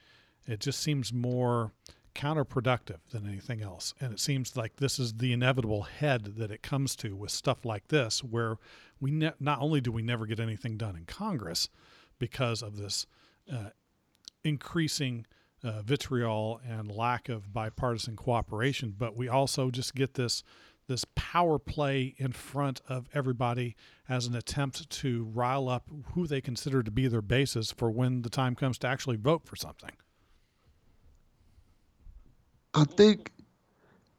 it 0.48 0.60
just 0.60 0.80
seems 0.80 1.12
more 1.12 1.72
counterproductive 2.16 3.00
than 3.12 3.28
anything 3.28 3.62
else. 3.62 3.94
And 4.00 4.14
it 4.14 4.20
seems 4.20 4.58
like 4.58 4.78
this 4.78 4.98
is 4.98 5.14
the 5.14 5.34
inevitable 5.34 5.84
head 5.84 6.38
that 6.38 6.52
it 6.52 6.64
comes 6.64 6.96
to 6.98 7.16
with 7.16 7.32
stuff 7.32 7.66
like 7.66 7.90
this, 7.90 8.24
where 8.24 8.58
we 9.00 9.12
ne- 9.12 9.34
not 9.40 9.62
only 9.62 9.82
do 9.82 9.92
we 9.92 10.02
never 10.02 10.26
get 10.26 10.40
anything 10.40 10.78
done 10.78 10.96
in 10.96 11.06
Congress 11.06 11.70
because 12.18 12.62
of 12.62 12.78
this 12.78 13.06
uh, 13.52 13.70
increasing 14.44 15.26
uh, 15.64 15.82
vitriol 15.82 16.62
and 16.68 16.92
lack 16.92 17.30
of 17.30 17.54
bipartisan 17.54 18.16
cooperation, 18.16 18.96
but 18.98 19.16
we 19.16 19.28
also 19.28 19.70
just 19.70 19.94
get 19.94 20.14
this 20.16 20.44
this 20.88 21.06
power 21.16 21.58
play 21.58 22.14
in 22.18 22.32
front 22.32 22.80
of 22.88 23.10
everybody 23.12 23.76
as 24.08 24.28
an 24.28 24.36
attempt 24.36 24.88
to 24.88 25.24
rile 25.34 25.68
up 25.68 25.90
who 26.14 26.28
they 26.28 26.40
consider 26.40 26.84
to 26.84 26.92
be 26.92 27.08
their 27.08 27.24
bases 27.24 27.72
for 27.72 27.90
when 27.90 28.22
the 28.22 28.30
time 28.30 28.54
comes 28.54 28.78
to 28.78 28.88
actually 28.88 29.18
vote 29.18 29.44
for 29.46 29.56
something. 29.56 29.90
I 32.76 32.84
think, 32.84 33.32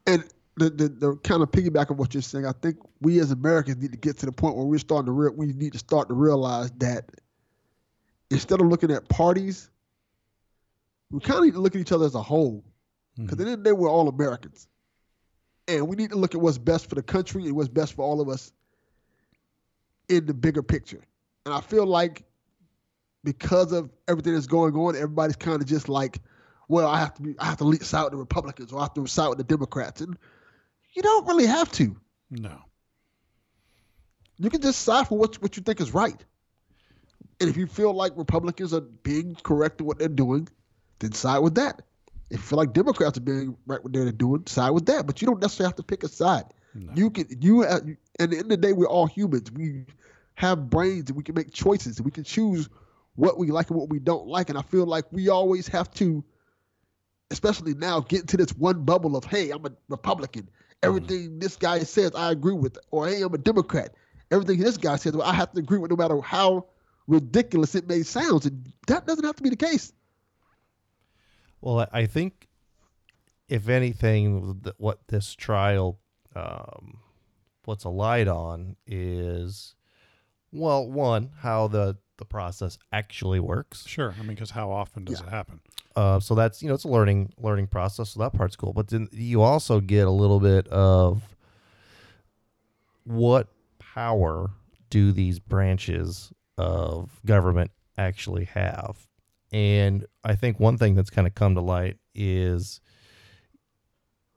and 0.07 0.23
the, 0.57 0.69
the, 0.71 0.89
the 0.89 1.15
kind 1.17 1.43
of 1.43 1.51
piggyback 1.51 1.91
of 1.91 1.99
what 1.99 2.13
you're 2.13 2.23
saying, 2.23 2.47
I 2.47 2.51
think 2.51 2.77
we 3.01 3.19
as 3.19 3.31
Americans 3.31 3.77
need 3.77 3.91
to 3.91 3.97
get 3.97 4.17
to 4.17 4.25
the 4.25 4.31
point 4.31 4.55
where 4.55 4.65
we're 4.65 4.79
starting 4.79 5.05
to 5.05 5.11
real, 5.11 5.33
we 5.33 5.53
need 5.53 5.73
to 5.73 5.79
start 5.79 6.07
to 6.09 6.15
realize 6.15 6.71
that 6.77 7.11
instead 8.31 8.59
of 8.59 8.67
looking 8.67 8.91
at 8.91 9.07
parties, 9.09 9.69
we 11.11 11.19
kind 11.19 11.39
of 11.39 11.45
need 11.45 11.53
to 11.53 11.59
look 11.59 11.75
at 11.75 11.81
each 11.81 11.91
other 11.91 12.05
as 12.05 12.15
a 12.15 12.21
whole. 12.21 12.63
Mm-hmm. 13.17 13.25
Because 13.25 13.33
at 13.33 13.37
the 13.37 13.43
end 13.43 13.53
of 13.53 13.63
the 13.63 13.69
day, 13.69 13.73
we're 13.73 13.91
all 13.91 14.09
Americans, 14.09 14.67
and 15.67 15.87
we 15.87 15.95
need 15.95 16.09
to 16.09 16.17
look 16.17 16.33
at 16.33 16.41
what's 16.41 16.57
best 16.57 16.89
for 16.89 16.95
the 16.95 17.03
country 17.03 17.45
and 17.45 17.55
what's 17.55 17.69
best 17.69 17.93
for 17.93 18.03
all 18.03 18.19
of 18.19 18.27
us 18.27 18.51
in 20.09 20.25
the 20.25 20.33
bigger 20.33 20.63
picture. 20.63 21.01
And 21.45 21.53
I 21.53 21.61
feel 21.61 21.85
like 21.85 22.23
because 23.23 23.71
of 23.71 23.91
everything 24.07 24.33
that's 24.33 24.47
going 24.47 24.75
on, 24.75 24.95
everybody's 24.95 25.35
kind 25.35 25.61
of 25.61 25.67
just 25.67 25.87
like, 25.89 26.19
well, 26.67 26.87
I 26.87 26.99
have 26.99 27.13
to 27.15 27.21
be, 27.21 27.35
I 27.39 27.45
have 27.45 27.57
to 27.57 27.83
side 27.83 28.03
with 28.03 28.11
the 28.11 28.17
Republicans 28.17 28.71
or 28.71 28.79
I 28.79 28.83
have 28.83 28.93
to 28.95 29.07
side 29.07 29.29
with 29.29 29.37
the 29.37 29.43
Democrats, 29.43 30.01
and 30.01 30.17
you 30.93 31.01
don't 31.01 31.27
really 31.27 31.45
have 31.45 31.71
to. 31.73 31.95
No. 32.29 32.57
You 34.37 34.49
can 34.49 34.61
just 34.61 34.81
side 34.81 35.07
for 35.07 35.17
what 35.17 35.41
what 35.41 35.57
you 35.57 35.63
think 35.63 35.81
is 35.81 35.93
right. 35.93 36.23
And 37.39 37.49
if 37.49 37.57
you 37.57 37.67
feel 37.67 37.93
like 37.93 38.13
Republicans 38.15 38.73
are 38.73 38.81
being 38.81 39.35
correct 39.43 39.79
in 39.79 39.87
what 39.87 39.99
they're 39.99 40.07
doing, 40.07 40.47
then 40.99 41.11
side 41.11 41.39
with 41.39 41.55
that. 41.55 41.81
If 42.29 42.39
you 42.39 42.43
feel 42.43 42.57
like 42.57 42.73
Democrats 42.73 43.17
are 43.17 43.21
being 43.21 43.55
right 43.65 43.81
with 43.83 43.93
what 43.95 44.03
they're 44.03 44.11
doing, 44.11 44.45
side 44.47 44.71
with 44.71 44.85
that. 44.87 45.07
But 45.07 45.21
you 45.21 45.27
don't 45.27 45.41
necessarily 45.41 45.69
have 45.69 45.77
to 45.77 45.83
pick 45.83 46.03
a 46.03 46.07
side. 46.07 46.45
No. 46.73 46.91
You 46.93 47.09
can 47.09 47.25
you 47.39 47.63
uh, 47.63 47.79
at 48.19 48.29
the 48.29 48.37
end 48.37 48.43
of 48.43 48.49
the 48.49 48.57
day 48.57 48.73
we're 48.73 48.87
all 48.87 49.07
humans. 49.07 49.51
We 49.51 49.85
have 50.35 50.69
brains 50.69 51.09
and 51.09 51.17
we 51.17 51.23
can 51.23 51.33
make 51.33 51.51
choices 51.51 51.97
and 51.97 52.05
we 52.05 52.11
can 52.11 52.23
choose 52.23 52.69
what 53.15 53.39
we 53.39 53.49
like 53.49 53.69
and 53.69 53.79
what 53.79 53.89
we 53.89 53.99
don't 53.99 54.27
like. 54.27 54.49
And 54.49 54.57
I 54.57 54.61
feel 54.61 54.85
like 54.85 55.05
we 55.11 55.29
always 55.29 55.67
have 55.67 55.91
to, 55.95 56.23
especially 57.31 57.73
now, 57.73 57.99
get 58.01 58.21
into 58.21 58.37
this 58.37 58.51
one 58.51 58.83
bubble 58.83 59.15
of 59.17 59.25
hey, 59.25 59.51
I'm 59.51 59.65
a 59.65 59.71
Republican. 59.89 60.49
Everything 60.83 61.39
this 61.39 61.55
guy 61.55 61.79
says 61.79 62.11
I 62.15 62.31
agree 62.31 62.53
with, 62.53 62.77
or 62.91 63.07
hey, 63.07 63.21
I'm 63.21 63.33
a 63.33 63.37
Democrat. 63.37 63.93
Everything 64.31 64.59
this 64.59 64.77
guy 64.77 64.95
says, 64.97 65.13
well, 65.13 65.25
I 65.27 65.33
have 65.33 65.51
to 65.53 65.59
agree 65.59 65.77
with, 65.79 65.89
no 65.91 65.97
matter 65.97 66.19
how 66.21 66.67
ridiculous 67.07 67.75
it 67.75 67.87
may 67.87 68.03
sound. 68.03 68.45
And 68.45 68.71
that 68.87 69.07
doesn't 69.07 69.23
have 69.23 69.37
to 69.37 69.43
be 69.43 69.49
the 69.49 69.55
case. 69.55 69.93
Well, 71.61 71.79
I- 71.79 72.01
I 72.01 72.05
think 72.05 72.47
if 73.47 73.69
anything, 73.69 74.61
what 74.77 75.07
this 75.07 75.33
trial 75.33 75.99
um, 76.35 76.99
puts 77.63 77.85
a 77.85 77.89
light 77.89 78.27
on 78.27 78.75
is, 78.85 79.75
well, 80.51 80.89
one, 80.89 81.31
how 81.39 81.67
the 81.67 81.97
the 82.17 82.25
process 82.25 82.79
actually 82.91 83.39
works. 83.39 83.85
Sure. 83.85 84.11
I 84.17 84.21
mean, 84.23 84.29
because 84.29 84.49
how 84.49 84.71
often 84.71 85.05
does 85.05 85.19
Yeah. 85.21 85.27
it 85.27 85.29
happen? 85.29 85.59
Uh, 85.97 86.19
so 86.19 86.35
that's 86.35 86.61
you 86.61 86.69
know 86.69 86.75
it's 86.75 86.83
a 86.83 86.87
learning 86.87 87.33
learning 87.39 87.65
process. 87.65 88.11
So 88.11 88.19
that 88.19 88.33
part's 88.33 88.55
cool. 88.55 88.71
But 88.71 88.89
then 88.89 89.09
you 89.11 89.41
also 89.41 89.79
get 89.79 90.05
a 90.07 90.11
little 90.11 90.39
bit 90.39 90.67
of 90.67 91.23
what 93.03 93.47
power 93.79 94.51
do 94.91 95.11
these 95.11 95.39
branches 95.39 96.31
of 96.57 97.19
government 97.25 97.71
actually 97.97 98.45
have? 98.45 99.07
And 99.51 100.05
I 100.23 100.35
think 100.35 100.59
one 100.59 100.77
thing 100.77 100.93
that's 100.93 101.09
kind 101.09 101.25
of 101.25 101.33
come 101.33 101.55
to 101.55 101.61
light 101.61 101.97
is 102.13 102.79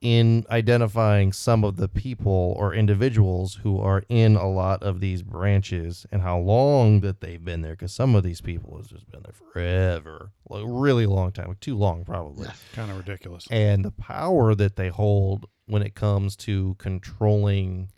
in 0.00 0.46
identifying 0.50 1.30
some 1.32 1.62
of 1.62 1.76
the 1.76 1.88
people 1.88 2.54
or 2.58 2.72
individuals 2.72 3.56
who 3.62 3.78
are 3.78 4.02
in 4.08 4.34
a 4.34 4.48
lot 4.48 4.82
of 4.82 5.00
these 5.00 5.22
branches 5.22 6.06
and 6.10 6.22
how 6.22 6.38
long 6.38 7.00
that 7.00 7.20
they've 7.20 7.44
been 7.44 7.60
there 7.60 7.72
because 7.72 7.92
some 7.92 8.14
of 8.14 8.22
these 8.22 8.40
people 8.40 8.78
has 8.78 8.86
just 8.86 9.10
been 9.10 9.20
there 9.22 9.34
forever 9.52 10.30
like 10.48 10.64
really 10.66 11.04
long 11.04 11.30
time 11.30 11.48
like 11.48 11.60
too 11.60 11.76
long 11.76 12.02
probably 12.02 12.46
Yeah. 12.46 12.52
Kind 12.72 12.90
of 12.90 12.96
ridiculous. 12.96 13.46
and 13.50 13.84
the 13.84 13.90
power 13.90 14.54
that 14.54 14.76
they 14.76 14.88
hold 14.88 15.44
when 15.66 15.82
it 15.82 15.94
comes 15.94 16.34
to 16.36 16.76
controlling 16.78 17.90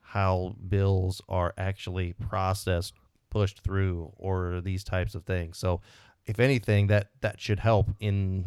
how 0.00 0.54
bills 0.68 1.20
are 1.28 1.54
actually 1.58 2.12
processed 2.12 2.94
pushed 3.30 3.64
through 3.64 4.12
or 4.16 4.60
these 4.60 4.84
types 4.84 5.16
of 5.16 5.24
things 5.24 5.58
so 5.58 5.80
if 6.24 6.38
anything 6.38 6.86
that 6.86 7.08
that 7.20 7.40
should 7.40 7.58
help 7.58 7.88
in 7.98 8.44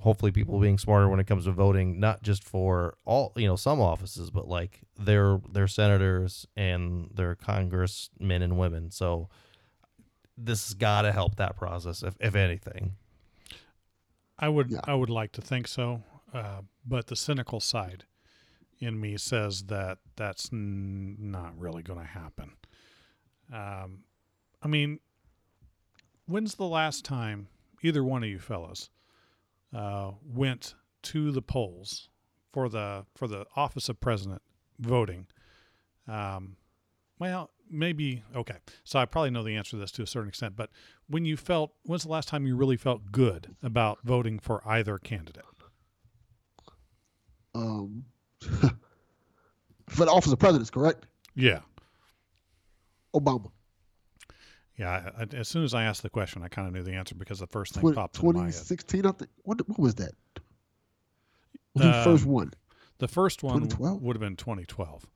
hopefully 0.00 0.30
people 0.30 0.58
being 0.60 0.78
smarter 0.78 1.08
when 1.08 1.18
it 1.20 1.26
comes 1.26 1.44
to 1.44 1.52
voting 1.52 1.98
not 1.98 2.22
just 2.22 2.44
for 2.44 2.96
all 3.04 3.32
you 3.36 3.46
know 3.46 3.56
some 3.56 3.80
offices 3.80 4.30
but 4.30 4.46
like 4.46 4.80
their 4.98 5.40
their 5.50 5.66
senators 5.66 6.46
and 6.56 7.10
their 7.14 7.34
congressmen 7.34 8.42
and 8.42 8.58
women 8.58 8.90
so 8.90 9.28
this 10.36 10.66
has 10.66 10.74
got 10.74 11.02
to 11.02 11.12
help 11.12 11.36
that 11.36 11.56
process 11.56 12.02
if, 12.02 12.14
if 12.20 12.34
anything 12.34 12.92
I 14.38 14.50
would 14.50 14.70
Yeah. 14.70 14.80
I 14.84 14.94
would 14.94 15.08
like 15.08 15.32
to 15.32 15.40
think 15.40 15.66
so, 15.66 16.02
uh, 16.34 16.60
but 16.86 17.06
the 17.06 17.16
cynical 17.16 17.58
side 17.58 18.04
in 18.78 19.00
me 19.00 19.16
says 19.16 19.62
that 19.68 19.96
that's 20.14 20.52
n- 20.52 21.16
not 21.18 21.58
really 21.58 21.82
going 21.82 22.00
to 22.00 22.04
happen. 22.04 22.52
Um, 23.50 24.00
I 24.62 24.68
mean, 24.68 25.00
when's 26.26 26.56
the 26.56 26.66
last 26.66 27.02
time 27.02 27.48
either 27.82 28.04
one 28.04 28.22
of 28.24 28.28
you 28.28 28.38
fellas 28.38 28.90
uh, 29.74 30.12
went 30.24 30.74
to 31.02 31.30
the 31.30 31.42
polls 31.42 32.08
for 32.52 32.68
the 32.68 33.04
for 33.14 33.28
the 33.28 33.46
office 33.54 33.88
of 33.88 34.00
president 34.00 34.42
voting? 34.78 35.26
Um, 36.08 36.56
well, 37.18 37.50
maybe 37.70 38.22
okay. 38.34 38.56
So 38.84 38.98
I 38.98 39.04
probably 39.04 39.30
know 39.30 39.42
the 39.42 39.56
answer 39.56 39.72
to 39.72 39.76
this 39.76 39.90
to 39.92 40.02
a 40.02 40.06
certain 40.06 40.28
extent, 40.28 40.56
but 40.56 40.70
when 41.08 41.24
you 41.24 41.36
felt 41.36 41.72
when's 41.84 42.04
the 42.04 42.10
last 42.10 42.28
time 42.28 42.46
you 42.46 42.56
really 42.56 42.76
felt 42.76 43.12
good 43.12 43.56
about 43.62 43.98
voting 44.04 44.38
for 44.38 44.66
either 44.66 44.98
candidate? 44.98 45.44
Um, 47.54 48.04
for 48.40 50.04
the 50.04 50.10
office 50.10 50.30
of 50.30 50.38
president, 50.38 50.70
correct? 50.70 51.06
Yeah. 51.34 51.60
Obama. 53.14 53.50
Yeah, 54.76 55.10
I, 55.16 55.26
as 55.34 55.48
soon 55.48 55.64
as 55.64 55.72
I 55.74 55.84
asked 55.84 56.02
the 56.02 56.10
question, 56.10 56.42
I 56.42 56.48
kind 56.48 56.68
of 56.68 56.74
knew 56.74 56.82
the 56.82 56.92
answer 56.92 57.14
because 57.14 57.38
the 57.38 57.46
first 57.46 57.72
thing 57.74 57.80
20, 57.80 57.94
popped 57.94 58.16
into 58.16 58.32
my 58.32 58.44
head. 58.44 58.52
2016, 58.52 59.06
I 59.06 59.12
think. 59.12 59.30
What, 59.42 59.66
what 59.68 59.78
was 59.78 59.94
that? 59.96 60.12
When 61.72 61.86
he 61.86 61.92
Um, 61.92 62.04
first 62.04 62.26
one? 62.26 62.52
The 62.98 63.08
first 63.08 63.42
one 63.42 63.62
2012? 63.62 64.02
would 64.02 64.16
have 64.16 64.20
been 64.20 64.36
2012. 64.36 65.06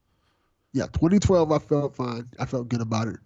Yeah, 0.72 0.86
2012, 0.86 1.52
I 1.52 1.58
felt 1.58 1.94
fine. 1.96 2.28
I 2.38 2.46
felt 2.46 2.68
good 2.68 2.80
about 2.80 3.08
it. 3.08 3.18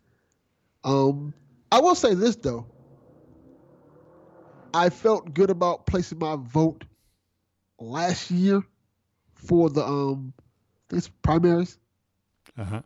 Um, 0.83 1.33
I 1.71 1.81
will 1.81 1.95
say 1.95 2.15
this 2.15 2.37
though. 2.37 2.67
I 4.73 4.91
felt 4.91 5.35
good 5.35 5.51
about 5.51 5.87
placing 5.87 6.19
my 6.19 6.37
vote 6.37 6.85
last 7.79 8.31
year 8.31 8.63
for 9.35 9.71
the 9.71 9.85
um, 9.85 10.33
this 10.89 11.09
primaries 11.09 11.79
Uh 12.59 12.65
huh. 12.65 12.83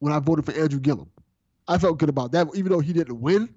when 0.00 0.12
I 0.12 0.18
voted 0.18 0.44
for 0.44 0.52
Andrew 0.52 0.80
Gillum. 0.80 1.10
I 1.66 1.78
felt 1.78 1.98
good 1.98 2.08
about 2.08 2.32
that, 2.32 2.48
even 2.54 2.70
though 2.72 2.80
he 2.80 2.92
didn't 2.92 3.20
win. 3.20 3.48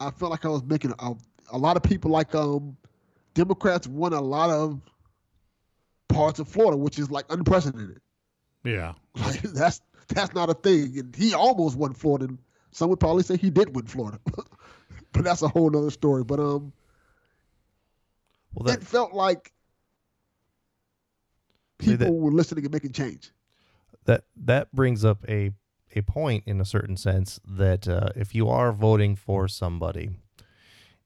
I 0.00 0.10
felt 0.10 0.30
like 0.30 0.44
I 0.44 0.48
was 0.48 0.62
making 0.64 0.92
a, 0.98 1.12
a 1.52 1.58
lot 1.58 1.76
of 1.76 1.82
people 1.82 2.10
like 2.10 2.34
um, 2.34 2.76
Democrats 3.34 3.86
won 3.86 4.12
a 4.12 4.20
lot 4.20 4.50
of 4.50 4.80
parts 6.08 6.38
of 6.38 6.48
Florida, 6.48 6.76
which 6.76 6.98
is 6.98 7.10
like 7.10 7.24
unprecedented. 7.30 8.00
Yeah. 8.64 8.94
Like 9.16 9.40
that's 9.42 9.80
that's 10.08 10.34
not 10.34 10.50
a 10.50 10.54
thing. 10.54 10.98
And 10.98 11.16
he 11.16 11.32
almost 11.34 11.76
won 11.76 11.94
Florida. 11.94 12.28
Some 12.72 12.90
would 12.90 13.00
probably 13.00 13.22
say 13.22 13.36
he 13.38 13.48
did 13.48 13.74
win 13.74 13.86
Florida, 13.86 14.18
but 15.12 15.24
that's 15.24 15.40
a 15.42 15.48
whole 15.48 15.74
other 15.74 15.90
story. 15.90 16.22
But 16.24 16.38
um, 16.38 16.72
well 18.54 18.64
that 18.66 18.78
it 18.82 18.86
felt 18.86 19.14
like 19.14 19.52
people 21.78 21.96
that- 22.06 22.12
were 22.12 22.30
listening 22.30 22.64
and 22.64 22.72
making 22.74 22.92
change. 22.92 23.30
that 24.04 24.24
that 24.44 24.70
brings 24.72 25.04
up 25.04 25.24
a 25.28 25.52
a 25.96 26.02
point 26.02 26.44
in 26.46 26.60
a 26.60 26.64
certain 26.64 26.96
sense 26.96 27.40
that 27.46 27.88
uh, 27.88 28.10
if 28.14 28.34
you 28.34 28.48
are 28.48 28.72
voting 28.72 29.16
for 29.16 29.48
somebody 29.48 30.10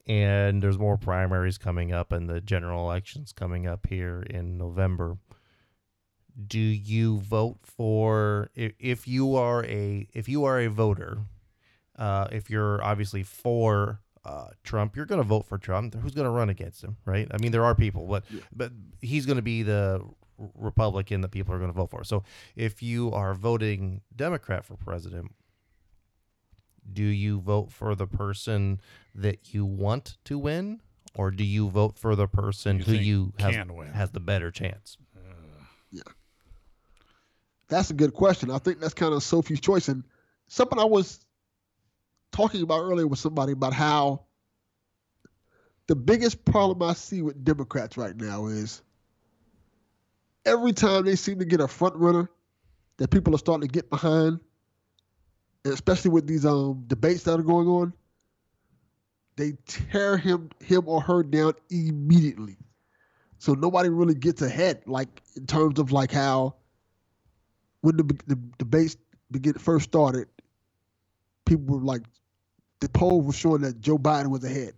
and 0.06 0.62
there's 0.62 0.78
more 0.78 0.96
primaries 0.96 1.58
coming 1.58 1.92
up 1.92 2.12
and 2.12 2.28
the 2.28 2.40
general 2.40 2.84
elections 2.84 3.32
coming 3.32 3.66
up 3.66 3.86
here 3.88 4.22
in 4.28 4.56
November 4.58 5.16
do 6.46 6.58
you 6.58 7.18
vote 7.20 7.58
for 7.64 8.50
if, 8.54 8.72
if 8.78 9.06
you 9.08 9.34
are 9.36 9.64
a 9.64 10.06
if 10.14 10.28
you 10.28 10.44
are 10.44 10.60
a 10.60 10.68
voter 10.68 11.18
uh, 11.98 12.28
if 12.32 12.48
you're 12.48 12.82
obviously 12.82 13.22
for 13.22 14.00
uh, 14.24 14.48
Trump, 14.64 14.96
you're 14.96 15.06
going 15.06 15.20
to 15.20 15.26
vote 15.26 15.46
for 15.46 15.56
Trump. 15.58 15.94
Who's 15.94 16.12
going 16.14 16.26
to 16.26 16.30
run 16.30 16.50
against 16.50 16.82
him, 16.84 16.96
right? 17.06 17.26
I 17.30 17.36
mean, 17.38 17.52
there 17.52 17.64
are 17.64 17.74
people, 17.74 18.06
but 18.06 18.24
Yeah. 18.30 18.40
but 18.54 18.70
he's 19.00 19.24
going 19.26 19.36
to 19.36 19.42
be 19.42 19.62
the 19.62 20.02
Republican 20.54 21.20
that 21.20 21.30
people 21.30 21.54
are 21.54 21.58
going 21.58 21.70
to 21.70 21.76
vote 21.76 21.90
for. 21.90 22.04
So 22.04 22.24
if 22.56 22.82
you 22.82 23.12
are 23.12 23.34
voting 23.34 24.00
Democrat 24.14 24.64
for 24.64 24.76
president, 24.76 25.32
do 26.92 27.04
you 27.04 27.40
vote 27.40 27.70
for 27.70 27.94
the 27.94 28.06
person 28.06 28.80
that 29.14 29.54
you 29.54 29.64
want 29.64 30.16
to 30.24 30.38
win, 30.38 30.80
or 31.14 31.30
do 31.30 31.44
you 31.44 31.68
vote 31.68 31.98
for 31.98 32.16
the 32.16 32.26
person 32.26 32.78
You 32.78 32.84
who 32.84 32.92
you 32.92 33.32
has, 33.38 33.54
can 33.54 33.74
win. 33.74 33.88
has 33.88 34.10
the 34.10 34.20
better 34.20 34.50
chance? 34.50 34.96
Uh. 35.16 35.64
Yeah. 35.90 36.02
That's 37.68 37.90
a 37.90 37.94
good 37.94 38.14
question. 38.14 38.50
I 38.50 38.58
think 38.58 38.80
that's 38.80 38.94
kind 38.94 39.14
of 39.14 39.22
Sophie's 39.22 39.60
choice. 39.60 39.88
And 39.88 40.04
something 40.48 40.78
I 40.78 40.84
was 40.84 41.24
talking 42.32 42.62
about 42.62 42.80
earlier 42.80 43.06
with 43.06 43.18
somebody 43.18 43.52
about 43.52 43.72
how 43.72 44.24
the 45.86 45.96
biggest 45.96 46.44
problem 46.44 46.88
I 46.88 46.94
see 46.94 47.22
with 47.22 47.44
Democrats 47.44 47.96
right 47.96 48.16
now 48.16 48.46
is 48.46 48.82
every 50.44 50.72
time 50.72 51.04
they 51.04 51.16
seem 51.16 51.38
to 51.38 51.44
get 51.44 51.60
a 51.60 51.68
front 51.68 51.96
runner 51.96 52.30
that 52.96 53.10
people 53.10 53.34
are 53.34 53.38
starting 53.38 53.68
to 53.68 53.72
get 53.72 53.90
behind, 53.90 54.40
especially 55.64 56.10
with 56.10 56.26
these 56.26 56.46
um 56.46 56.84
debates 56.86 57.24
that 57.24 57.38
are 57.38 57.42
going 57.42 57.68
on, 57.68 57.92
they 59.36 59.52
tear 59.66 60.16
him 60.16 60.50
him 60.60 60.82
or 60.86 61.00
her 61.00 61.22
down 61.22 61.54
immediately. 61.70 62.56
So 63.38 63.54
nobody 63.54 63.88
really 63.88 64.14
gets 64.14 64.42
ahead, 64.42 64.82
like 64.86 65.22
in 65.34 65.46
terms 65.46 65.78
of 65.78 65.92
like 65.92 66.12
how 66.12 66.56
when 67.80 67.96
the, 67.96 68.04
the 68.26 68.38
debates 68.58 68.96
begin 69.30 69.54
first 69.54 69.86
started, 69.86 70.28
people 71.46 71.78
were 71.78 71.84
like, 71.84 72.02
the 72.80 72.88
poll 72.90 73.22
was 73.22 73.36
showing 73.36 73.62
that 73.62 73.80
Joe 73.80 73.96
Biden 73.96 74.28
was 74.28 74.44
ahead. 74.44 74.74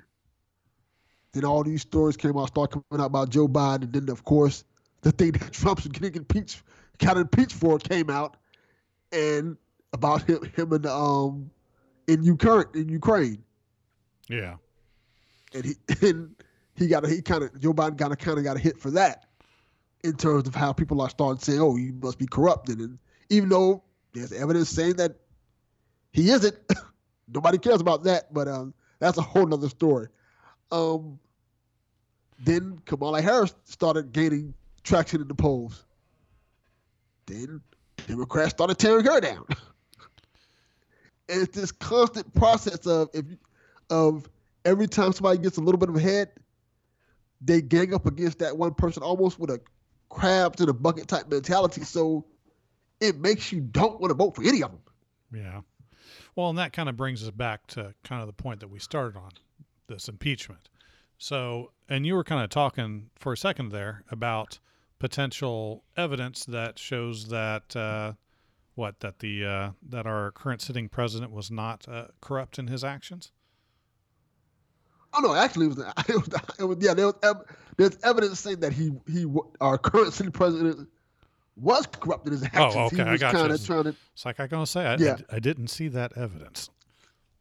Then 1.33 1.45
all 1.45 1.65
these 1.65 1.83
stories 1.83 2.17
came 2.17 2.39
out, 2.39 2.49
start 2.49 2.71
coming 2.71 3.03
out 3.03 3.07
about 3.07 3.31
Joe 3.31 3.49
Biden, 3.49 3.83
and 3.83 3.93
then 3.93 4.09
of 4.11 4.25
course 4.25 4.65
the 5.03 5.13
thing 5.13 5.33
that 5.33 5.53
Trump's 5.53 5.87
getting 5.89 6.15
impeached, 6.17 6.63
got 6.99 7.17
impeached 7.17 7.53
for 7.53 7.79
came 7.79 8.11
out, 8.11 8.37
and 9.13 9.57
about 9.93 10.23
him, 10.23 10.43
him 10.57 10.73
and 10.73 10.87
um, 10.87 11.51
in 12.09 12.23
Ukraine, 12.23 12.65
in 12.75 12.89
Ukraine, 12.89 13.43
Yeah. 14.29 14.57
and 15.55 15.65
he 15.65 15.75
and 16.09 16.35
he 16.75 16.87
got 16.89 17.05
a, 17.05 17.09
he 17.09 17.21
kind 17.23 17.45
of 17.45 17.59
Joe 17.61 17.73
Biden 17.75 17.97
got 17.97 18.13
a 18.13 18.17
kind 18.17 18.39
of 18.39 18.45
got 18.45 18.57
a 18.57 18.61
hit 18.61 18.79
for 18.79 18.91
that 18.93 19.27
in 20.03 20.15
terms 20.17 20.49
of 20.49 20.55
how 20.55 20.73
people 20.73 21.01
are 21.01 21.11
starting 21.11 21.41
saying, 21.41 21.61
"Oh, 21.61 21.77
you 21.77 21.93
must 22.03 22.19
be 22.19 22.27
corrupted," 22.27 22.79
and 22.79 22.99
even 23.29 23.49
though 23.49 23.83
there's 24.15 24.33
evidence 24.33 24.69
saying 24.71 24.95
that 24.97 25.17
he 26.13 26.31
isn't, 26.31 26.57
nobody 27.33 27.59
cares 27.59 27.81
about 27.81 28.05
that. 28.05 28.33
But 28.33 28.49
um, 28.49 28.75
that's 28.99 29.19
a 29.19 29.23
whole 29.23 29.47
nother 29.47 29.69
story. 29.69 30.09
Um, 30.71 31.19
then 32.39 32.79
Kamala 32.87 33.21
Harris 33.23 33.55
started 33.65 34.13
gaining 34.13 34.55
traction 34.83 35.20
in 35.20 35.28
the 35.28 35.35
polls. 35.35 35.85
Then 37.26 37.61
Democrats 38.07 38.51
started 38.51 38.78
tearing 38.78 39.05
her 39.05 39.20
down. 39.20 39.45
and 39.49 39.59
it's 41.43 41.57
this 41.57 41.72
constant 41.72 42.33
process 42.35 42.87
of 42.87 43.09
if 43.14 43.24
of 43.91 44.28
every 44.64 44.89
time 44.89 45.12
somebody 45.12 45.39
gets 45.39 45.57
a 45.59 45.61
little 45.61 45.78
bit 45.78 45.89
of 45.89 45.97
a 45.97 46.01
head, 46.01 46.30
they 47.41 47.61
gang 47.61 47.95
up 47.95 48.07
against 48.07 48.39
that 48.39 48.57
one 48.57 48.74
person 48.74 49.03
almost 49.03 49.39
with 49.39 49.51
a 49.51 49.61
crabs 50.09 50.61
in 50.61 50.68
a 50.68 50.72
bucket 50.72 51.09
type 51.09 51.28
mentality. 51.30 51.83
So 51.83 52.24
it 53.01 53.18
makes 53.18 53.53
you 53.53 53.61
don't 53.61 54.01
want 54.01 54.11
to 54.11 54.14
vote 54.14 54.37
for 54.37 54.43
any 54.43 54.62
of 54.62 54.70
them. 54.70 54.80
Yeah. 55.35 55.61
Well, 56.37 56.51
and 56.51 56.59
that 56.59 56.72
kind 56.72 56.89
of 56.89 56.97
brings 56.97 57.22
us 57.22 57.30
back 57.30 57.66
to 57.68 57.95
kind 58.05 58.20
of 58.22 58.26
the 58.26 58.33
point 58.33 58.61
that 58.61 58.68
we 58.68 58.78
started 58.78 59.18
on 59.18 59.30
this 59.89 60.09
impeachment. 60.09 60.68
So, 61.18 61.72
and 61.89 62.07
you 62.07 62.14
were 62.14 62.24
kind 62.24 62.43
of 62.43 62.51
talking 62.51 63.11
for 63.16 63.33
a 63.33 63.37
second 63.37 63.70
there 63.70 64.05
about 64.11 64.59
potential 65.03 65.83
evidence 65.97 66.45
that 66.45 66.79
shows 66.79 67.27
that 67.27 67.75
uh, 67.75 68.13
what 68.77 69.01
that 69.01 69.19
the 69.19 69.45
uh, 69.45 69.71
that 69.89 70.07
our 70.07 70.31
current 70.31 70.63
sitting 70.63 70.89
president 70.89 71.33
was 71.33 71.51
not 71.51 71.85
uh, 71.89 72.05
corrupt 72.21 72.57
in 72.57 72.69
his 72.69 72.85
actions. 72.85 73.33
Oh 75.13 75.19
no, 75.21 75.35
actually, 75.35 75.67
it 75.67 75.71
was, 75.71 75.79
it 76.09 76.15
was, 76.15 76.29
it 76.61 76.65
was 76.65 76.77
yeah. 76.81 76.95
There 76.95 77.07
was 77.07 77.17
ev- 77.25 77.43
there's 77.77 77.99
evidence 78.05 78.39
saying 78.39 78.61
that 78.61 78.73
he 78.73 78.93
he 79.11 79.27
our 79.61 79.77
current 79.77 80.13
sitting 80.15 80.31
president 80.31 80.89
was 81.57 81.85
corrupt 81.87 82.27
in 82.29 82.33
his 82.35 82.45
actions. 82.45 82.75
Oh, 82.77 82.85
okay, 82.85 82.97
he 82.99 83.03
I 83.03 83.17
got 83.17 83.33
you. 83.35 83.59
trying 83.59 83.83
to. 83.85 83.97
It's 84.15 84.25
like 84.25 84.39
I 84.39 84.47
gonna 84.47 84.67
say, 84.69 84.87
I, 84.87 84.95
Yeah. 84.99 85.17
I, 85.33 85.37
I 85.37 85.39
didn't 85.41 85.67
see 85.67 85.89
that 85.89 86.13
evidence. 86.17 86.71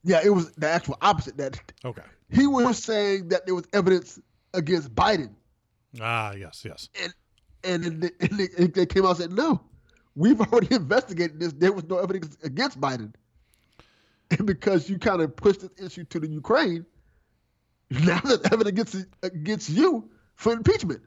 Yeah, 0.04 0.20
it 0.26 0.32
was 0.32 0.52
the 0.54 0.68
actual 0.68 0.98
opposite. 1.04 1.38
That 1.38 1.62
Okay. 1.86 2.02
he 2.32 2.48
was 2.48 2.80
saying 2.84 3.28
that 3.30 3.46
there 3.46 3.54
was 3.54 3.66
evidence 3.72 4.20
against 4.56 4.96
Biden, 4.96 5.30
Ah, 6.02 6.32
yes, 6.34 6.64
yes. 6.66 6.90
and 7.04 7.14
then 7.64 8.00
they, 8.20 8.50
and 8.58 8.74
they, 8.74 8.86
came 8.86 9.06
out 9.06 9.12
and 9.12 9.18
said, 9.18 9.32
"No, 9.32 9.62
we've 10.16 10.40
already 10.40 10.74
investigated 10.76 11.40
this. 11.40 11.54
There 11.54 11.72
was 11.72 11.86
no 11.86 11.98
evidence 11.98 12.38
against 12.44 12.80
Biden." 12.80 13.14
And 14.32 14.48
because 14.48 14.90
you 14.90 14.98
kind 14.98 15.22
of 15.22 15.36
pushed 15.36 15.62
this 15.62 15.72
issue 15.78 16.06
to 16.06 16.20
the 16.20 16.28
Ukraine, 16.28 16.86
now 17.90 18.20
there's 18.22 18.42
evidence 18.52 18.68
against 18.68 19.06
against 19.24 19.70
you 19.70 20.10
for 20.36 20.54
impeachment. 20.54 21.02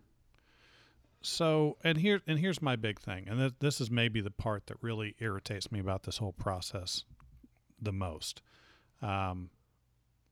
So, 1.23 1.79
and 1.83 1.97
here 1.97 2.21
and 2.27 2.39
here's 2.39 2.61
my 2.61 2.77
big 2.77 3.01
thing, 3.01 3.27
and 3.29 3.39
th- 3.39 3.55
this 3.59 3.81
is 3.81 3.91
maybe 3.91 4.21
the 4.21 4.31
part 4.31 4.67
that 4.67 4.77
really 4.83 5.15
irritates 5.19 5.73
me 5.73 5.81
about 5.81 6.03
this 6.03 6.19
whole 6.19 6.35
process 6.35 7.05
the 7.81 7.93
most. 7.93 8.43
Um, 9.01 9.51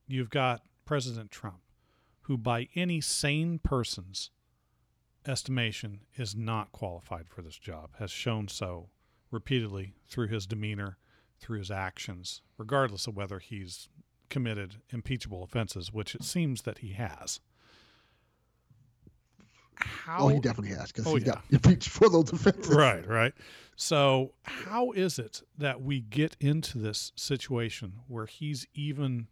you've 0.07 0.31
got 0.31 0.62
President 0.85 1.31
Trump, 1.31 1.61
who 2.23 2.37
by 2.37 2.68
any 2.75 3.01
sane 3.01 3.59
person's 3.59 4.31
estimation 5.27 6.01
is 6.16 6.35
not 6.35 6.73
qualified 6.73 7.29
for 7.29 7.43
this 7.43 7.57
job, 7.57 7.91
has 7.99 8.11
shown 8.11 8.49
so 8.49 8.89
repeatedly 9.31 9.95
through 10.09 10.29
his 10.29 10.47
demeanor, 10.47 10.99
through 11.41 11.59
his 11.59 11.70
actions, 11.70 12.43
regardless 12.59 13.07
of 13.07 13.16
whether 13.16 13.39
he's 13.39 13.89
committed 14.29 14.77
impeachable 14.91 15.43
offenses, 15.43 15.93
which 15.93 16.14
it 16.14 16.23
seems 16.25 16.62
that 16.62 16.79
he 16.79 16.93
has. 16.93 17.41
How 19.77 20.18
Oh, 20.25 20.29
he 20.29 20.39
definitely 20.41 20.77
has 20.77 20.93
because 20.93 21.07
Oh, 21.07 21.16
he 21.16 21.20
yeah. 21.23 21.33
got 21.35 21.45
impeached 21.51 21.89
for 21.89 22.09
those 22.09 22.33
offenses. 22.33 22.73
right 22.75 23.07
right 23.07 23.33
so 23.75 24.33
how 24.45 24.93
is 24.93 25.18
it 25.18 25.43
that 25.59 25.81
we 25.83 26.01
get 26.01 26.37
into 26.41 26.79
this 26.79 27.11
situation 27.16 27.95
where 28.07 28.27
he's 28.27 28.66
even 28.75 29.27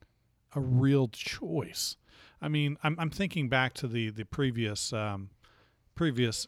a 0.54 0.60
real 0.60 1.08
choice 1.08 1.96
i 2.40 2.48
mean 2.48 2.76
i'm, 2.82 2.96
I'm 2.98 3.10
thinking 3.10 3.48
back 3.48 3.74
to 3.74 3.86
the 3.86 4.10
the 4.10 4.24
previous 4.24 4.92
um, 4.92 5.30
previous 6.00 6.46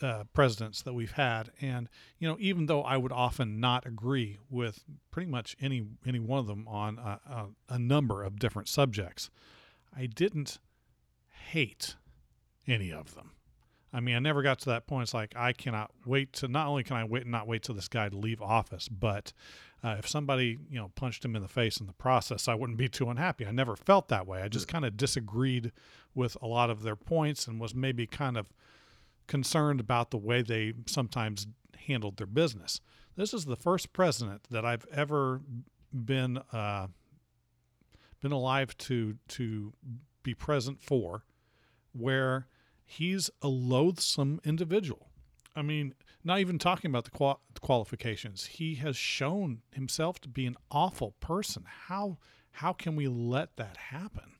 uh, 0.00 0.22
presidents 0.32 0.80
that 0.82 0.92
we've 0.92 1.10
had 1.10 1.50
and 1.60 1.88
you 2.20 2.28
know 2.28 2.36
even 2.38 2.66
though 2.66 2.82
i 2.82 2.96
would 2.96 3.10
often 3.10 3.58
not 3.58 3.84
agree 3.84 4.38
with 4.48 4.84
pretty 5.10 5.28
much 5.28 5.56
any 5.60 5.82
any 6.06 6.20
one 6.20 6.38
of 6.38 6.46
them 6.46 6.68
on 6.68 6.98
a, 6.98 7.18
a, 7.28 7.46
a 7.74 7.78
number 7.80 8.22
of 8.22 8.38
different 8.38 8.68
subjects 8.68 9.28
i 9.96 10.06
didn't 10.06 10.60
hate 11.50 11.96
any 12.68 12.92
of 12.92 13.16
them 13.16 13.32
I 13.94 14.00
mean, 14.00 14.16
I 14.16 14.20
never 14.20 14.40
got 14.40 14.58
to 14.60 14.70
that 14.70 14.86
point. 14.86 15.02
It's 15.02 15.12
like 15.12 15.34
I 15.36 15.52
cannot 15.52 15.90
wait 16.06 16.32
to 16.34 16.48
not 16.48 16.66
only 16.66 16.82
can 16.82 16.96
I 16.96 17.04
wait 17.04 17.24
and 17.24 17.30
not 17.30 17.46
wait 17.46 17.62
till 17.62 17.74
this 17.74 17.88
guy 17.88 18.08
to 18.08 18.16
leave 18.16 18.40
office, 18.40 18.88
but 18.88 19.34
uh, 19.84 19.96
if 19.98 20.08
somebody 20.08 20.58
you 20.70 20.78
know 20.78 20.90
punched 20.94 21.22
him 21.22 21.36
in 21.36 21.42
the 21.42 21.48
face 21.48 21.76
in 21.76 21.86
the 21.86 21.92
process, 21.92 22.48
I 22.48 22.54
wouldn't 22.54 22.78
be 22.78 22.88
too 22.88 23.10
unhappy. 23.10 23.46
I 23.46 23.50
never 23.50 23.76
felt 23.76 24.08
that 24.08 24.26
way. 24.26 24.40
I 24.40 24.48
just 24.48 24.66
kind 24.66 24.86
of 24.86 24.96
disagreed 24.96 25.72
with 26.14 26.38
a 26.40 26.46
lot 26.46 26.70
of 26.70 26.84
their 26.84 26.96
points 26.96 27.46
and 27.46 27.60
was 27.60 27.74
maybe 27.74 28.06
kind 28.06 28.38
of 28.38 28.46
concerned 29.26 29.80
about 29.80 30.10
the 30.10 30.18
way 30.18 30.42
they 30.42 30.74
sometimes 30.86 31.46
handled 31.86 32.16
their 32.16 32.26
business. 32.26 32.80
This 33.16 33.34
is 33.34 33.44
the 33.44 33.56
first 33.56 33.92
president 33.92 34.46
that 34.50 34.64
I've 34.64 34.86
ever 34.92 35.40
been 35.92 36.38
uh, 36.52 36.88
been 38.20 38.32
alive 38.32 38.76
to 38.78 39.16
to 39.28 39.72
be 40.22 40.34
present 40.34 40.82
for, 40.82 41.24
where 41.92 42.46
he's 42.84 43.30
a 43.42 43.48
loathsome 43.48 44.40
individual. 44.44 45.08
I 45.54 45.62
mean, 45.62 45.94
not 46.24 46.38
even 46.38 46.58
talking 46.58 46.90
about 46.90 47.04
the 47.04 47.10
qual- 47.10 47.42
qualifications. 47.60 48.46
He 48.46 48.76
has 48.76 48.96
shown 48.96 49.60
himself 49.72 50.20
to 50.20 50.28
be 50.28 50.46
an 50.46 50.56
awful 50.70 51.12
person. 51.20 51.64
How 51.88 52.18
how 52.52 52.72
can 52.72 52.96
we 52.96 53.08
let 53.08 53.56
that 53.56 53.76
happen? 53.76 54.32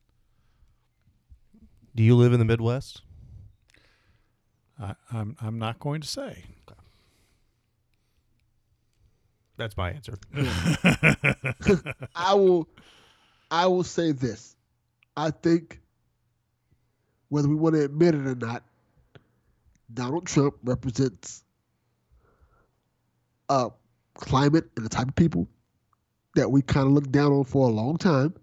Do 1.95 2.03
you 2.03 2.17
live 2.17 2.33
in 2.33 2.39
the 2.39 2.45
Midwest? 2.45 3.03
I, 4.83 4.95
I'm 5.13 5.37
I'm 5.41 5.59
not 5.59 5.79
going 5.79 6.01
to 6.01 6.09
say. 6.09 6.45
That's 9.57 9.77
my 9.77 9.91
answer. 9.91 10.19
I 12.17 12.35
will 12.35 12.69
I 13.51 13.67
will 13.67 13.85
say 13.85 14.13
this. 14.13 14.57
I 15.17 15.31
think 15.31 15.81
whether 17.29 17.49
we 17.49 17.55
want 17.55 17.77
to 17.77 17.85
admit 17.85 18.15
it 18.15 18.27
or 18.27 18.35
not, 18.35 18.65
Donald 19.93 20.27
Trump 20.27 20.57
represents 20.65 21.45
a 23.49 23.71
climate 24.15 24.65
and 24.77 24.85
the 24.85 24.89
type 24.89 25.09
of 25.09 25.15
people 25.15 25.47
that 26.35 26.51
we 26.51 26.63
kind 26.63 26.87
of 26.87 26.93
looked 26.93 27.13
down 27.13 27.31
on 27.33 27.45
for 27.45 27.69
a 27.69 27.73
long 27.73 27.99
time. 27.99 28.35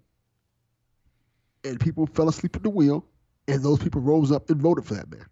And 1.65 1.79
people 1.79 2.05
fell 2.05 2.29
asleep 2.29 2.55
at 2.55 2.63
the 2.63 2.69
wheel, 2.69 3.05
and 3.49 3.61
those 3.61 3.79
people 3.79 3.99
rose 3.99 4.31
up 4.31 4.49
and 4.49 4.61
voted 4.61 4.85
for 4.85 4.93
that 4.93 5.11
man. 5.11 5.25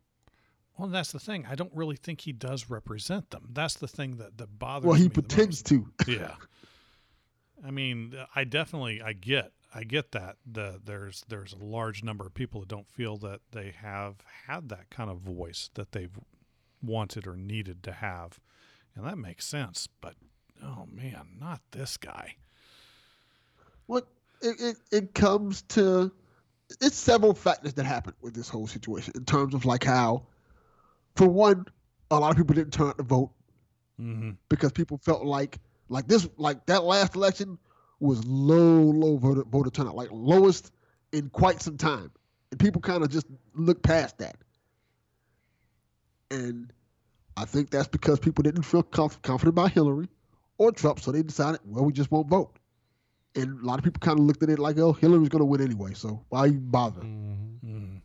Well, 0.77 0.89
that's 0.89 1.11
the 1.11 1.19
thing. 1.19 1.45
I 1.49 1.55
don't 1.55 1.71
really 1.73 1.95
think 1.95 2.21
he 2.21 2.31
does 2.31 2.69
represent 2.69 3.31
them. 3.31 3.49
That's 3.51 3.75
the 3.75 3.87
thing 3.87 4.17
that 4.17 4.37
that 4.37 4.59
bothers 4.59 4.87
Well, 4.87 4.95
he 4.95 5.09
pretends 5.09 5.63
to. 5.63 5.87
yeah. 6.07 6.35
I 7.65 7.71
mean, 7.71 8.13
I 8.35 8.43
definitely 8.43 9.01
I 9.01 9.13
get 9.13 9.51
I 9.73 9.83
get 9.83 10.11
that 10.11 10.37
the 10.45 10.79
there's 10.83 11.23
there's 11.27 11.53
a 11.53 11.63
large 11.63 12.03
number 12.03 12.25
of 12.25 12.33
people 12.33 12.61
that 12.61 12.69
don't 12.69 12.87
feel 12.87 13.17
that 13.17 13.41
they 13.51 13.73
have 13.81 14.15
had 14.47 14.69
that 14.69 14.89
kind 14.89 15.09
of 15.09 15.19
voice 15.19 15.69
that 15.73 15.91
they've 15.91 16.17
wanted 16.83 17.27
or 17.27 17.35
needed 17.35 17.83
to 17.83 17.91
have, 17.91 18.39
and 18.95 19.05
that 19.05 19.17
makes 19.17 19.45
sense. 19.45 19.87
But 19.99 20.15
oh 20.63 20.87
man, 20.91 21.37
not 21.39 21.61
this 21.71 21.97
guy. 21.97 22.35
What 23.87 24.07
it, 24.41 24.55
it, 24.59 24.77
it 24.91 25.13
comes 25.15 25.63
to 25.63 26.11
it's 26.81 26.97
several 26.97 27.33
factors 27.33 27.73
that 27.73 27.85
happen 27.85 28.13
with 28.21 28.35
this 28.35 28.49
whole 28.49 28.67
situation 28.67 29.13
in 29.15 29.25
terms 29.25 29.53
of 29.53 29.65
like 29.65 29.83
how 29.83 30.27
for 31.17 31.27
one 31.27 31.65
a 32.11 32.19
lot 32.19 32.31
of 32.31 32.37
people 32.37 32.55
didn't 32.55 32.71
turn 32.73 32.87
out 32.87 32.97
to 32.97 33.03
vote 33.03 33.31
Mm-hmm. 33.99 34.31
because 34.49 34.71
people 34.71 34.99
felt 34.99 35.25
like 35.25 35.57
like 35.89 36.07
this 36.07 36.29
like 36.37 36.63
that 36.67 36.83
last 36.83 37.15
election 37.15 37.57
was 37.99 38.23
low 38.25 38.79
low 38.79 39.17
voter 39.17 39.43
voter 39.43 39.71
turnout 39.71 39.95
like 39.95 40.09
lowest 40.11 40.71
in 41.13 41.29
quite 41.31 41.63
some 41.63 41.77
time 41.77 42.11
and 42.51 42.59
people 42.59 42.79
kind 42.79 43.01
of 43.03 43.09
just 43.09 43.25
looked 43.55 43.81
past 43.81 44.19
that 44.19 44.35
and 46.29 46.71
i 47.37 47.45
think 47.45 47.69
that's 47.69 47.87
because 47.87 48.19
people 48.19 48.43
didn't 48.43 48.61
feel 48.63 48.83
conf- 48.83 49.21
confident 49.21 49.53
about 49.55 49.71
hillary 49.71 50.07
or 50.59 50.71
trump 50.71 50.99
so 50.99 51.11
they 51.11 51.23
decided 51.23 51.59
well 51.65 51.83
we 51.83 51.91
just 51.93 52.11
won't 52.11 52.27
vote 52.29 52.55
and 53.35 53.59
a 53.61 53.65
lot 53.65 53.79
of 53.79 53.83
people 53.83 53.99
kind 53.99 54.19
of 54.19 54.25
looked 54.25 54.43
at 54.43 54.49
it 54.49 54.59
like 54.59 54.77
oh 54.77 54.93
hillary's 54.93 55.29
going 55.29 55.39
to 55.41 55.45
win 55.45 55.61
anyway 55.61 55.91
so 55.93 56.23
why 56.29 56.45
you 56.45 56.59
bother 56.59 57.01
Mm-hmm. 57.01 57.67
Mm-hmm. 57.67 57.95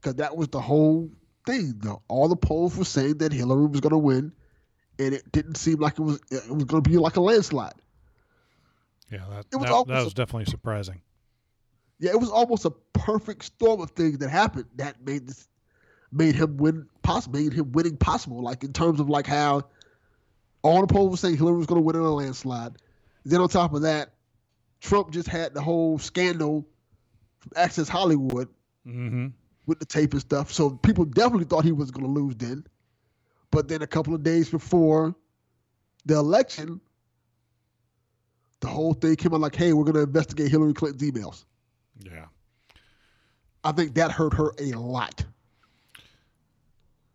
because 0.00 0.16
that 0.16 0.36
was 0.36 0.48
the 0.48 0.60
whole 0.60 1.10
thing. 1.46 1.74
The, 1.78 1.96
all 2.08 2.28
the 2.28 2.36
polls 2.36 2.76
were 2.76 2.84
saying 2.84 3.18
that 3.18 3.32
Hillary 3.32 3.66
was 3.66 3.80
going 3.80 3.92
to 3.92 3.98
win, 3.98 4.32
and 4.98 5.14
it 5.14 5.30
didn't 5.32 5.56
seem 5.56 5.76
like 5.78 5.94
it 5.98 6.02
was. 6.02 6.20
It 6.30 6.48
was 6.48 6.64
going 6.64 6.82
to 6.82 6.88
be 6.88 6.96
like 6.96 7.16
a 7.16 7.20
landslide. 7.20 7.74
Yeah, 9.10 9.24
that 9.30 9.46
It 9.52 9.56
was 9.56 9.68
that, 9.70 9.86
that 9.86 10.06
a- 10.06 10.14
definitely 10.14 10.46
surprising. 10.46 11.00
Yeah, 12.00 12.10
it 12.10 12.20
was 12.20 12.30
almost 12.30 12.64
a 12.64 12.70
perfect 12.92 13.44
storm 13.44 13.80
of 13.80 13.90
things 13.92 14.18
that 14.18 14.28
happened 14.28 14.66
that 14.76 15.04
made 15.04 15.26
this 15.28 15.46
made 16.10 16.34
him 16.34 16.56
win 16.56 16.86
possible, 17.02 17.38
made 17.38 17.52
him 17.52 17.72
winning 17.72 17.96
possible. 17.96 18.42
Like 18.42 18.64
in 18.64 18.72
terms 18.72 19.00
of 19.00 19.08
like 19.08 19.26
how 19.26 19.62
all 20.62 20.80
the 20.80 20.86
polls 20.86 21.10
were 21.10 21.16
saying 21.16 21.36
Hillary 21.36 21.56
was 21.58 21.66
going 21.66 21.80
to 21.80 21.84
win 21.84 21.96
in 21.96 22.02
a 22.02 22.10
landslide. 22.12 22.76
Then 23.24 23.40
on 23.40 23.48
top 23.48 23.74
of 23.74 23.82
that, 23.82 24.14
Trump 24.80 25.10
just 25.12 25.28
had 25.28 25.54
the 25.54 25.62
whole 25.62 25.98
scandal 25.98 26.66
from 27.38 27.52
Access 27.56 27.88
Hollywood 27.88 28.48
Mm-hmm. 28.86 29.28
With 29.66 29.78
the 29.78 29.86
tape 29.86 30.12
and 30.12 30.20
stuff. 30.20 30.52
So 30.52 30.70
people 30.70 31.04
definitely 31.04 31.44
thought 31.46 31.64
he 31.64 31.72
was 31.72 31.90
going 31.90 32.06
to 32.06 32.10
lose 32.10 32.34
then. 32.36 32.64
But 33.50 33.68
then 33.68 33.82
a 33.82 33.86
couple 33.86 34.14
of 34.14 34.22
days 34.22 34.50
before 34.50 35.14
the 36.04 36.16
election, 36.16 36.80
the 38.60 38.68
whole 38.68 38.94
thing 38.94 39.16
came 39.16 39.34
out 39.34 39.40
like, 39.40 39.54
hey, 39.54 39.72
we're 39.72 39.84
going 39.84 39.94
to 39.94 40.02
investigate 40.02 40.50
Hillary 40.50 40.74
Clinton's 40.74 41.02
emails. 41.02 41.44
Yeah. 42.00 42.26
I 43.62 43.72
think 43.72 43.94
that 43.94 44.10
hurt 44.12 44.34
her 44.34 44.52
a 44.58 44.72
lot. 44.72 45.24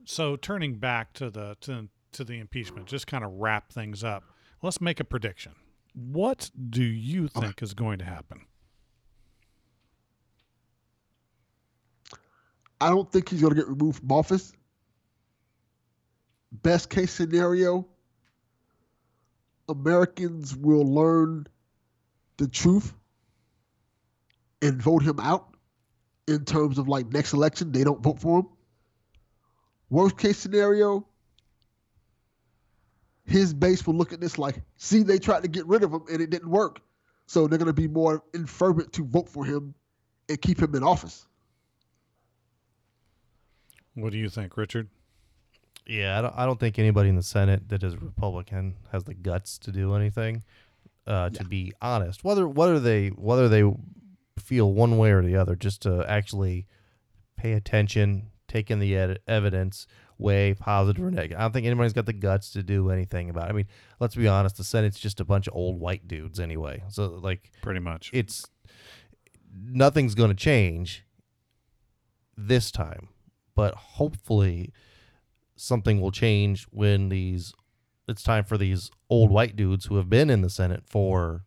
So 0.06 0.36
turning 0.36 0.76
back 0.76 1.14
to 1.14 1.30
the 1.30 1.56
to, 1.62 1.88
to 2.14 2.24
the 2.24 2.40
impeachment, 2.40 2.88
just 2.88 3.06
kind 3.06 3.24
of 3.24 3.32
wrap 3.34 3.72
things 3.72 4.04
up. 4.04 4.24
Let's 4.64 4.82
make 4.82 5.00
a 5.00 5.04
prediction. 5.04 5.54
What 5.94 6.50
do 6.70 6.84
you 6.84 7.28
think 7.28 7.62
is 7.62 7.74
going 7.74 8.00
to 8.00 8.06
happen? 8.06 8.46
I 12.82 12.90
don't 12.90 13.12
think 13.12 13.30
he's 13.30 13.42
going 13.42 13.54
to 13.54 13.60
get 13.60 13.68
removed 13.68 14.00
from 14.00 14.12
office. 14.12 14.54
Best 16.52 16.90
case 16.90 17.12
scenario, 17.12 17.88
Americans 19.68 20.56
will 20.56 20.86
learn 20.86 21.48
the 22.38 22.48
truth 22.48 22.94
and 24.62 24.82
vote 24.82 25.04
him 25.04 25.20
out 25.20 25.56
in 26.28 26.46
terms 26.46 26.78
of 26.78 26.88
like 26.88 27.12
next 27.12 27.34
election, 27.34 27.72
they 27.72 27.84
don't 27.84 28.02
vote 28.02 28.20
for 28.20 28.40
him. 28.40 28.48
Worst 29.90 30.18
case 30.18 30.38
scenario, 30.38 31.08
his 33.26 33.54
base 33.54 33.86
will 33.86 33.96
look 33.96 34.14
at 34.14 34.20
this 34.20 34.38
like, 34.38 34.62
see, 34.78 35.04
they 35.04 35.18
tried 35.18 35.44
to 35.44 35.48
get 35.48 35.66
rid 35.66 35.84
of 35.84 35.92
him 35.92 36.04
and 36.12 36.22
it 36.22 36.30
didn't 36.30 36.50
work. 36.50 36.82
So 37.26 37.48
they're 37.48 37.60
going 37.60 37.68
to 37.68 37.74
be 37.74 37.88
more 37.88 38.24
fervent 38.46 38.94
to 38.94 39.06
vote 39.06 39.30
for 39.30 39.46
him 39.46 39.74
and 40.30 40.42
keep 40.42 40.60
him 40.62 40.74
in 40.76 40.84
office. 40.84 41.28
What 43.96 44.12
do 44.12 44.18
you 44.18 44.30
think, 44.30 44.56
Richard? 44.58 44.90
Yeah, 45.86 46.20
I 46.20 46.22
don't, 46.22 46.34
I 46.38 46.46
don't 46.46 46.60
think 46.60 46.78
anybody 46.78 47.10
in 47.10 47.16
the 47.16 47.24
Senate 47.24 47.70
that 47.70 47.84
is 47.84 47.96
Republican 48.02 48.76
has 48.92 49.04
the 49.06 49.14
guts 49.16 49.58
to 49.60 49.72
do 49.72 49.96
anything. 49.96 50.44
Uh, 51.08 51.30
to 51.30 51.42
Yeah. 51.42 51.48
be 51.48 51.74
honest, 51.82 52.24
whether 52.24 52.48
whether 52.48 52.80
they 52.80 53.08
whether 53.10 53.50
they 53.50 53.64
feel 54.38 54.72
one 54.72 54.98
way 55.00 55.12
or 55.12 55.24
the 55.24 55.36
other, 55.36 55.56
just 55.56 55.82
to 55.82 56.06
actually 56.08 56.68
pay 57.36 57.54
attention, 57.54 58.30
take 58.48 58.70
in 58.70 58.78
the 58.78 58.96
ed- 58.96 59.20
evidence, 59.28 59.88
weigh 60.20 60.54
positive 60.54 61.04
or 61.04 61.10
negative. 61.10 61.40
I 61.40 61.42
don't 61.42 61.52
think 61.54 61.66
anybody's 61.66 61.94
got 61.94 62.06
the 62.06 62.14
guts 62.14 62.52
to 62.52 62.62
do 62.62 62.92
anything 62.92 63.28
about 63.30 63.48
it. 63.48 63.50
I 63.50 63.54
mean, 63.54 63.66
let's 64.00 64.14
be 64.16 64.28
honest, 64.28 64.58
the 64.58 64.64
Senate's 64.64 65.00
just 65.00 65.20
a 65.20 65.26
bunch 65.26 65.48
of 65.48 65.56
old 65.56 65.80
white 65.80 66.08
dudes 66.08 66.40
anyway. 66.40 66.84
So 66.90 67.08
like, 67.08 67.50
Pretty 67.64 67.80
much. 67.80 68.12
it's 68.14 68.46
nothing's 69.52 70.14
going 70.14 70.30
to 70.30 70.36
change 70.36 71.06
this 72.38 72.70
time, 72.72 73.08
but 73.60 73.76
hopefully 73.76 74.72
something 75.58 76.00
will 76.00 76.12
change 76.12 76.64
when 76.72 77.10
these 77.10 77.54
it's 78.08 78.24
time 78.24 78.46
for 78.46 78.58
these 78.58 78.90
old 79.10 79.30
white 79.30 79.58
dudes 79.58 79.88
who 79.88 79.98
have 79.98 80.10
been 80.10 80.30
in 80.30 80.42
the 80.42 80.50
Senate 80.50 80.84
for 80.86 81.44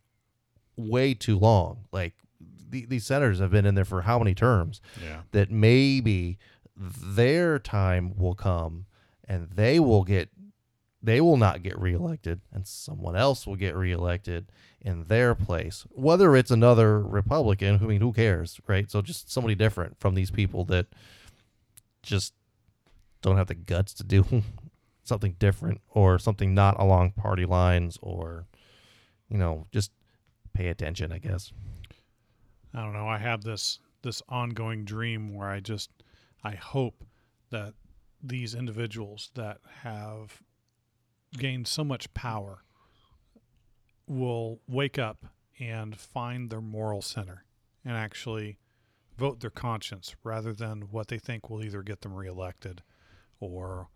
way 0.76 1.14
too 1.14 1.38
long. 1.38 1.86
Like 1.90 2.12
the, 2.68 2.84
these 2.84 3.06
senators 3.06 3.38
have 3.40 3.50
been 3.50 3.64
in 3.64 3.74
there 3.74 3.86
for 3.86 4.02
how 4.02 4.18
many 4.18 4.34
terms? 4.34 4.82
yeah. 5.02 5.22
That 5.30 5.50
maybe 5.50 6.36
their 6.76 7.58
time 7.58 8.14
will 8.14 8.34
come 8.34 8.84
and 9.26 9.48
they 9.48 9.80
will 9.80 10.04
get 10.04 10.28
they 11.02 11.22
will 11.22 11.38
not 11.38 11.62
get 11.62 11.78
reelected 11.78 12.42
and 12.52 12.66
someone 12.66 13.16
else 13.16 13.46
will 13.46 13.56
get 13.56 13.74
reelected 13.74 14.52
in 14.82 15.04
their 15.04 15.34
place. 15.34 15.86
Whether 15.92 16.36
it's 16.36 16.50
another 16.50 17.00
Republican, 17.00 17.80
I 17.82 17.86
mean, 17.86 18.02
who 18.02 18.12
cares, 18.12 18.60
right? 18.66 18.90
So 18.90 19.00
just 19.00 19.32
somebody 19.32 19.54
different 19.54 19.98
from 19.98 20.14
these 20.14 20.30
people 20.30 20.66
that 20.66 20.88
just 22.02 22.34
don't 23.22 23.36
have 23.36 23.46
the 23.46 23.54
guts 23.54 23.94
to 23.94 24.04
do 24.04 24.24
something 25.04 25.36
different 25.38 25.80
or 25.90 26.18
something 26.18 26.54
not 26.54 26.78
along 26.78 27.12
party 27.12 27.44
lines 27.44 27.98
or, 28.02 28.46
you 29.28 29.38
know, 29.38 29.66
just 29.72 29.90
pay 30.52 30.68
attention, 30.68 31.12
I 31.12 31.18
guess. 31.18 31.52
I 32.74 32.82
don't 32.82 32.92
know. 32.92 33.08
I 33.08 33.18
have 33.18 33.42
this 33.42 33.78
this 34.02 34.22
ongoing 34.28 34.84
dream 34.84 35.34
where 35.34 35.48
I 35.48 35.60
just 35.60 35.90
I 36.42 36.54
hope 36.54 37.04
that 37.50 37.74
these 38.22 38.54
individuals 38.54 39.30
that 39.34 39.58
have 39.82 40.42
gained 41.38 41.68
so 41.68 41.84
much 41.84 42.12
power 42.14 42.62
will 44.06 44.60
wake 44.68 44.98
up 44.98 45.26
and 45.58 45.96
find 45.98 46.50
their 46.50 46.60
moral 46.60 47.02
center 47.02 47.44
and 47.84 47.96
actually 47.96 48.58
vote 49.16 49.40
their 49.40 49.50
conscience 49.50 50.14
rather 50.24 50.52
than 50.52 50.82
what 50.90 51.08
they 51.08 51.18
think 51.18 51.48
will 51.50 51.62
either 51.64 51.82
get 51.82 52.00
them 52.00 52.14
reelected 52.14 52.82
or 53.40 53.88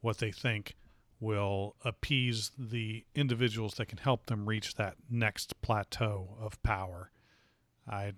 what 0.00 0.18
they 0.18 0.30
think 0.32 0.74
will 1.20 1.76
appease 1.84 2.50
the 2.58 3.04
individuals 3.14 3.74
that 3.74 3.86
can 3.86 3.98
help 3.98 4.26
them 4.26 4.46
reach 4.48 4.74
that 4.74 4.96
next 5.08 5.60
plateau 5.62 6.36
of 6.40 6.62
power. 6.62 7.10
I 7.88 8.12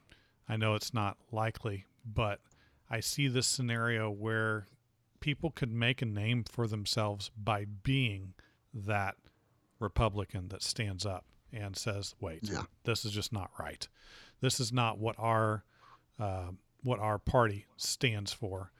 I 0.49 0.57
know 0.57 0.75
it's 0.75 0.95
not 0.95 1.19
likely, 1.33 1.87
but 2.05 2.41
I 2.89 3.01
see 3.01 3.29
this 3.29 3.47
scenario 3.49 4.11
where 4.11 4.67
people 5.21 5.51
could 5.51 5.73
make 5.73 6.03
a 6.03 6.07
name 6.07 6.45
for 6.45 6.67
themselves 6.69 7.31
by 7.37 7.65
being 7.65 8.35
that 8.73 9.17
Republican 9.81 10.49
that 10.49 10.63
stands 10.63 11.05
up 11.05 11.25
and 11.53 11.77
says, 11.77 12.15
"Wait, 12.21 12.41
Yeah. 12.45 12.65
this 12.85 13.05
is 13.05 13.13
just 13.13 13.33
not 13.33 13.51
right. 13.59 13.89
This 14.41 14.61
is 14.61 14.73
not 14.73 14.99
what 14.99 15.17
our 15.19 15.65
uh, 16.19 16.51
what 16.83 16.99
our 16.99 17.19
party 17.19 17.67
stands 17.77 18.33
for." 18.33 18.73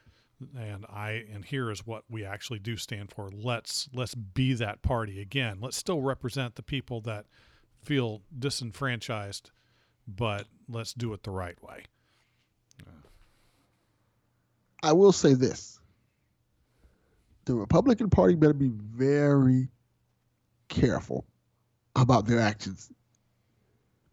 And 0.59 0.85
I 0.87 1.25
and 1.33 1.45
here 1.45 1.71
is 1.71 1.87
what 1.87 2.05
we 2.11 2.25
actually 2.25 2.59
do 2.59 2.77
stand 2.77 3.11
for. 3.11 3.31
Let's 3.33 3.89
let's 3.95 4.15
be 4.15 4.53
that 4.55 4.83
party 4.83 5.21
again. 5.21 5.59
Let's 5.61 5.77
still 5.77 6.03
represent 6.03 6.57
the 6.57 6.63
people 6.63 7.01
that 7.03 7.27
feel 7.83 8.21
disenfranchised, 8.39 9.51
but 10.07 10.47
let's 10.69 10.93
do 10.93 11.13
it 11.15 11.23
the 11.23 11.31
right 11.31 11.61
way. 11.63 11.85
I 14.83 14.93
will 14.93 15.13
say 15.13 15.35
this. 15.35 15.81
The 17.47 17.55
Republican 17.55 18.11
Party 18.11 18.35
better 18.35 18.53
be 18.53 18.71
very 18.71 19.69
careful 20.69 21.25
about 21.95 22.27
their 22.27 22.41
actions. 22.41 22.91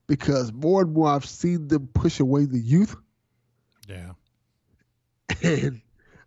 Because 0.08 0.52
more 0.52 0.82
and 0.82 0.94
more 0.94 1.10
I've 1.10 1.26
seen 1.26 1.68
them 1.68 1.88
push 1.94 2.20
away 2.20 2.46
the 2.46 2.60
youth, 2.60 2.96
Yeah. 3.88 4.14
and 5.44 5.82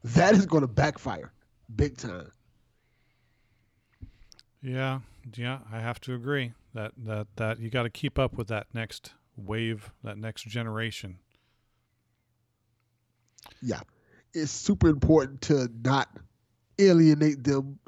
that 0.05 0.35
is 0.35 0.47
going 0.47 0.63
to 0.63 0.69
backfire 0.69 1.33
big 1.75 1.97
time. 1.97 2.31
Yeah, 4.63 5.01
yeah, 5.37 5.61
I 5.73 5.81
have 5.81 6.01
to 6.03 6.15
agree 6.15 6.53
that 6.75 6.93
that 7.05 7.29
that 7.37 7.61
you 7.61 7.71
got 7.71 7.85
to 7.85 7.91
keep 7.91 8.19
up 8.19 8.37
with 8.37 8.49
that 8.49 8.67
next 8.75 9.13
wave, 9.37 9.91
that 10.03 10.19
next 10.19 10.47
generation. 10.47 11.19
Yeah. 13.63 13.81
It's 14.35 14.51
super 14.51 14.89
important 14.89 15.41
to 15.43 15.71
not 15.83 16.09
alienate 16.79 17.43
them 17.43 17.79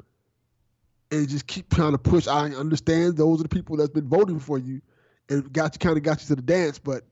and 1.11 1.27
just 1.27 1.47
keep 1.47 1.73
trying 1.73 1.91
to 1.91 1.97
push. 1.97 2.27
I 2.27 2.49
understand 2.51 3.17
those 3.17 3.39
are 3.39 3.43
the 3.43 3.49
people 3.49 3.77
that's 3.77 3.89
been 3.89 4.07
voting 4.07 4.39
for 4.39 4.57
you 4.57 4.81
and 5.29 5.51
got 5.51 5.75
you 5.75 5.79
kind 5.79 5.97
of 5.97 6.03
got 6.03 6.21
you 6.21 6.27
to 6.27 6.35
the 6.35 6.41
dance, 6.41 6.79
but 6.79 7.03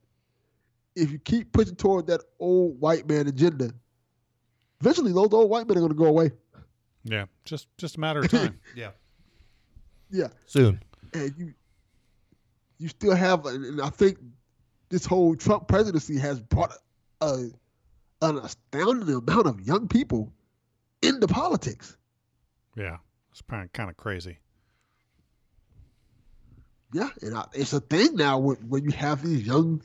if 1.02 1.10
you 1.12 1.18
keep 1.18 1.52
pushing 1.52 1.76
toward 1.76 2.06
that 2.08 2.20
old 2.38 2.80
white 2.80 3.08
man 3.08 3.28
agenda, 3.28 3.70
eventually 4.80 5.12
those 5.12 5.32
old 5.32 5.48
white 5.50 5.66
men 5.68 5.76
are 5.76 5.80
going 5.80 5.92
to 5.92 5.98
go 5.98 6.06
away. 6.06 6.32
Yeah, 7.04 7.26
just 7.44 7.68
just 7.78 7.96
a 7.96 8.00
matter 8.00 8.20
of 8.20 8.30
time. 8.30 8.58
Yeah. 8.74 8.90
Yeah. 10.10 10.28
Soon. 10.46 10.82
and 11.14 11.32
you 11.36 11.54
you 12.78 12.88
still 12.88 13.14
have 13.14 13.46
and 13.46 13.64
and 13.64 13.80
I 13.80 13.90
think 13.90 14.18
this 14.88 15.04
whole 15.04 15.36
Trump 15.36 15.68
presidency 15.68 16.18
has 16.18 16.40
brought 16.40 16.72
a 17.20 17.46
an 18.22 18.38
astounding 18.38 19.14
amount 19.14 19.46
of 19.46 19.60
young 19.60 19.86
people 19.88 20.32
into 21.02 21.28
politics. 21.28 21.96
yeah, 22.76 22.96
it's 23.30 23.42
kind 23.72 23.90
of 23.90 23.96
crazy. 23.96 24.38
Yeah, 26.92 27.10
and 27.20 27.36
I, 27.36 27.44
it's 27.52 27.72
a 27.72 27.80
thing 27.80 28.16
now 28.16 28.38
when, 28.38 28.56
when 28.68 28.84
you 28.84 28.90
have 28.92 29.22
these 29.22 29.46
young 29.46 29.82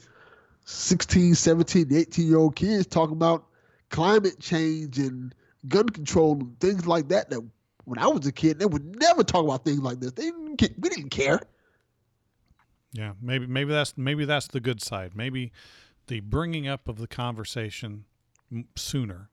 16, 0.66 1.36
17, 1.36 1.94
18 1.94 2.28
year 2.28 2.38
old 2.38 2.56
kids 2.56 2.86
talking 2.88 3.16
about 3.16 3.46
climate 3.90 4.40
change 4.40 4.98
and 4.98 5.34
gun 5.68 5.90
control 5.90 6.34
and 6.34 6.60
things 6.60 6.86
like 6.88 7.10
that. 7.10 7.30
That 7.30 7.42
when 7.86 8.00
I 8.00 8.08
was 8.08 8.26
a 8.26 8.32
kid, 8.32 8.60
they 8.60 8.66
would 8.66 9.00
never 9.00 9.24
talk 9.24 9.44
about 9.44 9.66
things 9.66 9.80
like 9.80 10.00
this. 10.00 10.12
They 10.14 10.24
didn't, 10.24 10.62
we 10.80 10.90
didn't 10.90 11.10
care. 11.10 11.42
Yeah, 12.94 13.14
maybe 13.22 13.48
maybe 13.48 13.72
that's 13.72 13.98
maybe 13.98 14.24
that's 14.26 14.48
the 14.48 14.60
good 14.60 14.82
side. 14.82 15.16
Maybe 15.16 15.52
the 16.08 16.20
bringing 16.20 16.68
up 16.68 16.88
of 16.88 16.98
the 16.98 17.08
conversation 17.08 18.06
sooner, 18.76 19.30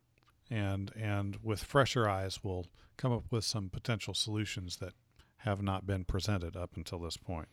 and 0.51 0.91
and 0.97 1.37
with 1.43 1.63
fresher 1.63 2.09
eyes, 2.09 2.43
will 2.43 2.67
come 2.97 3.13
up 3.13 3.25
with 3.31 3.45
some 3.45 3.69
potential 3.69 4.15
solutions 4.15 4.77
that 4.79 4.95
have 5.39 5.63
not 5.63 5.87
been 5.87 6.05
presented 6.05 6.57
up 6.57 6.71
until 6.77 6.99
this 6.99 7.17
point. 7.19 7.49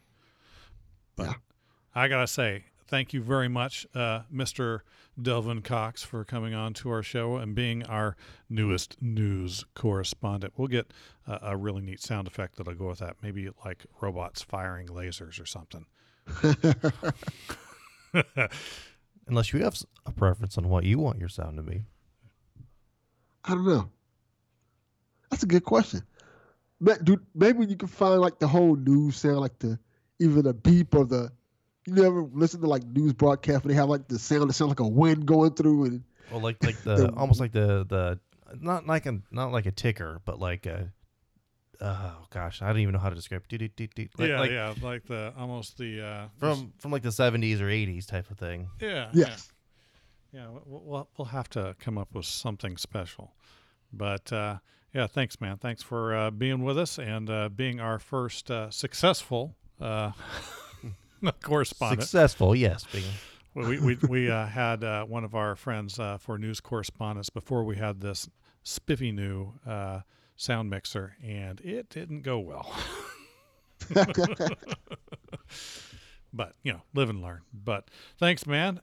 But 1.15 1.28
Yeah. 1.28 1.34
I 1.93 2.07
gotta 2.07 2.28
say, 2.28 2.65
thank 2.88 3.13
you 3.13 3.21
very 3.21 3.47
much, 3.47 3.85
uh, 3.93 4.21
Mr. 4.33 4.81
Delvin 5.21 5.61
Cox, 5.61 6.03
for 6.03 6.23
coming 6.23 6.53
on 6.53 6.73
to 6.75 6.89
our 6.89 7.03
show 7.03 7.38
and 7.38 7.53
being 7.55 7.83
our 7.83 8.15
newest 8.49 9.01
news 9.01 9.65
correspondent. 9.75 10.53
We'll 10.57 10.67
get 10.67 10.91
a, 11.27 11.39
a 11.41 11.57
really 11.57 11.81
neat 11.81 12.01
sound 12.01 12.27
effect 12.27 12.57
that'll 12.57 12.73
go 12.73 12.88
with 12.88 12.99
that. 12.99 13.17
Maybe 13.21 13.49
like 13.65 13.85
robots 14.01 14.41
firing 14.41 14.88
lasers 14.88 15.41
or 15.41 15.45
something. 15.45 15.85
Unless 19.27 19.51
you 19.53 19.63
have 19.63 19.81
a 20.05 20.11
preference 20.11 20.57
on 20.57 20.69
what 20.69 20.83
you 20.85 20.99
want 20.99 21.19
your 21.19 21.29
sound 21.29 21.57
to 21.57 21.63
be. 21.63 21.83
I 23.43 23.51
don't 23.51 23.65
know. 23.67 23.89
That's 25.29 25.43
a 25.43 25.47
good 25.47 25.63
question. 25.63 26.01
Ma- 26.79 26.95
Dude, 27.03 27.25
maybe 27.35 27.65
you 27.65 27.75
can 27.75 27.88
find 27.88 28.21
like 28.21 28.39
the 28.39 28.47
whole 28.47 28.75
news 28.75 29.17
sound, 29.17 29.39
like 29.39 29.59
the 29.59 29.77
even 30.19 30.43
the 30.43 30.53
beep 30.53 30.95
or 30.95 31.05
the. 31.05 31.31
You 31.88 31.93
never 32.03 32.21
listen 32.33 32.61
to 32.61 32.67
like 32.67 32.85
news 32.85 33.13
broadcasts 33.13 33.63
where 33.63 33.69
they 33.73 33.75
have 33.79 33.89
like 33.89 34.07
the 34.07 34.19
sound 34.19 34.49
that 34.49 34.53
sounds 34.53 34.69
like 34.69 34.81
a 34.81 34.88
wind 34.88 35.25
going 35.25 35.53
through 35.53 35.85
and 35.85 36.03
Well, 36.31 36.41
like 36.41 36.61
like 36.63 36.77
the 36.83 36.95
The- 37.07 37.13
almost 37.15 37.39
like 37.39 37.53
the 37.53 37.85
the 37.88 38.19
not 38.59 38.85
like 38.85 39.05
a 39.05 39.19
not 39.31 39.51
like 39.51 39.65
a 39.65 39.71
ticker, 39.71 40.21
but 40.25 40.39
like 40.39 40.65
a 40.65 40.91
oh 41.81 42.25
gosh, 42.29 42.61
I 42.61 42.67
don't 42.67 42.79
even 42.79 42.93
know 42.93 42.99
how 42.99 43.09
to 43.09 43.15
describe. 43.15 43.43
It. 43.43 43.49
Do, 43.49 43.57
do, 43.57 43.67
do, 43.69 43.88
do. 43.88 44.07
Like, 44.17 44.29
yeah, 44.29 44.39
like 44.39 44.51
yeah, 44.51 44.73
like 44.81 45.05
the 45.05 45.33
almost 45.38 45.77
the 45.77 46.01
uh, 46.05 46.25
from 46.38 46.73
from 46.77 46.91
like 46.91 47.03
the 47.03 47.11
seventies 47.11 47.61
or 47.61 47.69
eighties 47.69 48.05
type 48.05 48.29
of 48.31 48.38
thing. 48.38 48.67
yeah, 48.81 49.09
Yes. 49.13 49.49
yeah, 50.33 50.41
yeah. 50.41 50.47
We'll, 50.65 50.83
we'll 50.85 51.09
we'll 51.17 51.25
have 51.25 51.49
to 51.51 51.75
come 51.79 51.97
up 51.97 52.13
with 52.13 52.25
something 52.25 52.77
special, 52.77 53.33
but 53.93 54.31
uh, 54.33 54.57
yeah, 54.93 55.07
thanks, 55.07 55.39
man. 55.39 55.57
Thanks 55.57 55.83
for 55.83 56.15
uh, 56.15 56.31
being 56.31 56.63
with 56.63 56.77
us 56.77 56.97
and 56.97 57.29
uh, 57.29 57.49
being 57.49 57.79
our 57.79 57.99
first 57.99 58.49
uh, 58.51 58.69
successful 58.71 59.55
uh, 59.79 60.11
correspondent. 61.43 62.01
Successful, 62.01 62.55
yes. 62.55 62.86
Well, 63.53 63.70
we 63.70 63.80
we 63.80 63.97
we 64.07 64.30
uh, 64.30 64.45
had 64.45 64.84
uh, 64.84 65.05
one 65.05 65.24
of 65.24 65.36
our 65.36 65.55
friends 65.55 65.99
uh, 65.99 66.18
for 66.18 66.38
news 66.38 66.59
correspondence 66.59 67.30
before 67.30 67.63
we 67.63 67.78
had 67.78 68.01
this 68.01 68.30
spiffy 68.63 69.11
new 69.11 69.53
uh, 69.65 70.01
sound 70.36 70.70
mixer, 70.70 71.15
and 71.24 71.59
it 71.61 71.89
didn't 71.89 72.22
go 72.22 72.39
well. 72.39 72.72
but 76.34 76.53
you 76.63 76.74
know, 76.74 76.82
live 76.93 77.09
and 77.09 77.22
learn. 77.22 77.41
But 77.53 77.89
thanks, 78.20 78.45
man. 78.45 78.82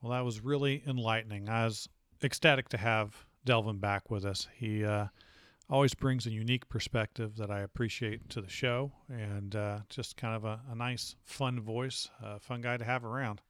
Well, 0.00 0.12
that 0.12 0.24
was 0.24 0.40
really 0.40 0.82
enlightening. 0.86 1.48
I 1.48 1.64
was 1.64 1.88
ecstatic 2.22 2.68
to 2.70 2.76
have 2.76 3.26
Delvin 3.44 3.78
back 3.78 4.10
with 4.10 4.24
us. 4.24 4.48
He 4.56 4.84
uh, 4.84 5.06
always 5.72 5.94
brings 5.94 6.26
a 6.26 6.30
unique 6.30 6.68
perspective 6.68 7.36
that 7.38 7.50
I 7.50 7.60
appreciate 7.60 8.28
to 8.28 8.42
the 8.42 8.48
show, 8.48 8.92
and 9.08 9.56
uh, 9.56 9.78
just 9.88 10.18
kind 10.18 10.36
of 10.36 10.44
a, 10.44 10.60
a 10.70 10.74
nice, 10.74 11.16
fun 11.24 11.58
voice, 11.60 12.10
uh, 12.22 12.38
fun 12.38 12.60
guy 12.60 12.76
to 12.76 12.84
have 12.84 13.04
around. 13.06 13.40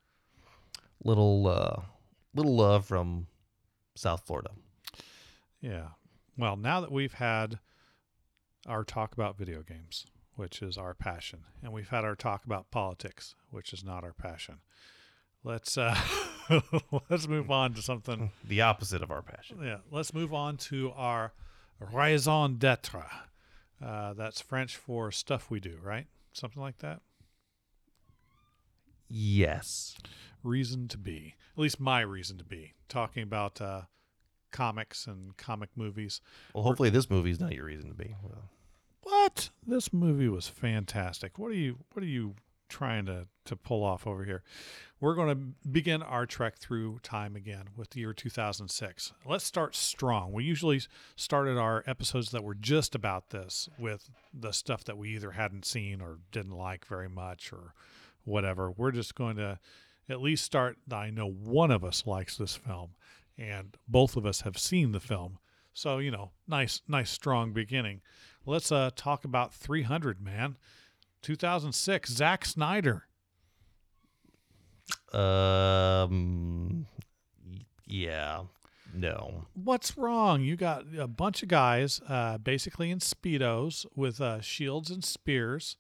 little 1.05 1.49
uh, 1.49 1.83
little 2.33 2.55
love 2.55 2.87
from 2.87 3.27
South 3.97 4.25
Florida. 4.25 4.51
Yeah. 5.61 5.89
Well, 6.39 6.57
now 6.57 6.81
that 6.81 6.93
we've 6.93 7.15
had 7.15 7.59
our 8.67 8.85
talk 8.85 9.13
about 9.13 9.37
video 9.37 9.63
games, 9.63 10.07
which 10.37 10.63
is 10.63 10.79
our 10.79 10.95
passion, 10.95 11.41
and 11.61 11.73
we've 11.73 11.89
had 11.89 12.05
our 12.05 12.15
talk 12.15 12.45
about 12.45 12.71
politics, 12.71 13.35
which 13.51 13.73
is 13.73 13.83
not 13.83 14.05
our 14.05 14.15
passion, 14.15 14.61
let's 15.43 15.77
uh, 15.77 15.99
let's 17.11 17.27
move 17.27 17.51
on 17.51 17.75
to 17.75 17.83
something. 17.83 18.31
The 18.47 18.61
opposite 18.61 19.03
of 19.03 19.11
our 19.11 19.23
passion. 19.23 19.59
Yeah, 19.61 19.79
let's 19.91 20.15
move 20.15 20.33
on 20.33 20.57
to 20.59 20.93
our 20.95 21.33
raison 21.93 22.57
d'être. 22.59 23.05
Uh, 23.85 24.13
that's 24.15 24.41
French 24.41 24.77
for 24.77 25.11
stuff 25.11 25.51
we 25.51 25.59
do, 25.61 25.79
right? 25.83 26.07
Something 26.33 26.63
like 26.63 26.79
that. 26.79 27.01
Yes. 29.09 29.97
Reason 30.43 30.89
to 30.89 30.99
be, 30.99 31.35
at 31.57 31.61
least 31.61 31.79
my 31.81 32.01
reason 32.01 32.39
to 32.39 32.45
be, 32.45 32.75
talking 32.89 33.23
about 33.23 33.61
uh, 33.61 33.83
comics 34.51 35.07
and 35.07 35.37
comic 35.37 35.71
movies. 35.77 36.21
Well, 36.55 36.65
hopefully 36.65 36.91
this 36.91 37.09
movie's 37.11 37.39
not 37.41 37.53
your 37.53 37.67
reason 37.67 37.89
to 37.91 37.95
be. 37.95 38.17
Well, 38.23 38.51
What? 39.03 39.51
This 39.67 39.93
movie 39.93 40.29
was 40.29 40.49
fantastic. 40.49 41.39
What 41.39 41.51
are 41.51 41.55
you 41.55 41.79
what 41.93 42.03
are 42.03 42.09
you 42.09 42.35
trying 42.73 43.07
to 43.07 43.27
to 43.45 43.57
pull 43.57 43.85
off 43.85 44.07
over 44.07 44.25
here? 44.25 44.43
We're 45.01 45.15
going 45.15 45.29
to 45.29 45.69
begin 45.69 46.01
our 46.01 46.27
trek 46.27 46.59
through 46.59 47.01
time 47.03 47.35
again 47.35 47.71
with 47.77 47.91
the 47.91 48.01
year 48.01 48.13
2006. 48.13 49.13
Let's 49.27 49.45
start 49.45 49.75
strong. 49.75 50.33
We 50.33 50.45
usually 50.45 50.81
started 51.17 51.59
our 51.59 51.83
episodes 51.87 52.31
that 52.31 52.45
were 52.45 52.55
just 52.55 52.95
about 52.95 53.31
this 53.31 53.69
with 53.79 54.11
the 54.33 54.53
stuff 54.53 54.85
that 54.85 54.97
we 54.97 55.11
either 55.11 55.33
hadn't 55.33 55.65
seen 55.65 56.01
or 56.01 56.19
didn't 56.31 56.57
like 56.57 56.87
very 56.87 57.09
much 57.09 57.53
or 57.53 57.75
whatever. 58.25 58.71
We're 58.71 58.93
just 58.93 59.17
going 59.17 59.37
to 59.37 59.59
at 60.09 60.23
least 60.23 60.45
start 60.45 60.79
I 60.91 61.11
know 61.11 61.29
one 61.29 61.71
of 61.71 61.85
us 61.85 62.07
likes 62.07 62.37
this 62.37 62.55
film 62.55 62.91
and 63.37 63.77
both 63.89 64.17
of 64.17 64.25
us 64.25 64.43
have 64.43 64.57
seen 64.59 64.93
the 64.93 65.01
film. 65.01 65.39
So, 65.73 65.99
you 65.99 66.11
know, 66.11 66.31
nice 66.47 66.83
nice 66.87 67.11
strong 67.11 67.53
beginning. 67.53 68.03
Let's 68.47 68.71
uh 68.71 68.91
talk 68.95 69.25
about 69.25 69.55
300, 69.55 70.21
man. 70.21 70.57
2006, 71.23 72.11
Zack 72.11 72.45
Snyder. 72.45 73.07
um, 75.13 76.87
yeah, 77.87 78.43
no. 78.95 79.45
What's 79.55 79.97
wrong? 79.97 80.43
You 80.43 80.57
got 80.57 80.85
a 80.99 81.07
bunch 81.07 81.43
of 81.43 81.49
guys 81.49 82.01
uh, 82.09 82.39
basically 82.39 82.91
in 82.91 82.99
Speedos 82.99 83.87
with 83.95 84.21
uh, 84.21 84.41
shields 84.41 84.91
and 84.91 85.05
spears, 85.05 85.77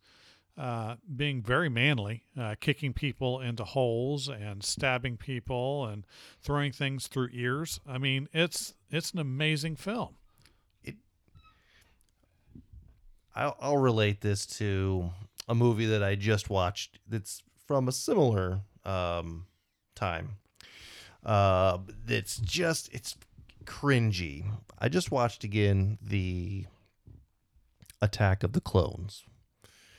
uh, 0.56 0.96
being 1.14 1.42
very 1.42 1.68
manly, 1.68 2.24
uh, 2.38 2.54
kicking 2.60 2.92
people 2.92 3.40
into 3.40 3.64
holes 3.64 4.28
and 4.28 4.62
stabbing 4.62 5.16
people 5.16 5.86
and 5.86 6.04
throwing 6.42 6.72
things 6.72 7.06
through 7.06 7.28
ears. 7.32 7.80
I 7.86 7.98
mean, 7.98 8.28
it's 8.32 8.74
it's 8.90 9.12
an 9.12 9.18
amazing 9.18 9.76
film. 9.76 10.16
I'll, 13.34 13.56
I'll 13.60 13.78
relate 13.78 14.20
this 14.20 14.44
to 14.58 15.10
a 15.48 15.54
movie 15.54 15.86
that 15.86 16.02
I 16.02 16.14
just 16.14 16.50
watched. 16.50 16.98
That's 17.08 17.42
from 17.66 17.88
a 17.88 17.92
similar 17.92 18.60
um, 18.84 19.46
time. 19.94 20.36
Uh, 21.24 21.78
it's 22.08 22.38
just 22.38 22.92
it's 22.92 23.16
cringy. 23.64 24.44
I 24.78 24.88
just 24.88 25.10
watched 25.10 25.44
again 25.44 25.98
the 26.02 26.66
Attack 28.00 28.42
of 28.42 28.52
the 28.52 28.60
Clones. 28.60 29.24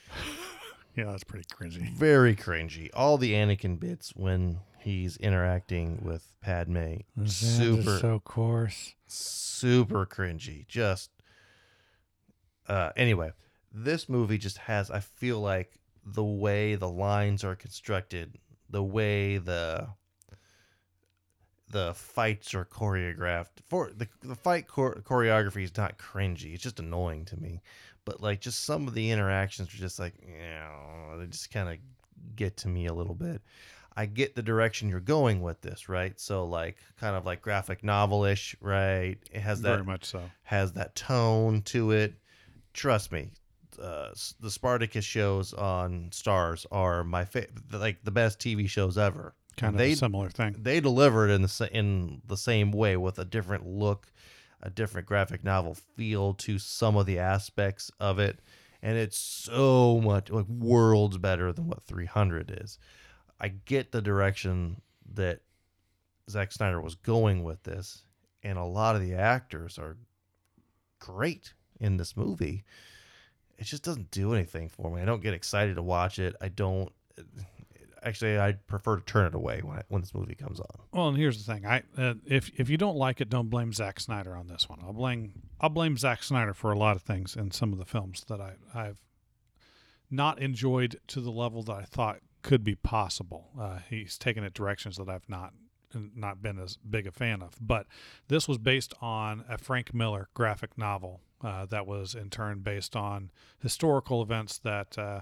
Yeah, 0.96 1.06
that's 1.06 1.24
pretty 1.24 1.46
cringy. 1.46 1.90
Very 1.90 2.36
cringy. 2.36 2.90
All 2.94 3.18
the 3.18 3.34
Anakin 3.34 3.80
bits 3.80 4.14
when 4.16 4.60
he's 4.80 5.18
interacting 5.18 6.02
with 6.04 6.32
Padme. 6.40 6.98
Super 7.26 7.98
so 7.98 8.20
coarse. 8.20 8.94
super 9.08 10.06
cringy. 10.06 10.68
Just 10.68 11.10
uh 12.68 12.92
anyway, 12.96 13.32
this 13.74 14.08
movie 14.08 14.38
just 14.38 14.58
has 14.60 14.92
I 14.92 15.00
feel 15.00 15.40
like 15.40 15.80
the 16.06 16.24
way 16.24 16.76
the 16.76 16.90
lines 16.90 17.44
are 17.44 17.56
constructed, 17.56 18.38
the 18.70 18.84
way 18.84 19.38
the 19.38 19.88
the 21.70 21.94
fights 21.96 22.54
are 22.54 22.66
choreographed 22.66 23.62
for 23.68 23.92
the 23.96 24.08
the 24.22 24.36
fight 24.36 24.68
chor- 24.68 25.02
choreography 25.02 25.64
is 25.64 25.76
not 25.76 25.98
cringy. 25.98 26.54
It's 26.54 26.64
just 26.64 26.80
annoying 26.80 27.26
to 27.26 27.38
me. 27.38 27.62
But 28.06 28.22
like 28.22 28.42
just 28.42 28.66
some 28.66 28.88
of 28.88 28.94
the 28.94 29.10
interactions 29.12 29.74
are 29.74 29.78
just 29.78 29.98
like, 29.98 30.14
yeah, 30.28 31.16
they 31.18 31.26
just 31.26 31.52
kind 31.52 31.70
of 31.70 31.78
get 32.36 32.58
to 32.58 32.68
me 32.68 32.86
a 32.88 32.94
little 32.94 33.16
bit. 33.16 33.42
I 33.96 34.08
get 34.08 34.36
the 34.36 34.42
direction 34.42 34.90
you're 34.90 35.00
going 35.00 35.42
with 35.42 35.62
this, 35.62 35.88
right? 35.88 36.20
So 36.20 36.46
like 36.46 36.78
kind 37.00 37.16
of 37.16 37.26
like 37.26 37.42
graphic 37.42 37.82
novelish, 37.82 38.56
right? 38.60 39.18
It 39.32 39.40
has 39.42 39.62
that 39.62 39.70
Very 39.70 39.84
much 39.86 40.06
so. 40.06 40.30
has 40.44 40.74
that 40.74 40.96
tone 40.96 41.62
to 41.64 41.92
it. 41.92 42.16
Trust 42.74 43.12
me, 43.12 43.32
uh, 43.80 44.10
the 44.40 44.52
Spartacus 44.52 45.06
shows 45.06 45.54
on 45.54 46.10
Starz 46.12 46.66
are 46.72 47.04
my 47.04 47.26
fa- 47.26 47.48
like 47.72 48.04
the 48.04 48.12
best 48.12 48.40
TV 48.40 48.70
shows 48.70 48.98
ever. 48.98 49.34
Kind 49.58 49.76
of 49.76 49.78
they 49.78 49.96
similar 49.96 50.30
thing. 50.30 50.56
they 50.60 50.80
delivered 50.80 51.30
in 51.30 51.44
the 51.44 51.70
in 51.72 52.22
the 52.26 52.38
same 52.38 52.72
way 52.72 52.98
with 52.98 53.20
a 53.20 53.26
different 53.26 53.68
look, 53.68 54.12
a 54.62 54.70
different 54.70 55.08
graphic 55.08 55.44
novel 55.44 55.76
feel 55.96 56.34
to 56.36 56.58
some 56.58 56.96
of 56.96 57.06
the 57.06 57.20
aspects 57.20 57.92
of 58.00 58.18
it, 58.20 58.40
and 58.82 58.98
it's 58.98 59.18
so 59.18 60.02
much 60.02 60.30
like 60.32 60.48
worlds 60.48 61.18
better 61.18 61.54
than 61.54 61.68
what 61.68 61.84
300 61.84 62.60
is. 62.62 62.80
I 63.40 63.50
get 63.50 63.92
the 63.92 64.02
direction 64.02 64.82
that 65.14 65.42
Zack 66.30 66.52
Snyder 66.52 66.82
was 66.82 66.96
going 66.96 67.44
with 67.44 67.62
this, 67.64 68.04
and 68.42 68.58
a 68.58 68.64
lot 68.64 68.96
of 68.96 69.02
the 69.02 69.14
actors 69.14 69.78
are 69.78 69.98
great 71.00 71.54
in 71.80 71.98
this 71.98 72.16
movie. 72.16 72.64
It 73.58 73.66
just 73.66 73.84
doesn't 73.84 74.12
do 74.12 74.34
anything 74.34 74.70
for 74.70 74.90
me. 74.94 75.02
I 75.02 75.06
don't 75.06 75.22
get 75.22 75.34
excited 75.34 75.76
to 75.76 75.84
watch 75.84 76.20
it. 76.20 76.36
I 76.42 76.50
don't. 76.50 76.92
Actually, 78.02 78.38
I'd 78.38 78.66
prefer 78.68 78.98
to 78.98 79.06
turn 79.06 79.28
it 79.28 79.36
away 79.36 79.62
when 79.64 79.78
I, 79.78 79.84
when 79.88 80.02
this 80.02 80.14
movie 80.14 80.36
comes 80.36 80.60
on. 80.60 80.68
Well, 80.92 81.08
and 81.08 81.18
here's 81.18 81.44
the 81.44 81.54
thing: 81.54 81.66
I 81.66 81.84
uh, 81.98 82.16
if 82.26 82.52
if 82.60 82.70
you 82.70 82.78
don't 82.78 82.98
like 82.98 83.22
it, 83.22 83.30
don't 83.30 83.50
blame 83.50 83.72
Zack 83.72 84.00
Snyder 84.00 84.36
on 84.36 84.48
this 84.48 84.68
one. 84.68 84.80
I'll 84.84 84.94
blame 84.94 85.44
I'll 85.62 85.70
blame 85.70 85.98
Zack 85.98 86.24
Snyder 86.24 86.54
for 86.54 86.72
a 86.72 86.78
lot 86.78 86.96
of 86.96 87.02
things 87.04 87.36
in 87.36 87.52
some 87.52 87.72
of 87.72 87.80
the 87.80 87.86
films 87.86 88.26
that 88.28 88.42
I 88.42 88.56
I've 88.74 89.02
not 90.12 90.40
enjoyed 90.40 91.00
to 91.08 91.22
the 91.22 91.32
level 91.32 91.64
that 91.64 91.74
I 91.74 91.84
thought 91.84 92.20
could 92.42 92.64
be 92.64 92.76
possible. 92.76 93.50
Uh, 93.60 93.80
he's 93.90 94.18
taken 94.18 94.44
it 94.44 94.54
directions 94.54 94.98
that 94.98 95.10
I've 95.10 95.28
not 95.30 95.54
not 96.16 96.42
been 96.42 96.60
as 96.60 96.78
big 96.78 97.08
a 97.08 97.12
fan 97.12 97.42
of. 97.42 97.56
But 97.62 97.88
this 98.28 98.48
was 98.48 98.58
based 98.58 98.94
on 99.02 99.44
a 99.48 99.58
Frank 99.58 99.94
Miller 99.94 100.30
graphic 100.34 100.78
novel 100.78 101.22
uh, 101.44 101.66
that 101.68 101.86
was 101.86 102.16
in 102.16 102.30
turn 102.30 102.60
based 102.60 102.96
on 102.96 103.32
historical 103.62 104.22
events 104.22 104.58
that 104.60 104.98
uh, 104.98 105.22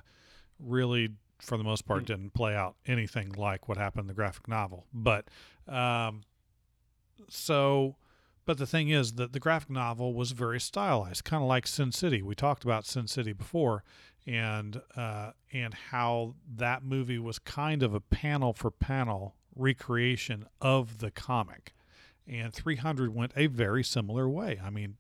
really, 0.60 1.10
for 1.40 1.58
the 1.58 1.64
most 1.64 1.86
part, 1.86 2.06
didn't 2.06 2.34
play 2.34 2.56
out 2.56 2.76
anything 2.86 3.32
like 3.32 3.68
what 3.68 3.78
happened 3.78 4.02
in 4.02 4.08
the 4.08 4.14
graphic 4.14 4.48
novel. 4.48 4.86
But 4.94 5.28
um, 5.68 6.24
so, 7.28 7.96
but 8.46 8.58
the 8.58 8.68
thing 8.68 8.90
is 8.90 9.14
that 9.14 9.34
the 9.34 9.40
graphic 9.40 9.70
novel 9.70 10.14
was 10.14 10.32
very 10.32 10.60
stylized, 10.60 11.24
kind 11.24 11.42
of 11.42 11.50
like 11.50 11.66
Sin 11.68 11.92
City. 11.92 12.22
We 12.22 12.36
talked 12.36 12.64
about 12.64 12.86
Sin 12.86 13.08
City 13.08 13.34
before, 13.34 13.84
and 14.28 14.82
uh, 14.96 15.32
and 15.52 15.74
how 15.74 16.36
that 16.56 16.84
movie 16.84 17.20
was 17.20 17.40
kind 17.40 17.84
of 17.84 17.94
a 17.94 18.00
panel 18.00 18.54
for 18.54 18.70
panel 18.70 19.36
recreation 19.56 20.46
of 20.62 21.00
the 21.00 21.12
comic. 21.12 21.74
And 22.28 22.54
300 22.54 23.14
went 23.14 23.34
a 23.36 23.48
very 23.48 23.84
similar 23.84 24.30
way. 24.30 24.60
I 24.64 24.70
mean, 24.70 24.98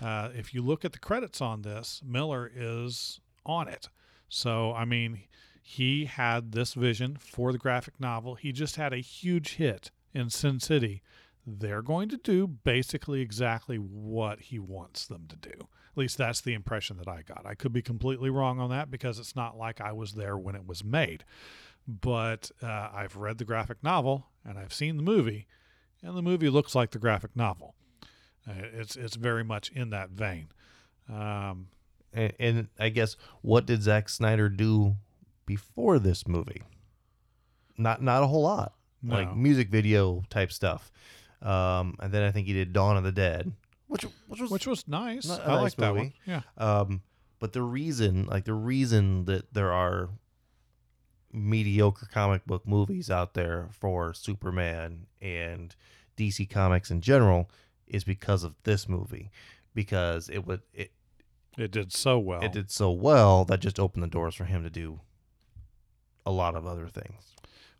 Uh, 0.00 0.30
if 0.34 0.52
you 0.52 0.62
look 0.62 0.84
at 0.84 0.92
the 0.92 0.98
credits 0.98 1.40
on 1.40 1.62
this, 1.62 2.02
Miller 2.04 2.50
is 2.54 3.20
on 3.46 3.68
it. 3.68 3.88
So, 4.28 4.72
I 4.72 4.84
mean, 4.84 5.20
he 5.62 6.06
had 6.06 6.52
this 6.52 6.74
vision 6.74 7.16
for 7.18 7.52
the 7.52 7.58
graphic 7.58 8.00
novel. 8.00 8.34
He 8.34 8.52
just 8.52 8.76
had 8.76 8.92
a 8.92 8.98
huge 8.98 9.54
hit 9.54 9.90
in 10.12 10.30
Sin 10.30 10.60
City. 10.60 11.02
They're 11.46 11.82
going 11.82 12.08
to 12.08 12.16
do 12.16 12.46
basically 12.46 13.20
exactly 13.20 13.76
what 13.76 14.40
he 14.40 14.58
wants 14.58 15.06
them 15.06 15.26
to 15.28 15.36
do. 15.36 15.52
At 15.58 15.98
least 15.98 16.18
that's 16.18 16.40
the 16.40 16.54
impression 16.54 16.96
that 16.96 17.08
I 17.08 17.22
got. 17.22 17.46
I 17.46 17.54
could 17.54 17.72
be 17.72 17.82
completely 17.82 18.30
wrong 18.30 18.58
on 18.58 18.70
that 18.70 18.90
because 18.90 19.18
it's 19.18 19.36
not 19.36 19.56
like 19.56 19.80
I 19.80 19.92
was 19.92 20.14
there 20.14 20.36
when 20.36 20.54
it 20.54 20.66
was 20.66 20.82
made. 20.82 21.24
But 21.86 22.50
uh, 22.62 22.88
I've 22.92 23.16
read 23.16 23.38
the 23.38 23.44
graphic 23.44 23.82
novel 23.82 24.26
and 24.44 24.58
I've 24.58 24.74
seen 24.74 24.96
the 24.96 25.02
movie, 25.02 25.46
and 26.02 26.16
the 26.16 26.22
movie 26.22 26.50
looks 26.50 26.74
like 26.74 26.90
the 26.90 26.98
graphic 26.98 27.36
novel. 27.36 27.74
Uh, 28.48 28.52
it's 28.74 28.96
it's 28.96 29.16
very 29.16 29.44
much 29.44 29.70
in 29.70 29.90
that 29.90 30.10
vein. 30.10 30.48
Um, 31.08 31.68
And, 32.12 32.32
and 32.38 32.68
I 32.78 32.90
guess 32.90 33.16
what 33.42 33.66
did 33.66 33.82
Zack 33.82 34.08
Snyder 34.08 34.48
do 34.48 34.96
before 35.46 35.98
this 35.98 36.26
movie? 36.28 36.62
Not 37.76 38.02
not 38.02 38.22
a 38.22 38.26
whole 38.26 38.42
lot. 38.42 38.74
No. 39.02 39.16
Like 39.16 39.36
music 39.36 39.68
video 39.68 40.22
type 40.30 40.52
stuff. 40.52 40.90
Um, 41.42 41.96
and 42.00 42.12
then 42.12 42.22
I 42.22 42.30
think 42.30 42.46
he 42.46 42.52
did 42.54 42.72
Dawn 42.72 42.96
of 42.96 43.04
the 43.04 43.12
Dead, 43.12 43.52
which 43.88 44.04
which 44.28 44.40
was 44.40 44.50
which 44.50 44.66
was 44.66 44.86
nice. 44.88 45.28
I 45.28 45.36
nice 45.46 45.62
like 45.62 45.76
that 45.76 45.94
one. 45.94 46.12
Yeah. 46.26 46.42
Um, 46.56 47.02
but 47.38 47.52
the 47.52 47.62
reason, 47.62 48.26
like 48.26 48.44
the 48.44 48.54
reason 48.54 49.26
that 49.26 49.52
there 49.52 49.72
are 49.72 50.08
mediocre 51.32 52.06
comic 52.06 52.46
book 52.46 52.66
movies 52.66 53.10
out 53.10 53.34
there 53.34 53.68
for 53.72 54.14
Superman 54.14 55.06
and 55.20 55.74
DC 56.16 56.48
Comics 56.48 56.90
in 56.90 57.00
general 57.00 57.50
is 57.86 58.04
because 58.04 58.44
of 58.44 58.54
this 58.64 58.88
movie, 58.88 59.30
because 59.74 60.28
it 60.28 60.46
would 60.46 60.62
it 60.72 60.92
It 61.56 61.70
did 61.70 61.92
so 61.92 62.18
well. 62.18 62.42
it 62.42 62.52
did 62.52 62.70
so 62.70 62.90
well 62.90 63.44
that 63.44 63.60
just 63.60 63.78
opened 63.80 64.02
the 64.02 64.08
doors 64.08 64.34
for 64.34 64.44
him 64.44 64.62
to 64.62 64.70
do 64.70 65.00
a 66.26 66.30
lot 66.32 66.54
of 66.54 66.66
other 66.66 66.88
things. 66.88 67.34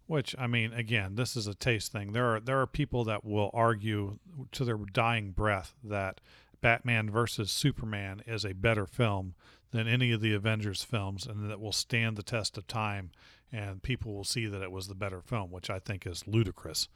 Which 0.06 0.36
I 0.38 0.46
mean, 0.46 0.72
again, 0.74 1.14
this 1.14 1.34
is 1.34 1.46
a 1.46 1.54
taste 1.54 1.90
thing. 1.92 2.12
There 2.12 2.34
are 2.36 2.40
there 2.40 2.60
are 2.60 2.66
people 2.66 3.04
that 3.04 3.24
will 3.24 3.50
argue 3.54 4.18
to 4.52 4.64
their 4.64 4.76
dying 4.76 5.30
breath 5.30 5.74
that 5.82 6.20
Batman 6.60 7.10
versus 7.10 7.50
Superman 7.50 8.22
is 8.26 8.44
a 8.44 8.52
better 8.52 8.86
film 8.86 9.34
than 9.70 9.88
any 9.88 10.12
of 10.12 10.20
the 10.20 10.34
Avengers 10.34 10.84
films, 10.84 11.26
and 11.26 11.50
that 11.50 11.60
will 11.60 11.72
stand 11.72 12.16
the 12.16 12.22
test 12.22 12.56
of 12.56 12.66
time, 12.66 13.10
and 13.50 13.82
people 13.82 14.14
will 14.14 14.24
see 14.24 14.46
that 14.46 14.62
it 14.62 14.70
was 14.70 14.88
the 14.88 14.94
better 14.94 15.20
film, 15.20 15.50
which 15.50 15.68
I 15.68 15.78
think 15.78 16.06
is 16.06 16.26
ludicrous. 16.26 16.88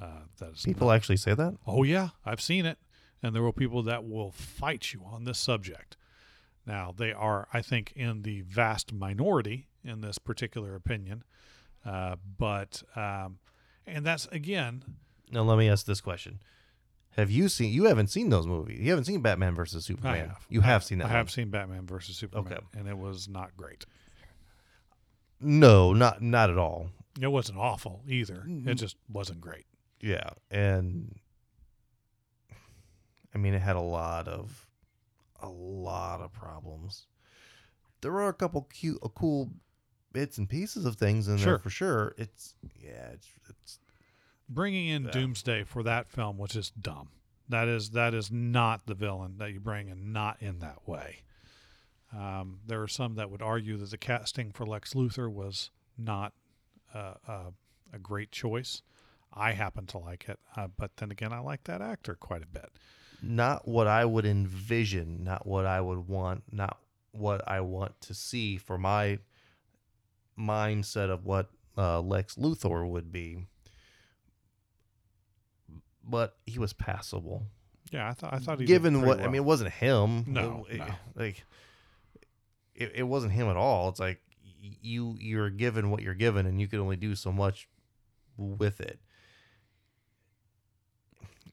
Uh, 0.00 0.22
that 0.38 0.52
is 0.54 0.62
People 0.62 0.90
actually 0.90 1.16
say 1.16 1.34
that. 1.34 1.54
Oh 1.66 1.82
yeah, 1.82 2.10
I've 2.24 2.40
seen 2.40 2.66
it, 2.66 2.78
and 3.22 3.34
there 3.34 3.42
will 3.42 3.52
people 3.52 3.82
that 3.84 4.08
will 4.08 4.30
fight 4.32 4.92
you 4.92 5.02
on 5.04 5.24
this 5.24 5.38
subject. 5.38 5.96
Now 6.66 6.94
they 6.96 7.12
are, 7.12 7.48
I 7.52 7.60
think, 7.62 7.92
in 7.96 8.22
the 8.22 8.42
vast 8.42 8.92
minority 8.92 9.68
in 9.84 10.00
this 10.00 10.18
particular 10.18 10.74
opinion, 10.74 11.24
uh, 11.84 12.16
but 12.38 12.82
um, 12.96 13.38
and 13.86 14.06
that's 14.06 14.26
again, 14.28 14.84
Now 15.30 15.42
let 15.42 15.58
me 15.58 15.68
ask 15.68 15.86
this 15.86 16.00
question: 16.00 16.40
Have 17.16 17.30
you 17.30 17.48
seen? 17.48 17.72
You 17.72 17.84
haven't 17.84 18.08
seen 18.08 18.30
those 18.30 18.46
movies. 18.46 18.78
You 18.80 18.90
haven't 18.90 19.04
seen 19.06 19.20
Batman 19.22 19.54
versus 19.54 19.84
Superman. 19.84 20.28
have. 20.28 20.46
You 20.48 20.60
have 20.62 20.84
seen 20.84 20.98
that. 20.98 21.06
I 21.08 21.10
have 21.10 21.30
seen 21.30 21.50
Batman 21.50 21.86
versus 21.86 22.16
Superman, 22.16 22.46
Okay. 22.52 22.60
and 22.78 22.88
it 22.88 22.96
was 22.96 23.28
not 23.28 23.56
great. 23.56 23.84
No, 25.40 25.92
not 25.92 26.22
not 26.22 26.50
at 26.50 26.58
all. 26.58 26.90
It 27.20 27.26
wasn't 27.26 27.58
awful 27.58 28.02
either. 28.08 28.44
Mm-hmm. 28.48 28.68
It 28.68 28.74
just 28.76 28.96
wasn't 29.12 29.40
great. 29.40 29.66
Yeah, 30.02 30.30
and 30.50 31.14
I 33.34 33.38
mean, 33.38 33.54
it 33.54 33.62
had 33.62 33.76
a 33.76 33.80
lot 33.80 34.28
of 34.28 34.66
a 35.40 35.48
lot 35.48 36.20
of 36.20 36.32
problems. 36.32 37.06
There 38.00 38.12
were 38.12 38.28
a 38.28 38.32
couple 38.34 38.62
cute, 38.62 38.98
uh, 39.02 39.08
cool 39.08 39.50
bits 40.12 40.38
and 40.38 40.48
pieces 40.48 40.84
of 40.84 40.96
things 40.96 41.28
in 41.28 41.38
Sure. 41.38 41.46
there 41.52 41.58
for 41.58 41.70
sure. 41.70 42.14
It's 42.18 42.54
yeah, 42.80 43.10
it's 43.12 43.28
it's 43.48 43.78
Bringing 44.48 44.88
in 44.88 45.04
Yeah. 45.04 45.10
Doomsday 45.12 45.64
for 45.64 45.82
that 45.84 46.10
film 46.10 46.36
was 46.36 46.50
just 46.50 46.82
dumb. 46.82 47.08
That 47.48 47.68
is 47.68 47.90
that 47.90 48.12
is 48.12 48.30
not 48.30 48.86
the 48.86 48.94
villain 48.94 49.38
that 49.38 49.52
you 49.52 49.60
bring 49.60 49.88
in, 49.88 50.12
not 50.12 50.42
in 50.42 50.58
that 50.58 50.86
way. 50.86 51.22
Um, 52.12 52.60
there 52.66 52.82
are 52.82 52.88
some 52.88 53.14
that 53.14 53.30
would 53.30 53.40
argue 53.40 53.78
that 53.78 53.90
the 53.90 53.96
casting 53.96 54.52
for 54.52 54.66
Lex 54.66 54.92
Luthor 54.92 55.32
was 55.32 55.70
not 55.96 56.34
uh, 56.92 57.14
uh, 57.26 57.50
a 57.92 57.98
great 57.98 58.30
choice. 58.30 58.82
I 59.34 59.52
happen 59.52 59.86
to 59.86 59.98
like 59.98 60.28
it, 60.28 60.38
uh, 60.56 60.68
but 60.76 60.96
then 60.96 61.10
again, 61.10 61.32
I 61.32 61.38
like 61.40 61.64
that 61.64 61.80
actor 61.80 62.14
quite 62.14 62.42
a 62.42 62.46
bit. 62.46 62.70
not 63.22 63.66
what 63.68 63.86
I 63.86 64.04
would 64.04 64.26
envision, 64.26 65.22
not 65.24 65.46
what 65.46 65.64
I 65.66 65.80
would 65.80 66.06
want, 66.08 66.42
not 66.52 66.78
what 67.12 67.46
I 67.48 67.60
want 67.60 68.00
to 68.02 68.14
see 68.14 68.56
for 68.56 68.76
my 68.78 69.18
mindset 70.38 71.08
of 71.10 71.24
what 71.24 71.50
uh, 71.78 72.00
Lex 72.00 72.34
Luthor 72.36 72.86
would 72.88 73.12
be. 73.12 73.46
But 76.04 76.36
he 76.46 76.58
was 76.58 76.72
passable. 76.72 77.46
Yeah, 77.90 78.08
I 78.08 78.12
thought 78.14 78.32
I 78.34 78.38
thought 78.38 78.58
he 78.58 78.66
given 78.66 79.02
what 79.02 79.20
I 79.20 79.26
mean, 79.26 79.36
it 79.36 79.44
wasn't 79.44 79.72
him. 79.72 80.24
No, 80.26 80.66
It- 80.68 80.78
no. 80.78 80.86
like 81.14 81.44
it, 82.74 82.92
it 82.96 83.02
wasn't 83.04 83.32
him 83.32 83.48
at 83.48 83.56
all. 83.56 83.88
It's 83.90 84.00
like 84.00 84.20
you 84.60 85.16
you're 85.20 85.50
given 85.50 85.90
what 85.90 86.02
you're 86.02 86.14
given, 86.14 86.46
and 86.46 86.60
you 86.60 86.66
can 86.68 86.80
only 86.80 86.96
do 86.96 87.14
so 87.14 87.30
much 87.32 87.68
with 88.36 88.80
it. 88.80 88.98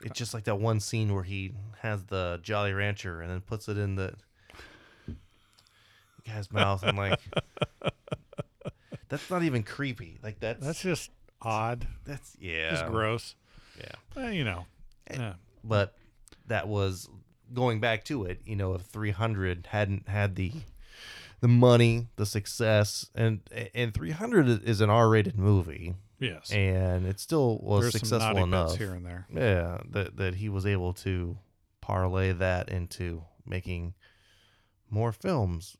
It's 0.01 0.17
just 0.17 0.33
like 0.33 0.45
that 0.45 0.55
one 0.59 0.79
scene 0.79 1.13
where 1.13 1.23
he 1.23 1.53
has 1.81 2.03
the 2.05 2.39
Jolly 2.41 2.73
Rancher 2.73 3.21
and 3.21 3.29
then 3.29 3.41
puts 3.41 3.67
it 3.67 3.77
in 3.77 3.95
the 3.95 4.13
guy's 6.25 6.51
mouth, 6.51 6.83
and 6.83 6.97
like 6.97 7.19
that's 9.09 9.29
not 9.29 9.43
even 9.43 9.63
creepy. 9.63 10.19
Like 10.23 10.39
that's 10.39 10.65
that's 10.65 10.81
just 10.81 11.11
odd. 11.41 11.87
that's 12.05 12.35
yeah, 12.39 12.73
It's 12.73 12.81
gross. 12.83 13.35
yeah. 13.77 14.23
Eh, 14.23 14.31
you 14.31 14.43
know, 14.43 14.65
yeah. 15.11 15.33
but 15.63 15.95
that 16.47 16.67
was 16.67 17.09
going 17.53 17.79
back 17.79 18.03
to 18.05 18.25
it 18.25 18.39
you 18.45 18.55
know 18.55 18.75
if 18.75 18.81
300 18.83 19.67
hadn't 19.71 20.07
had 20.07 20.35
the 20.35 20.51
the 21.41 21.47
money 21.47 22.05
the 22.15 22.25
success 22.25 23.09
and 23.15 23.39
and 23.73 23.91
300 23.93 24.63
is 24.67 24.81
an 24.81 24.89
r-rated 24.91 25.35
movie 25.35 25.95
yes. 26.19 26.51
and 26.51 27.05
it 27.05 27.19
still 27.19 27.59
was 27.61 27.81
There's 27.81 27.93
successful 27.93 28.43
enough 28.43 28.77
here 28.77 28.93
and 28.93 29.05
there. 29.05 29.27
yeah 29.33 29.79
that 29.91 30.17
that 30.17 30.35
he 30.35 30.49
was 30.49 30.65
able 30.65 30.93
to 30.95 31.37
parlay 31.81 32.31
that 32.33 32.69
into 32.69 33.23
making 33.45 33.93
more 34.89 35.11
films 35.11 35.77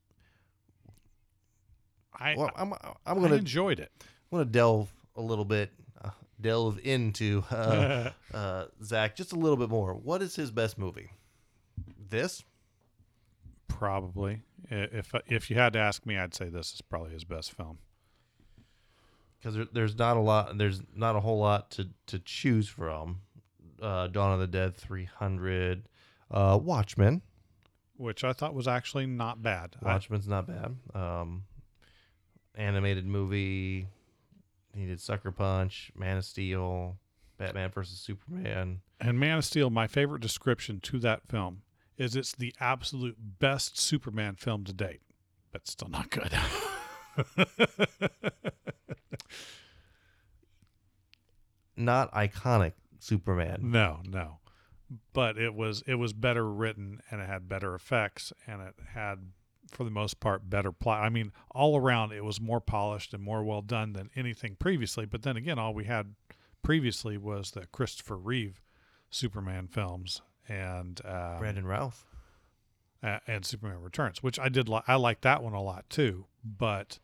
I 2.17 2.35
well 2.37 2.51
i'm 2.55 2.73
i'm 3.05 3.21
gonna 3.21 3.35
enjoyed 3.35 3.79
it. 3.79 3.91
i'm 4.01 4.39
gonna 4.39 4.45
delve 4.49 4.91
a 5.15 5.21
little 5.21 5.45
bit 5.45 5.71
uh, 6.03 6.09
delve 6.39 6.79
into 6.83 7.43
uh, 7.51 8.11
uh, 8.33 8.65
Zack 8.83 9.15
just 9.15 9.33
a 9.33 9.35
little 9.35 9.57
bit 9.57 9.69
more. 9.69 9.93
What 9.93 10.21
is 10.21 10.35
his 10.35 10.49
best 10.51 10.77
movie? 10.77 11.11
This? 12.09 12.43
Probably, 13.67 14.41
if 14.69 15.13
if 15.27 15.49
you 15.49 15.55
had 15.57 15.73
to 15.73 15.79
ask 15.79 16.05
me, 16.05 16.17
I'd 16.17 16.33
say 16.33 16.49
this 16.49 16.73
is 16.73 16.81
probably 16.81 17.11
his 17.11 17.23
best 17.23 17.53
film. 17.53 17.77
Because 19.39 19.55
there, 19.55 19.67
there's 19.71 19.97
not 19.97 20.17
a 20.17 20.19
lot. 20.19 20.57
There's 20.57 20.81
not 20.95 21.15
a 21.15 21.19
whole 21.21 21.39
lot 21.39 21.71
to 21.71 21.89
to 22.07 22.19
choose 22.19 22.67
from. 22.67 23.21
Uh, 23.81 24.07
Dawn 24.07 24.33
of 24.33 24.39
the 24.41 24.47
Dead, 24.47 24.75
300, 24.75 25.87
uh, 26.31 26.59
Watchmen. 26.61 27.21
which 27.95 28.25
I 28.25 28.33
thought 28.33 28.53
was 28.53 28.67
actually 28.67 29.05
not 29.05 29.41
bad. 29.41 29.77
I- 29.81 29.85
Watchmen's 29.93 30.27
not 30.27 30.47
bad. 30.47 30.75
Um, 30.93 31.43
animated 32.55 33.05
movie. 33.05 33.87
He 34.75 34.85
did 34.85 34.99
Sucker 34.99 35.31
Punch, 35.31 35.91
Man 35.95 36.17
of 36.17 36.25
Steel, 36.25 36.97
Batman 37.37 37.71
versus 37.71 37.99
Superman. 37.99 38.81
and 38.99 39.17
Man 39.17 39.37
of 39.37 39.45
Steel, 39.45 39.69
my 39.69 39.87
favorite 39.87 40.21
description 40.21 40.81
to 40.81 40.99
that 40.99 41.21
film 41.29 41.61
is 41.97 42.15
it's 42.17 42.33
the 42.33 42.53
absolute 42.59 43.15
best 43.39 43.77
Superman 43.79 44.35
film 44.35 44.65
to 44.65 44.73
date, 44.73 45.01
but 45.53 45.67
still 45.67 45.87
not 45.89 46.09
good. 46.09 46.31
Not 51.75 52.11
iconic 52.13 52.73
Superman. 52.99 53.71
no, 53.71 54.01
no, 54.05 54.39
but 55.13 55.37
it 55.37 55.53
was 55.53 55.81
it 55.87 55.95
was 55.95 56.11
better 56.11 56.51
written 56.51 56.99
and 57.09 57.21
it 57.21 57.27
had 57.27 57.47
better 57.47 57.73
effects 57.73 58.33
and 58.45 58.61
it 58.61 58.75
had 58.93 59.19
for 59.71 59.85
the 59.85 59.89
most 59.91 60.19
part 60.19 60.49
better 60.49 60.73
plot. 60.73 61.03
I 61.03 61.09
mean, 61.09 61.31
all 61.51 61.77
around 61.77 62.11
it 62.11 62.25
was 62.25 62.41
more 62.41 62.59
polished 62.59 63.13
and 63.13 63.23
more 63.23 63.43
well 63.43 63.61
done 63.61 63.93
than 63.93 64.09
anything 64.15 64.55
previously. 64.57 65.05
But 65.05 65.21
then 65.21 65.37
again, 65.37 65.57
all 65.57 65.73
we 65.73 65.85
had 65.85 66.15
previously 66.63 67.17
was 67.17 67.51
the 67.51 67.65
Christopher 67.67 68.17
Reeve 68.17 68.61
Superman 69.09 69.67
films 69.67 70.21
and 70.49 70.99
um, 71.05 71.37
Brandon 71.39 71.65
Routh. 71.65 72.03
uh, 73.01 73.19
and 73.25 73.45
Superman 73.45 73.81
Returns, 73.81 74.21
which 74.21 74.37
I 74.37 74.49
did. 74.49 74.67
Li- 74.67 74.81
I 74.87 74.95
like 74.95 75.21
that 75.21 75.41
one 75.43 75.53
a 75.53 75.61
lot 75.61 75.89
too, 75.89 76.25
but 76.43 76.99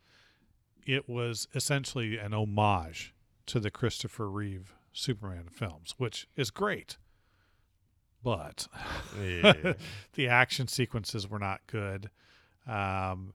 it 0.86 1.10
was 1.10 1.48
essentially 1.56 2.18
an 2.18 2.34
homage 2.34 3.14
to 3.48 3.60
the 3.60 3.72
Christopher 3.72 4.30
Reeve 4.30 4.74
Superman 4.94 5.48
films, 5.52 5.96
which 5.98 6.28
is 6.36 6.52
great. 6.52 6.98
but 8.24 8.68
Yeah. 9.22 9.74
the 10.14 10.28
action 10.28 10.68
sequences 10.68 11.30
were 11.30 11.40
not 11.40 11.62
good. 11.68 12.10
Um, 12.68 13.34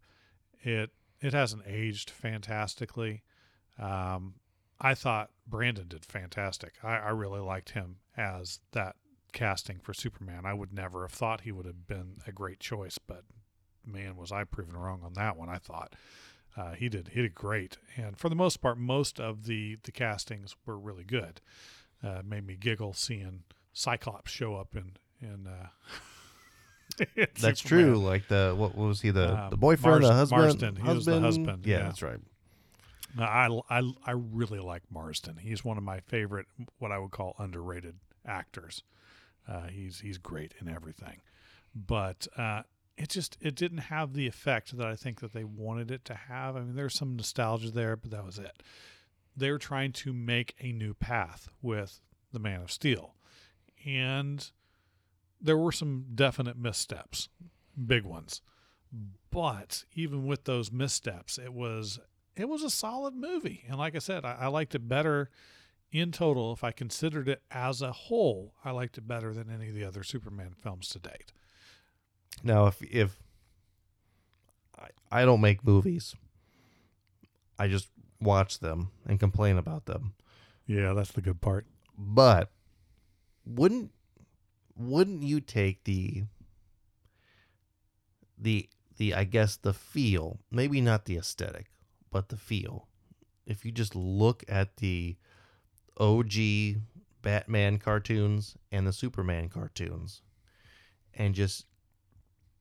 it 0.62 0.90
it 1.20 1.32
hasn't 1.32 1.62
aged 1.66 2.10
fantastically. 2.10 3.22
Um, 3.78 4.34
I 4.80 4.94
thought 4.94 5.30
Brandon 5.46 5.86
did 5.88 6.04
fantastic. 6.04 6.74
I, 6.82 6.96
I 6.96 7.08
really 7.10 7.40
liked 7.40 7.70
him 7.70 7.96
as 8.16 8.60
that 8.72 8.96
casting 9.32 9.78
for 9.78 9.92
Superman. 9.92 10.46
I 10.46 10.54
would 10.54 10.72
never 10.72 11.02
have 11.02 11.12
thought 11.12 11.42
he 11.42 11.52
would 11.52 11.66
have 11.66 11.86
been 11.86 12.16
a 12.26 12.32
great 12.32 12.58
choice, 12.58 12.98
but 12.98 13.24
man, 13.84 14.16
was 14.16 14.32
I 14.32 14.44
proven 14.44 14.76
wrong 14.76 15.02
on 15.04 15.12
that 15.14 15.36
one. 15.36 15.48
I 15.50 15.58
thought 15.58 15.94
uh, 16.56 16.72
he 16.72 16.88
did 16.88 17.08
he 17.14 17.22
did 17.22 17.34
great, 17.34 17.78
and 17.96 18.18
for 18.18 18.28
the 18.28 18.34
most 18.34 18.60
part, 18.60 18.78
most 18.78 19.20
of 19.20 19.44
the 19.46 19.78
the 19.82 19.92
castings 19.92 20.56
were 20.66 20.78
really 20.78 21.04
good. 21.04 21.40
Uh, 22.02 22.22
made 22.24 22.46
me 22.46 22.56
giggle 22.56 22.92
seeing 22.94 23.42
Cyclops 23.72 24.30
show 24.30 24.54
up 24.56 24.74
in 24.74 24.92
in. 25.20 25.46
Uh, 25.46 25.68
That's 27.40 27.62
Superman. 27.62 27.84
true. 27.86 27.96
Like 27.98 28.28
the 28.28 28.54
what, 28.56 28.74
what 28.74 28.88
was 28.88 29.00
he 29.00 29.10
the 29.10 29.38
Um, 29.44 29.50
the 29.50 29.56
boyfriend, 29.56 30.04
the 30.04 30.12
husband, 30.12 30.40
Marsden. 30.42 30.76
He 30.76 30.82
was 30.92 31.06
the 31.06 31.20
husband, 31.20 31.64
Yeah, 31.66 31.78
yeah. 31.78 31.82
that's 31.84 32.02
right. 32.02 32.20
I, 33.18 33.48
I, 33.68 33.82
I 34.04 34.10
really 34.12 34.60
like 34.60 34.82
Marsden. 34.90 35.38
He's 35.38 35.64
one 35.64 35.76
of 35.78 35.82
my 35.82 35.98
favorite, 36.00 36.46
what 36.78 36.92
I 36.92 36.98
would 36.98 37.10
call 37.10 37.34
underrated 37.38 37.96
actors. 38.26 38.82
Uh, 39.48 39.62
he's 39.66 40.00
he's 40.00 40.18
great 40.18 40.54
in 40.60 40.68
everything, 40.68 41.20
but 41.74 42.26
uh, 42.36 42.62
it 43.00 43.08
just 43.08 43.38
it 43.40 43.54
didn't 43.54 43.78
have 43.78 44.12
the 44.12 44.26
effect 44.26 44.76
that 44.76 44.86
I 44.86 44.94
think 44.94 45.20
that 45.20 45.32
they 45.32 45.42
wanted 45.42 45.90
it 45.90 46.04
to 46.04 46.14
have. 46.14 46.54
I 46.54 46.60
mean, 46.60 46.76
there's 46.76 46.94
some 46.94 47.16
nostalgia 47.16 47.70
there, 47.70 47.96
but 47.96 48.10
that 48.10 48.26
was 48.26 48.38
it. 48.38 48.62
They 49.34 49.50
were 49.50 49.58
trying 49.58 49.92
to 49.92 50.12
make 50.12 50.54
a 50.60 50.70
new 50.72 50.92
path 50.92 51.48
with 51.62 52.02
the 52.30 52.38
Man 52.38 52.60
of 52.60 52.70
Steel, 52.70 53.14
and 53.86 54.50
there 55.40 55.56
were 55.56 55.72
some 55.72 56.08
definite 56.14 56.58
missteps, 56.58 57.30
big 57.86 58.04
ones. 58.04 58.42
But 59.30 59.84
even 59.94 60.26
with 60.26 60.44
those 60.44 60.70
missteps, 60.70 61.38
it 61.38 61.54
was 61.54 61.98
it 62.36 62.50
was 62.50 62.62
a 62.62 62.70
solid 62.70 63.14
movie. 63.14 63.64
And 63.66 63.78
like 63.78 63.96
I 63.96 64.00
said, 64.00 64.26
I, 64.26 64.36
I 64.40 64.46
liked 64.48 64.74
it 64.74 64.88
better 64.88 65.30
in 65.90 66.12
total. 66.12 66.52
If 66.52 66.62
I 66.62 66.70
considered 66.70 67.30
it 67.30 67.40
as 67.50 67.80
a 67.80 67.92
whole, 67.92 68.52
I 68.62 68.72
liked 68.72 68.98
it 68.98 69.08
better 69.08 69.32
than 69.32 69.50
any 69.50 69.70
of 69.70 69.74
the 69.74 69.84
other 69.84 70.02
Superman 70.02 70.54
films 70.62 70.90
to 70.90 70.98
date. 70.98 71.32
Now, 72.42 72.66
if 72.66 72.82
if 72.82 73.22
I, 74.78 74.88
I 75.10 75.24
don't 75.24 75.40
make 75.40 75.64
movies, 75.64 76.14
I 77.58 77.68
just 77.68 77.88
watch 78.20 78.60
them 78.60 78.90
and 79.06 79.20
complain 79.20 79.58
about 79.58 79.86
them. 79.86 80.14
Yeah, 80.66 80.92
that's 80.92 81.12
the 81.12 81.20
good 81.20 81.40
part. 81.40 81.66
But 81.98 82.50
wouldn't 83.44 83.90
wouldn't 84.76 85.22
you 85.22 85.40
take 85.40 85.84
the 85.84 86.24
the 88.38 88.68
the 88.96 89.14
I 89.14 89.24
guess 89.24 89.56
the 89.56 89.72
feel, 89.72 90.40
maybe 90.50 90.80
not 90.80 91.04
the 91.04 91.16
aesthetic, 91.16 91.66
but 92.10 92.28
the 92.28 92.36
feel. 92.36 92.86
If 93.46 93.64
you 93.64 93.72
just 93.72 93.96
look 93.96 94.44
at 94.48 94.76
the 94.76 95.16
OG 95.98 96.32
Batman 97.22 97.78
cartoons 97.78 98.56
and 98.70 98.86
the 98.86 98.92
Superman 98.92 99.48
cartoons 99.48 100.22
and 101.14 101.34
just 101.34 101.66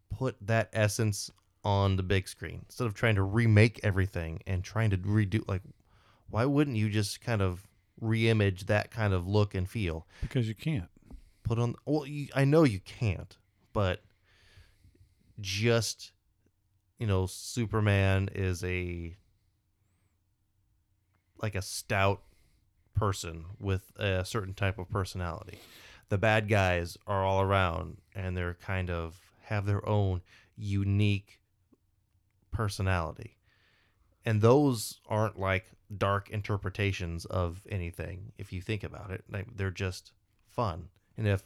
put 0.10 0.36
that 0.42 0.70
essence 0.74 1.30
on 1.64 1.96
the 1.98 2.04
big 2.04 2.28
screen 2.28 2.62
instead 2.68 2.88
of 2.88 2.94
trying 2.94 3.16
to 3.16 3.22
remake 3.24 3.80
everything 3.84 4.40
and 4.48 4.64
trying 4.64 4.90
to 4.90 4.98
redo 4.98 5.46
like 5.48 5.62
why 6.30 6.46
wouldn't 6.46 6.78
you 6.78 6.90
just 6.90 7.20
kind 7.22 7.42
of 7.42 7.68
reimage 8.02 8.66
that 8.68 8.92
kind 8.92 9.14
of 9.14 9.28
look 9.28 9.54
and 9.54 9.70
feel 9.70 10.08
Because 10.22 10.48
you 10.48 10.56
can't. 10.56 10.88
put 11.44 11.60
on 11.60 11.76
well 11.86 12.06
you, 12.06 12.28
i 12.34 12.46
know 12.46 12.64
you 12.64 12.80
can't 12.80 13.38
but 13.74 14.02
just 15.42 16.12
you 16.98 17.06
know 17.08 17.26
superman 17.26 18.30
is 18.34 18.64
a 18.64 19.16
like 21.42 21.56
a 21.56 21.62
stout 21.62 22.22
person 22.96 23.46
with 23.60 23.92
a 23.98 24.24
certain 24.26 24.54
type 24.54 24.78
of 24.78 24.90
personality 24.90 25.60
the 26.10 26.18
bad 26.18 26.48
guys 26.50 26.98
are 27.08 27.24
all 27.24 27.42
around 27.42 27.98
and 28.16 28.36
they're 28.36 28.56
kind 28.56 28.90
of 28.90 29.20
have 29.50 29.66
their 29.66 29.88
own 29.88 30.22
unique 30.56 31.40
personality. 32.52 33.38
And 34.24 34.42
those 34.42 35.00
aren't 35.08 35.40
like 35.40 35.72
dark 35.98 36.30
interpretations 36.30 37.26
of 37.26 37.62
anything 37.68 38.32
if 38.38 38.54
you 38.54 38.62
think 38.62 38.84
about 38.84 39.10
it. 39.10 39.24
Like 39.30 39.48
they're 39.58 39.72
just 39.72 40.12
fun. 40.48 40.90
And 41.18 41.28
if 41.28 41.42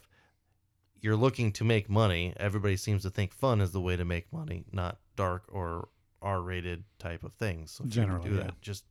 you're 1.00 1.16
looking 1.16 1.52
to 1.52 1.64
make 1.64 1.88
money 1.90 2.32
everybody 2.36 2.76
seems 2.76 3.02
to 3.02 3.10
think 3.10 3.32
fun 3.32 3.60
is 3.60 3.72
the 3.72 3.80
way 3.80 3.94
to 3.94 4.06
make 4.06 4.32
money 4.32 4.64
not 4.72 4.98
dark 5.16 5.42
or 5.52 5.88
r-rated 6.22 6.84
type 6.98 7.24
of 7.24 7.32
things. 7.34 7.72
So 7.72 7.84
if 7.84 7.94
you're 7.94 8.06
gonna 8.06 8.18
Generally, 8.18 8.30
do 8.30 8.42
yeah. 8.42 8.50
that 8.50 8.60
just 8.60 8.84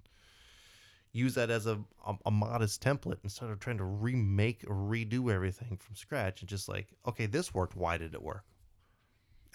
use 1.12 1.36
that 1.36 1.52
as 1.52 1.68
a, 1.68 1.80
a, 2.08 2.16
a 2.26 2.32
modest 2.32 2.84
template 2.84 3.20
instead 3.24 3.50
of 3.50 3.60
trying 3.60 3.78
to 3.78 3.84
remake 3.84 4.64
or 4.68 4.76
redo 4.76 5.32
everything 5.32 5.78
from 5.78 5.96
scratch 5.96 6.42
and 6.42 6.50
just 6.50 6.68
like 6.68 6.88
okay 7.08 7.28
this 7.28 7.54
worked. 7.54 7.76
Why 7.76 7.98
did 7.98 8.16
it 8.16 8.22
work 8.24 8.46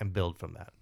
and 0.00 0.12
build 0.12 0.38
from 0.38 0.54
that 0.54 0.72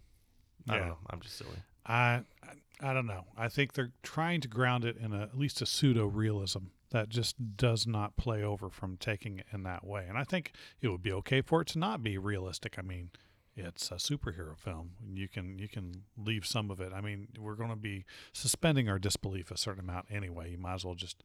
i 0.69 0.75
don't 0.75 0.83
Yeah. 0.83 0.89
know 0.89 0.99
i'm 1.11 1.21
just 1.21 1.37
silly 1.37 1.57
I, 1.89 2.23
I 2.43 2.49
I 2.81 2.93
don't 2.93 3.07
know. 3.07 3.25
I 3.39 3.49
think 3.49 3.73
they're 3.73 3.93
trying 4.03 4.43
to 4.43 4.49
ground 4.49 4.85
it 4.85 4.99
in 4.99 5.14
a, 5.14 5.23
at 5.23 5.39
least 5.39 5.62
a 5.62 5.67
pseudo 5.67 6.05
realism 6.05 6.64
that 6.91 7.09
just 7.09 7.57
does 7.57 7.87
not 7.87 8.19
play 8.19 8.43
over 8.43 8.69
from 8.69 8.99
taking 8.99 9.39
it 9.39 9.47
in 9.51 9.62
that 9.62 9.83
way. 9.87 10.05
And 10.07 10.19
I 10.19 10.25
think 10.25 10.53
it 10.83 10.89
would 10.89 11.01
be 11.01 11.12
okay 11.12 11.41
for 11.41 11.62
it 11.62 11.69
to 11.69 11.79
not 11.79 12.03
be 12.03 12.19
realistic. 12.19 12.75
I 12.79 12.83
mean, 12.83 13.12
it's 13.57 13.91
a 13.91 13.95
superhero 13.95 14.59
film. 14.59 14.91
You 15.11 15.27
can 15.27 15.59
you 15.59 15.69
can 15.69 16.03
leave 16.19 16.45
some 16.45 16.71
of 16.71 16.79
it. 16.81 16.93
I 16.93 17.01
mean, 17.01 17.29
we're 17.39 17.55
going 17.55 17.71
to 17.71 17.77
be 17.77 18.05
suspending 18.35 18.91
our 18.91 18.99
disbelief 18.99 19.51
a 19.51 19.57
certain 19.57 19.81
amount 19.81 20.07
anyway. 20.11 20.51
You 20.51 20.59
might 20.59 20.75
as 20.75 20.85
well 20.85 20.97
just 20.97 21.23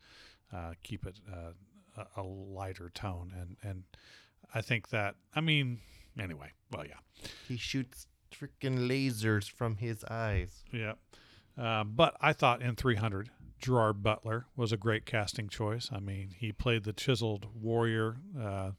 uh, 0.54 0.76
keep 0.84 1.06
it 1.06 1.20
uh, 1.30 1.52
a, 2.16 2.22
a 2.22 2.24
lighter 2.24 2.89
tone. 2.94 3.34
And 3.38 3.58
and 3.62 3.84
I 4.54 4.62
think 4.62 4.88
that 4.92 5.16
I 5.36 5.42
mean 5.42 5.80
anyway. 6.22 6.51
Well, 6.72 6.86
yeah. 6.86 7.28
he 7.47 7.57
shoots 7.57 8.07
freaking 8.32 8.88
lasers 8.88 9.49
from 9.49 9.76
his 9.78 10.03
eyes 10.05 10.63
Yeah. 10.72 10.93
Uh, 11.57 11.84
but 11.84 12.15
I 12.22 12.32
thought 12.34 12.61
in 12.61 12.76
300, 12.76 13.30
Gerard 13.59 14.01
Butler 14.01 14.45
was 14.55 14.72
a 14.72 14.78
great 14.78 15.05
casting 15.05 15.49
choice. 15.49 15.89
I 15.91 15.99
mean, 15.99 16.30
he 16.38 16.51
played 16.51 16.84
the 16.84 16.93
chiseled 16.93 17.47
warrior 17.53 18.17
uh, 18.39 18.72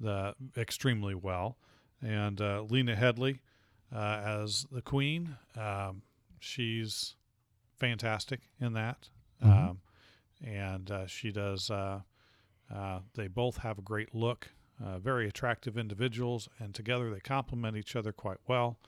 the 0.00 0.34
extremely 0.56 1.14
well. 1.14 1.56
And 2.02 2.40
uh, 2.40 2.62
Lena 2.68 2.96
Headey 2.96 3.40
uh, 3.94 4.20
as 4.24 4.66
the 4.72 4.82
queen, 4.82 5.36
um, 5.56 6.02
she's 6.40 7.14
fantastic 7.78 8.40
in 8.60 8.72
that. 8.72 9.08
Mhm. 9.44 9.70
Um, 9.70 9.80
and 10.44 10.90
uh, 10.90 11.06
she 11.06 11.30
does, 11.30 11.70
uh, 11.70 12.00
uh, 12.74 13.00
they 13.14 13.28
both 13.28 13.58
have 13.58 13.78
a 13.78 13.82
great 13.82 14.14
look, 14.14 14.48
uh, 14.84 14.98
very 14.98 15.28
attractive 15.28 15.76
individuals, 15.78 16.48
and 16.58 16.74
together 16.74 17.10
they 17.10 17.20
complement 17.20 17.76
each 17.76 17.94
other 17.96 18.12
quite 18.12 18.38
well. 18.48 18.78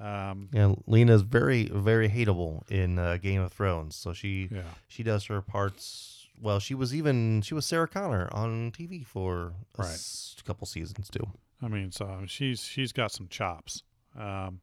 Um, 0.00 0.48
Yeah, 0.52 0.74
Lena's 0.86 1.22
very 1.22 1.64
very 1.72 2.08
hateable 2.08 2.68
in 2.70 2.98
uh, 2.98 3.16
Game 3.16 3.40
of 3.40 3.52
Thrones. 3.52 3.96
So 3.96 4.12
she 4.12 4.48
yeah. 4.52 4.62
she 4.88 5.02
does 5.02 5.24
her 5.26 5.40
parts 5.40 6.26
well. 6.40 6.58
She 6.60 6.74
was 6.74 6.94
even 6.94 7.40
she 7.42 7.54
was 7.54 7.64
Sarah 7.66 7.88
Connor 7.88 8.28
on 8.32 8.72
TV 8.72 9.04
for 9.06 9.54
a 9.78 9.82
Right. 9.82 9.88
s- 9.90 10.36
couple 10.44 10.66
seasons 10.66 11.08
too. 11.08 11.26
I 11.62 11.68
mean, 11.68 11.90
so 11.92 12.24
she's 12.26 12.62
she's 12.64 12.92
got 12.92 13.10
some 13.10 13.28
chops. 13.28 13.82
Um, 14.18 14.60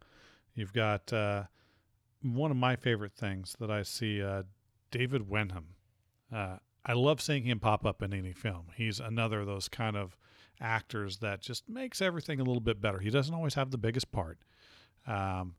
you've 0.53 0.73
got 0.73 1.11
uh, 1.11 1.43
one 2.21 2.51
of 2.51 2.57
my 2.57 2.75
favorite 2.75 3.13
things 3.13 3.55
that 3.59 3.71
I 3.71 3.81
see, 3.83 4.21
uh, 4.21 4.43
David 4.91 5.27
Wenham. 5.27 5.69
Uh, 6.31 6.57
I 6.85 6.93
love 6.93 7.21
seeing 7.21 7.43
him 7.43 7.59
pop 7.59 7.85
up 7.85 8.01
in 8.03 8.13
any 8.13 8.33
film. 8.33 8.67
He's 8.75 8.99
another 8.99 9.39
of 9.41 9.47
those 9.47 9.67
kind 9.67 9.95
of 9.95 10.15
actors 10.63 11.17
that 11.17 11.41
just 11.41 11.69
makes 11.69 12.01
everything 12.01 12.39
a 12.39 12.43
little 12.43 12.61
bit 12.61 12.81
better. 12.81 12.99
He 12.99 13.09
doesn't 13.09 13.33
always 13.33 13.53
have 13.53 13.69
the 13.69 13.77
biggest 13.77 14.11
part, 14.11 14.39
um, 15.05 15.55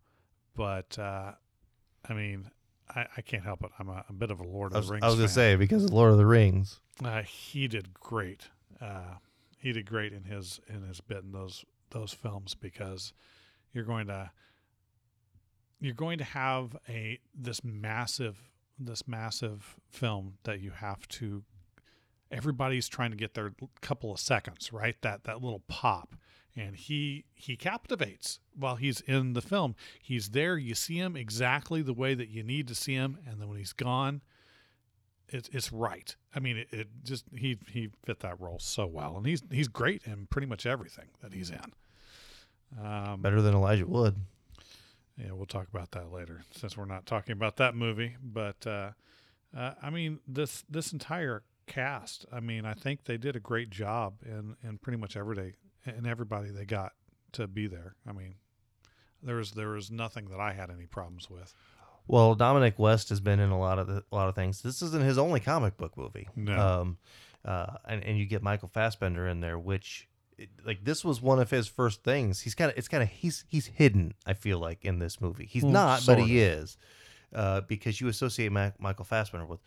but 0.56 0.98
uh, 0.98 1.32
I 2.08 2.14
mean, 2.14 2.50
I, 2.88 3.06
I 3.16 3.20
can't 3.20 3.44
help 3.44 3.62
it. 3.62 3.70
I'm 3.78 3.88
a, 3.88 4.04
a 4.08 4.12
bit 4.12 4.30
of 4.30 4.40
a 4.40 4.44
Lord 4.44 4.72
of 4.72 4.86
the 4.86 4.92
Rings. 4.92 5.04
I 5.04 5.06
was 5.06 5.16
gonna 5.16 5.28
say 5.28 5.56
because 5.56 5.84
of 5.84 5.92
Lord 5.92 6.12
of 6.12 6.18
the 6.18 6.26
Rings. 6.26 6.80
Uh, 7.04 7.22
he 7.22 7.68
did 7.68 7.94
great. 7.94 8.48
Uh, 8.80 9.16
he 9.58 9.72
did 9.72 9.86
great 9.86 10.12
in 10.12 10.24
his 10.24 10.60
in 10.68 10.82
his 10.82 11.00
bit 11.00 11.22
in 11.22 11.32
those 11.32 11.64
those 11.90 12.12
films 12.12 12.54
because 12.54 13.12
you're 13.72 13.84
going 13.84 14.06
to 14.08 14.30
you're 15.80 15.94
going 15.94 16.18
to 16.18 16.24
have 16.24 16.76
a 16.88 17.18
this 17.34 17.62
massive 17.62 18.50
this 18.78 19.06
massive 19.06 19.76
film 19.88 20.34
that 20.44 20.60
you 20.60 20.70
have 20.70 21.06
to 21.08 21.44
everybody's 22.34 22.88
trying 22.88 23.10
to 23.10 23.16
get 23.16 23.34
their 23.34 23.52
couple 23.80 24.12
of 24.12 24.18
seconds 24.20 24.72
right 24.72 24.96
that 25.02 25.24
that 25.24 25.42
little 25.42 25.62
pop 25.68 26.14
and 26.56 26.76
he 26.76 27.24
he 27.34 27.56
captivates 27.56 28.40
while 28.54 28.76
he's 28.76 29.00
in 29.02 29.32
the 29.32 29.42
film 29.42 29.74
he's 30.02 30.30
there 30.30 30.58
you 30.58 30.74
see 30.74 30.96
him 30.96 31.16
exactly 31.16 31.80
the 31.80 31.94
way 31.94 32.14
that 32.14 32.28
you 32.28 32.42
need 32.42 32.68
to 32.68 32.74
see 32.74 32.94
him 32.94 33.18
and 33.26 33.40
then 33.40 33.48
when 33.48 33.58
he's 33.58 33.72
gone 33.72 34.20
it's 35.28 35.48
it's 35.52 35.72
right. 35.72 36.14
I 36.34 36.40
mean, 36.40 36.58
it, 36.58 36.68
it 36.70 36.88
just 37.02 37.24
he 37.34 37.58
he 37.68 37.90
fit 38.04 38.20
that 38.20 38.40
role 38.40 38.58
so 38.58 38.86
well, 38.86 39.16
and 39.16 39.26
he's 39.26 39.42
he's 39.50 39.68
great 39.68 40.02
in 40.04 40.26
pretty 40.26 40.46
much 40.46 40.66
everything 40.66 41.06
that 41.22 41.32
he's 41.32 41.50
in. 41.50 41.72
Um, 42.84 43.20
Better 43.20 43.42
than 43.42 43.54
Elijah 43.54 43.86
Wood. 43.86 44.16
yeah, 45.16 45.32
we'll 45.32 45.46
talk 45.46 45.66
about 45.72 45.92
that 45.92 46.12
later, 46.12 46.42
since 46.52 46.76
we're 46.76 46.84
not 46.84 47.06
talking 47.06 47.32
about 47.32 47.56
that 47.56 47.74
movie. 47.74 48.16
But 48.22 48.66
uh, 48.66 48.90
uh, 49.56 49.74
I 49.82 49.90
mean, 49.90 50.20
this 50.26 50.64
this 50.68 50.92
entire 50.92 51.42
cast. 51.66 52.26
I 52.32 52.40
mean, 52.40 52.64
I 52.64 52.74
think 52.74 53.04
they 53.04 53.16
did 53.16 53.36
a 53.36 53.40
great 53.40 53.70
job 53.70 54.14
in 54.24 54.56
in 54.62 54.78
pretty 54.78 54.98
much 54.98 55.16
every 55.16 55.36
day 55.36 55.52
and 55.86 56.06
everybody 56.06 56.50
they 56.50 56.64
got 56.64 56.92
to 57.32 57.46
be 57.46 57.66
there. 57.66 57.94
I 58.06 58.12
mean, 58.12 58.34
there 59.22 59.36
was 59.36 59.52
there 59.52 59.70
was 59.70 59.90
nothing 59.90 60.26
that 60.30 60.40
I 60.40 60.52
had 60.52 60.70
any 60.70 60.86
problems 60.86 61.28
with. 61.30 61.54
Well, 62.06 62.34
Dominic 62.34 62.78
West 62.78 63.08
has 63.08 63.20
been 63.20 63.40
in 63.40 63.50
a 63.50 63.58
lot 63.58 63.78
of 63.78 63.86
the, 63.86 64.04
a 64.12 64.14
lot 64.14 64.28
of 64.28 64.34
things. 64.34 64.60
This 64.60 64.82
isn't 64.82 65.02
his 65.02 65.16
only 65.16 65.40
comic 65.40 65.76
book 65.78 65.96
movie. 65.96 66.28
No. 66.36 66.58
Um, 66.58 66.98
uh, 67.44 67.76
and 67.86 68.02
and 68.04 68.18
you 68.18 68.26
get 68.26 68.42
Michael 68.42 68.68
Fassbender 68.68 69.26
in 69.26 69.40
there, 69.40 69.58
which 69.58 70.08
it- 70.36 70.50
like 70.66 70.84
this 70.84 71.04
was 71.04 71.22
one 71.22 71.38
of 71.40 71.50
his 71.50 71.66
first 71.66 72.02
things. 72.04 72.40
He's 72.40 72.54
kind 72.54 72.70
of 72.70 72.76
it's 72.78 72.88
kind 72.88 73.02
of 73.02 73.08
he's 73.08 73.44
he's 73.48 73.66
hidden. 73.66 74.14
I 74.26 74.34
feel 74.34 74.58
like 74.58 74.84
in 74.84 74.98
this 74.98 75.20
movie, 75.20 75.46
he's 75.46 75.62
Well, 75.62 75.72
not, 75.72 76.02
but 76.06 76.18
he 76.20 76.40
is, 76.40 76.76
uh, 77.34 77.62
because 77.62 78.00
you 78.00 78.08
associate 78.08 78.52
Ma- 78.52 78.70
Michael 78.78 79.04
Fassbender 79.06 79.46
with 79.46 79.60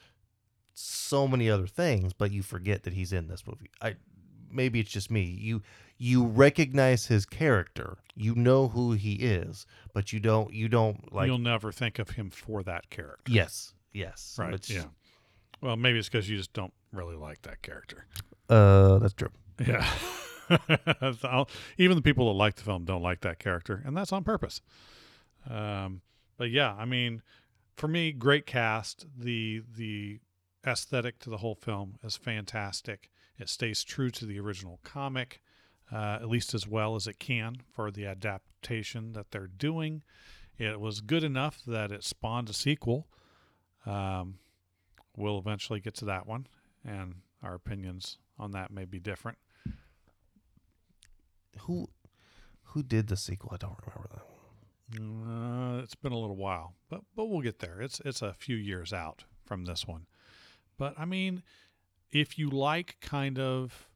so 0.79 1.27
many 1.27 1.49
other 1.49 1.67
things, 1.67 2.13
but 2.13 2.31
you 2.31 2.43
forget 2.43 2.83
that 2.83 2.93
he's 2.93 3.11
in 3.13 3.27
this 3.27 3.45
movie. 3.47 3.69
I 3.81 3.95
maybe 4.51 4.79
it's 4.79 4.91
just 4.91 5.09
me. 5.11 5.23
You 5.23 5.61
you 5.97 6.23
recognize 6.25 7.07
his 7.07 7.25
character, 7.25 7.97
you 8.15 8.35
know 8.35 8.67
who 8.67 8.91
he 8.93 9.13
is, 9.13 9.65
but 9.93 10.13
you 10.13 10.19
don't 10.19 10.53
you 10.53 10.67
don't 10.67 11.11
like 11.13 11.27
You'll 11.27 11.37
never 11.39 11.71
think 11.71 11.97
of 11.99 12.11
him 12.11 12.29
for 12.29 12.61
that 12.63 12.89
character. 12.89 13.31
yes 13.31 13.73
yes 13.93 14.35
Right. 14.37 14.51
which- 14.51 14.69
yeah. 14.69 14.85
Well, 15.59 15.75
maybe 15.75 15.97
it's 15.97 16.07
because 16.07 16.29
you 16.29 16.37
just 16.37 16.53
don't 16.53 16.73
really 16.93 17.15
like 17.15 17.41
that 17.41 17.63
character. 17.63 18.05
Uh, 18.47 18.99
that's 18.99 19.13
true. 19.15 19.31
Yeah. 19.65 19.83
Even 21.79 21.95
the 21.97 22.01
people 22.03 22.27
that 22.27 22.37
like 22.37 22.55
the 22.55 22.63
film 22.63 22.85
don't 22.85 23.01
like 23.01 23.21
that 23.21 23.39
character, 23.39 23.81
and 23.85 23.97
that's 23.97 24.11
on 24.13 24.23
purpose. 24.23 24.61
Um, 25.49 26.01
but 26.37 26.51
yeah, 26.51 26.73
I 26.77 26.85
mean, 26.85 27.21
for 27.75 27.87
me, 27.87 28.11
great 28.11 28.45
cast. 28.45 29.07
The 29.17 29.63
the 29.75 30.19
aesthetic 30.67 31.19
to 31.19 31.29
the 31.29 31.37
whole 31.37 31.55
film 31.55 31.95
is 32.03 32.17
fantastic. 32.17 33.09
It 33.39 33.49
stays 33.49 33.83
true 33.83 34.09
to 34.11 34.25
the 34.25 34.39
original 34.39 34.79
comic, 34.83 35.41
uh, 35.91 36.17
at 36.21 36.29
least 36.29 36.53
as 36.53 36.67
well 36.67 36.95
as 36.95 37.07
it 37.07 37.19
can 37.19 37.57
for 37.73 37.89
the 37.89 38.05
adaptation 38.05 39.13
that 39.13 39.31
they're 39.31 39.47
doing. 39.47 40.03
It 40.57 40.79
was 40.79 41.01
good 41.01 41.23
enough 41.23 41.61
that 41.65 41.91
it 41.91 42.03
spawned 42.03 42.49
a 42.49 42.53
sequel. 42.53 43.07
Um, 43.85 44.39
we'll 45.15 45.37
eventually 45.37 45.79
get 45.79 45.93
to 45.95 46.05
that 46.05 46.27
one, 46.27 46.47
and 46.83 47.15
our 47.43 47.53
opinions 47.53 48.17
on 48.37 48.51
that 48.51 48.71
may 48.71 48.85
be 48.85 48.99
different. 48.99 49.37
Who 51.61 51.89
who 52.63 52.83
did 52.83 53.07
the 53.07 53.17
sequel? 53.17 53.51
I 53.53 53.57
don't 53.57 53.79
remember 53.85 54.09
that. 54.13 54.23
Uh, 54.99 55.81
it's 55.83 55.95
been 55.95 56.11
a 56.11 56.17
little 56.17 56.35
while, 56.35 56.73
but 56.89 57.01
but 57.15 57.25
we'll 57.25 57.41
get 57.41 57.59
there. 57.59 57.81
It's 57.81 58.01
it's 58.03 58.21
a 58.21 58.33
few 58.33 58.55
years 58.55 58.93
out 58.93 59.23
from 59.45 59.65
this 59.65 59.87
one. 59.87 60.07
But 60.77 60.93
I 60.97 61.05
mean, 61.05 61.43
if 62.11 62.37
you 62.37 62.49
like 62.49 62.97
kind 63.01 63.39
of 63.39 63.87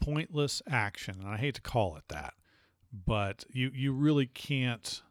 pointless 0.00 0.62
action, 0.68 1.16
and 1.20 1.28
I 1.28 1.36
hate 1.36 1.56
to 1.56 1.60
call 1.60 1.96
it 1.96 2.04
that, 2.08 2.34
but 2.92 3.44
you 3.48 3.70
you 3.74 3.92
really 3.92 4.26
can't 4.26 5.02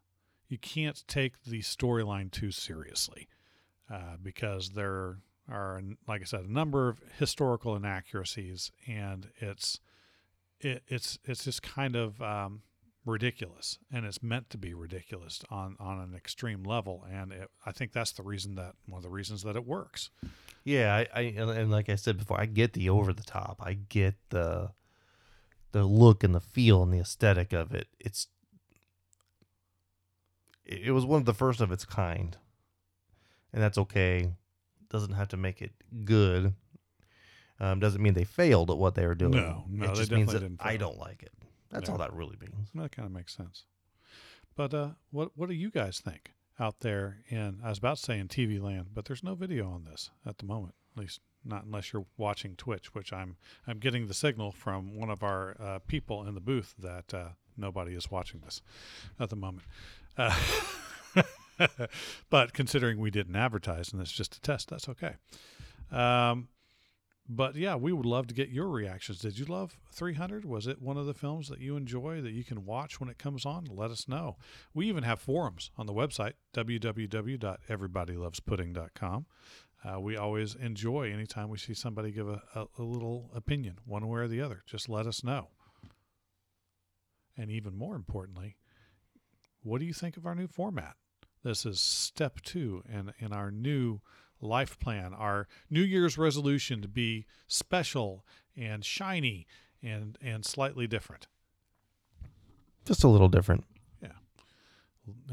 you 0.47 0.57
can't 0.57 1.03
take 1.07 1.43
the 1.43 1.61
storyline 1.61 2.32
too 2.32 2.51
seriously 2.51 3.28
uh, 3.91 4.17
because 4.21 4.69
there 4.69 5.17
are, 5.49 5.82
like 6.07 6.21
I 6.21 6.26
said, 6.26 6.45
a 6.45 6.51
number 6.51 6.89
of 6.89 7.01
historical 7.17 7.76
inaccuracies, 7.76 8.71
and 8.88 9.30
it's 9.38 9.80
it, 10.59 10.84
it's 10.88 11.19
it's 11.26 11.43
just 11.43 11.63
kind 11.63 11.95
of 11.95 12.21
um, 12.21 12.61
ridiculous, 13.06 13.80
and 13.91 14.06
it's 14.06 14.24
meant 14.24 14.49
to 14.51 14.58
be 14.58 14.74
ridiculous 14.74 15.43
on 15.49 15.76
on 15.80 15.99
an 15.99 16.14
extreme 16.16 16.64
level, 16.64 17.06
and 17.12 17.32
it, 17.32 17.49
I 17.66 17.72
think 17.72 17.91
that's 17.91 18.12
the 18.12 18.24
reason 18.24 18.56
that 18.56 18.76
one 18.86 18.99
of 18.99 19.04
the 19.04 19.10
reasons 19.10 19.43
that 19.43 19.56
it 19.56 19.66
works. 19.66 20.10
Yeah, 20.64 20.95
I, 20.95 21.08
I 21.14 21.22
and, 21.22 21.72
like 21.72 21.89
I 21.89 21.95
said 21.95 22.18
before, 22.18 22.39
I 22.39 22.45
get 22.45 22.74
the 22.74 22.89
over 22.89 23.12
the 23.12 23.24
top. 23.24 23.62
I 23.62 23.74
get 23.74 24.16
the 24.30 24.72
the 25.74 25.84
look 25.84 26.24
and 26.24 26.34
the 26.34 26.39
feel 26.39 26.84
and 26.84 26.93
the 26.93 26.99
aesthetic 26.99 27.51
of 27.51 27.74
it. 27.74 27.88
It's 27.99 28.28
it 30.66 30.91
was 30.91 31.06
one 31.06 31.20
of 31.20 31.26
the 31.26 31.34
first 31.34 31.60
of 31.60 31.72
its 31.72 31.86
kind, 31.86 32.38
and 33.51 33.62
that's 33.62 33.78
okay. 33.78 34.32
Doesn't 34.89 35.14
have 35.14 35.30
to 35.30 35.38
make 35.38 35.62
it 35.62 35.72
good. 36.06 36.54
Um, 37.60 37.80
doesn't 37.80 38.01
mean 38.01 38.14
they 38.14 38.24
failed 38.24 38.72
at 38.72 38.78
what 38.78 38.95
they 38.95 39.06
were 39.06 39.16
doing. 39.16 39.32
No, 39.32 39.66
no, 39.70 39.91
it 39.91 39.95
just 39.95 40.12
means 40.12 40.32
that 40.34 40.43
I 40.60 40.78
don't 40.78 40.97
like 40.97 41.24
it. 41.24 41.32
That's 41.74 41.88
Yeah. 41.88 41.93
all 41.93 41.97
that 41.97 42.13
really 42.13 42.38
means. 42.39 42.69
That 42.76 42.91
kind 42.91 43.05
of 43.05 43.11
makes 43.11 43.36
sense. 43.36 43.65
But 44.55 44.74
uh, 44.74 44.91
what 45.11 45.32
what 45.36 45.49
do 45.49 45.55
you 45.55 45.69
guys 45.71 45.99
think 45.99 46.34
out 46.59 46.80
there 46.82 47.24
in? 47.30 47.59
I 47.63 47.69
was 47.69 47.80
about 47.80 47.97
to 47.97 48.03
say 48.03 48.19
in 48.19 48.28
TV 48.28 48.61
land, 48.61 48.89
but 48.93 49.05
there's 49.05 49.24
no 49.24 49.36
video 49.36 49.69
on 49.69 49.84
this 49.84 50.11
at 50.26 50.38
the 50.38 50.45
moment. 50.45 50.76
At 50.95 51.01
least 51.01 51.19
not 51.43 51.65
unless 51.65 51.91
you're 51.91 52.05
watching 52.17 52.55
Twitch, 52.55 52.93
which 52.93 53.11
I'm 53.11 53.36
I'm 53.67 53.80
getting 53.80 54.07
the 54.07 54.13
signal 54.13 54.51
from 54.51 54.95
one 54.95 55.09
of 55.09 55.24
our 55.24 55.57
uh, 55.59 55.80
people 55.88 56.26
in 56.28 56.36
the 56.36 56.41
booth 56.41 56.76
that 56.78 57.13
uh, 57.13 57.30
nobody 57.57 57.93
is 57.95 58.11
watching 58.11 58.41
this 58.41 58.61
at 59.19 59.30
the 59.30 59.36
moment. 59.36 59.65
Uh, 60.17 60.38
but 62.30 62.53
considering 62.53 62.99
we 62.99 63.11
didn't 63.11 63.36
advertise 63.36 63.91
and 63.91 64.01
it's 64.01 64.11
just 64.11 64.36
a 64.36 64.41
test, 64.41 64.69
that's 64.69 64.88
okay. 64.89 65.15
Um, 65.91 66.47
but 67.28 67.55
yeah, 67.55 67.76
we 67.76 67.91
would 67.93 68.05
love 68.05 68.28
to 68.28 68.34
get 68.34 68.49
your 68.49 68.67
reactions. 68.67 69.19
Did 69.19 69.39
you 69.39 69.45
love 69.45 69.78
300? 69.91 70.43
Was 70.43 70.67
it 70.67 70.82
one 70.82 70.97
of 70.97 71.05
the 71.05 71.13
films 71.13 71.47
that 71.49 71.61
you 71.61 71.78
enjoy 71.78 72.19
that 72.21 72.34
you 72.34 72.43
can 72.43 72.65
watch 72.65 72.99
when 72.99 73.07
it 73.09 73.17
comes 73.17 73.45
on? 73.45 73.65
Let 73.69 73.91
us 73.91 74.09
know. 74.09 74.36
We 74.74 74.89
even 74.89 75.03
have 75.03 75.21
forums 75.21 75.71
on 75.78 75.86
the 75.86 75.93
website, 75.93 76.34
www.everybodylovespudding.com. 76.53 79.26
Uh, 79.86 79.99
we 79.99 80.15
always 80.15 80.55
enjoy 80.55 81.11
anytime 81.11 81.49
we 81.49 81.57
see 81.57 81.74
somebody 81.74 82.11
give 82.11 82.30
a, 82.30 82.41
a, 82.55 82.67
a 82.78 82.84
little 82.84 83.30
opinion, 83.36 83.80
one 83.86 84.07
way 84.07 84.21
or 84.21 84.28
the 84.28 84.41
other. 84.41 84.63
Just 84.65 84.89
let 84.89 85.07
us 85.07 85.24
know. 85.24 85.49
And 87.38 87.49
even 87.49 87.76
more 87.76 87.95
importantly, 87.95 88.57
what 89.61 89.80
do 89.80 89.86
you 89.86 89.93
think 89.93 90.17
of 90.17 90.26
our 90.26 90.36
new 90.36 90.47
format? 90.47 90.95
This 91.43 91.65
is 91.65 91.82
step 91.82 92.41
two 92.41 92.84
in, 92.88 93.11
in 93.19 93.34
our 93.34 93.51
new 93.51 93.99
life 94.43 94.77
plan, 94.79 95.13
our 95.13 95.47
New 95.69 95.81
Year's 95.81 96.17
resolution 96.17 96.82
to 96.82 96.87
be 96.87 97.25
special 97.47 98.25
and 98.55 98.86
shiny 98.86 99.47
and, 99.82 100.17
and 100.21 100.45
slightly 100.45 100.87
different. 100.87 101.28
Just 102.86 103.03
a 103.03 103.07
little 103.07 103.29
different. 103.29 103.65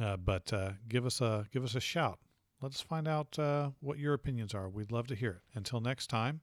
Uh, 0.00 0.16
but 0.16 0.52
uh, 0.52 0.72
give 0.88 1.06
us 1.06 1.20
a 1.20 1.46
give 1.52 1.64
us 1.64 1.74
a 1.74 1.80
shout. 1.80 2.18
Let 2.60 2.72
us 2.72 2.80
find 2.80 3.06
out 3.08 3.38
uh, 3.38 3.70
what 3.80 3.98
your 3.98 4.14
opinions 4.14 4.54
are. 4.54 4.68
We'd 4.68 4.92
love 4.92 5.06
to 5.08 5.14
hear 5.14 5.30
it. 5.30 5.42
Until 5.54 5.80
next 5.80 6.08
time, 6.08 6.40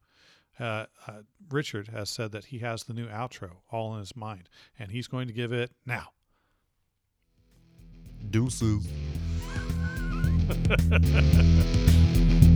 uh, 0.59 0.85
uh, 1.07 1.21
Richard 1.49 1.89
has 1.89 2.09
said 2.09 2.31
that 2.31 2.45
he 2.45 2.59
has 2.59 2.83
the 2.83 2.93
new 2.93 3.07
outro 3.07 3.57
all 3.69 3.93
in 3.93 3.99
his 3.99 4.15
mind, 4.15 4.49
and 4.79 4.91
he's 4.91 5.07
going 5.07 5.27
to 5.27 5.33
give 5.33 5.51
it 5.51 5.71
now. 5.85 6.13
Deuces. 8.29 8.87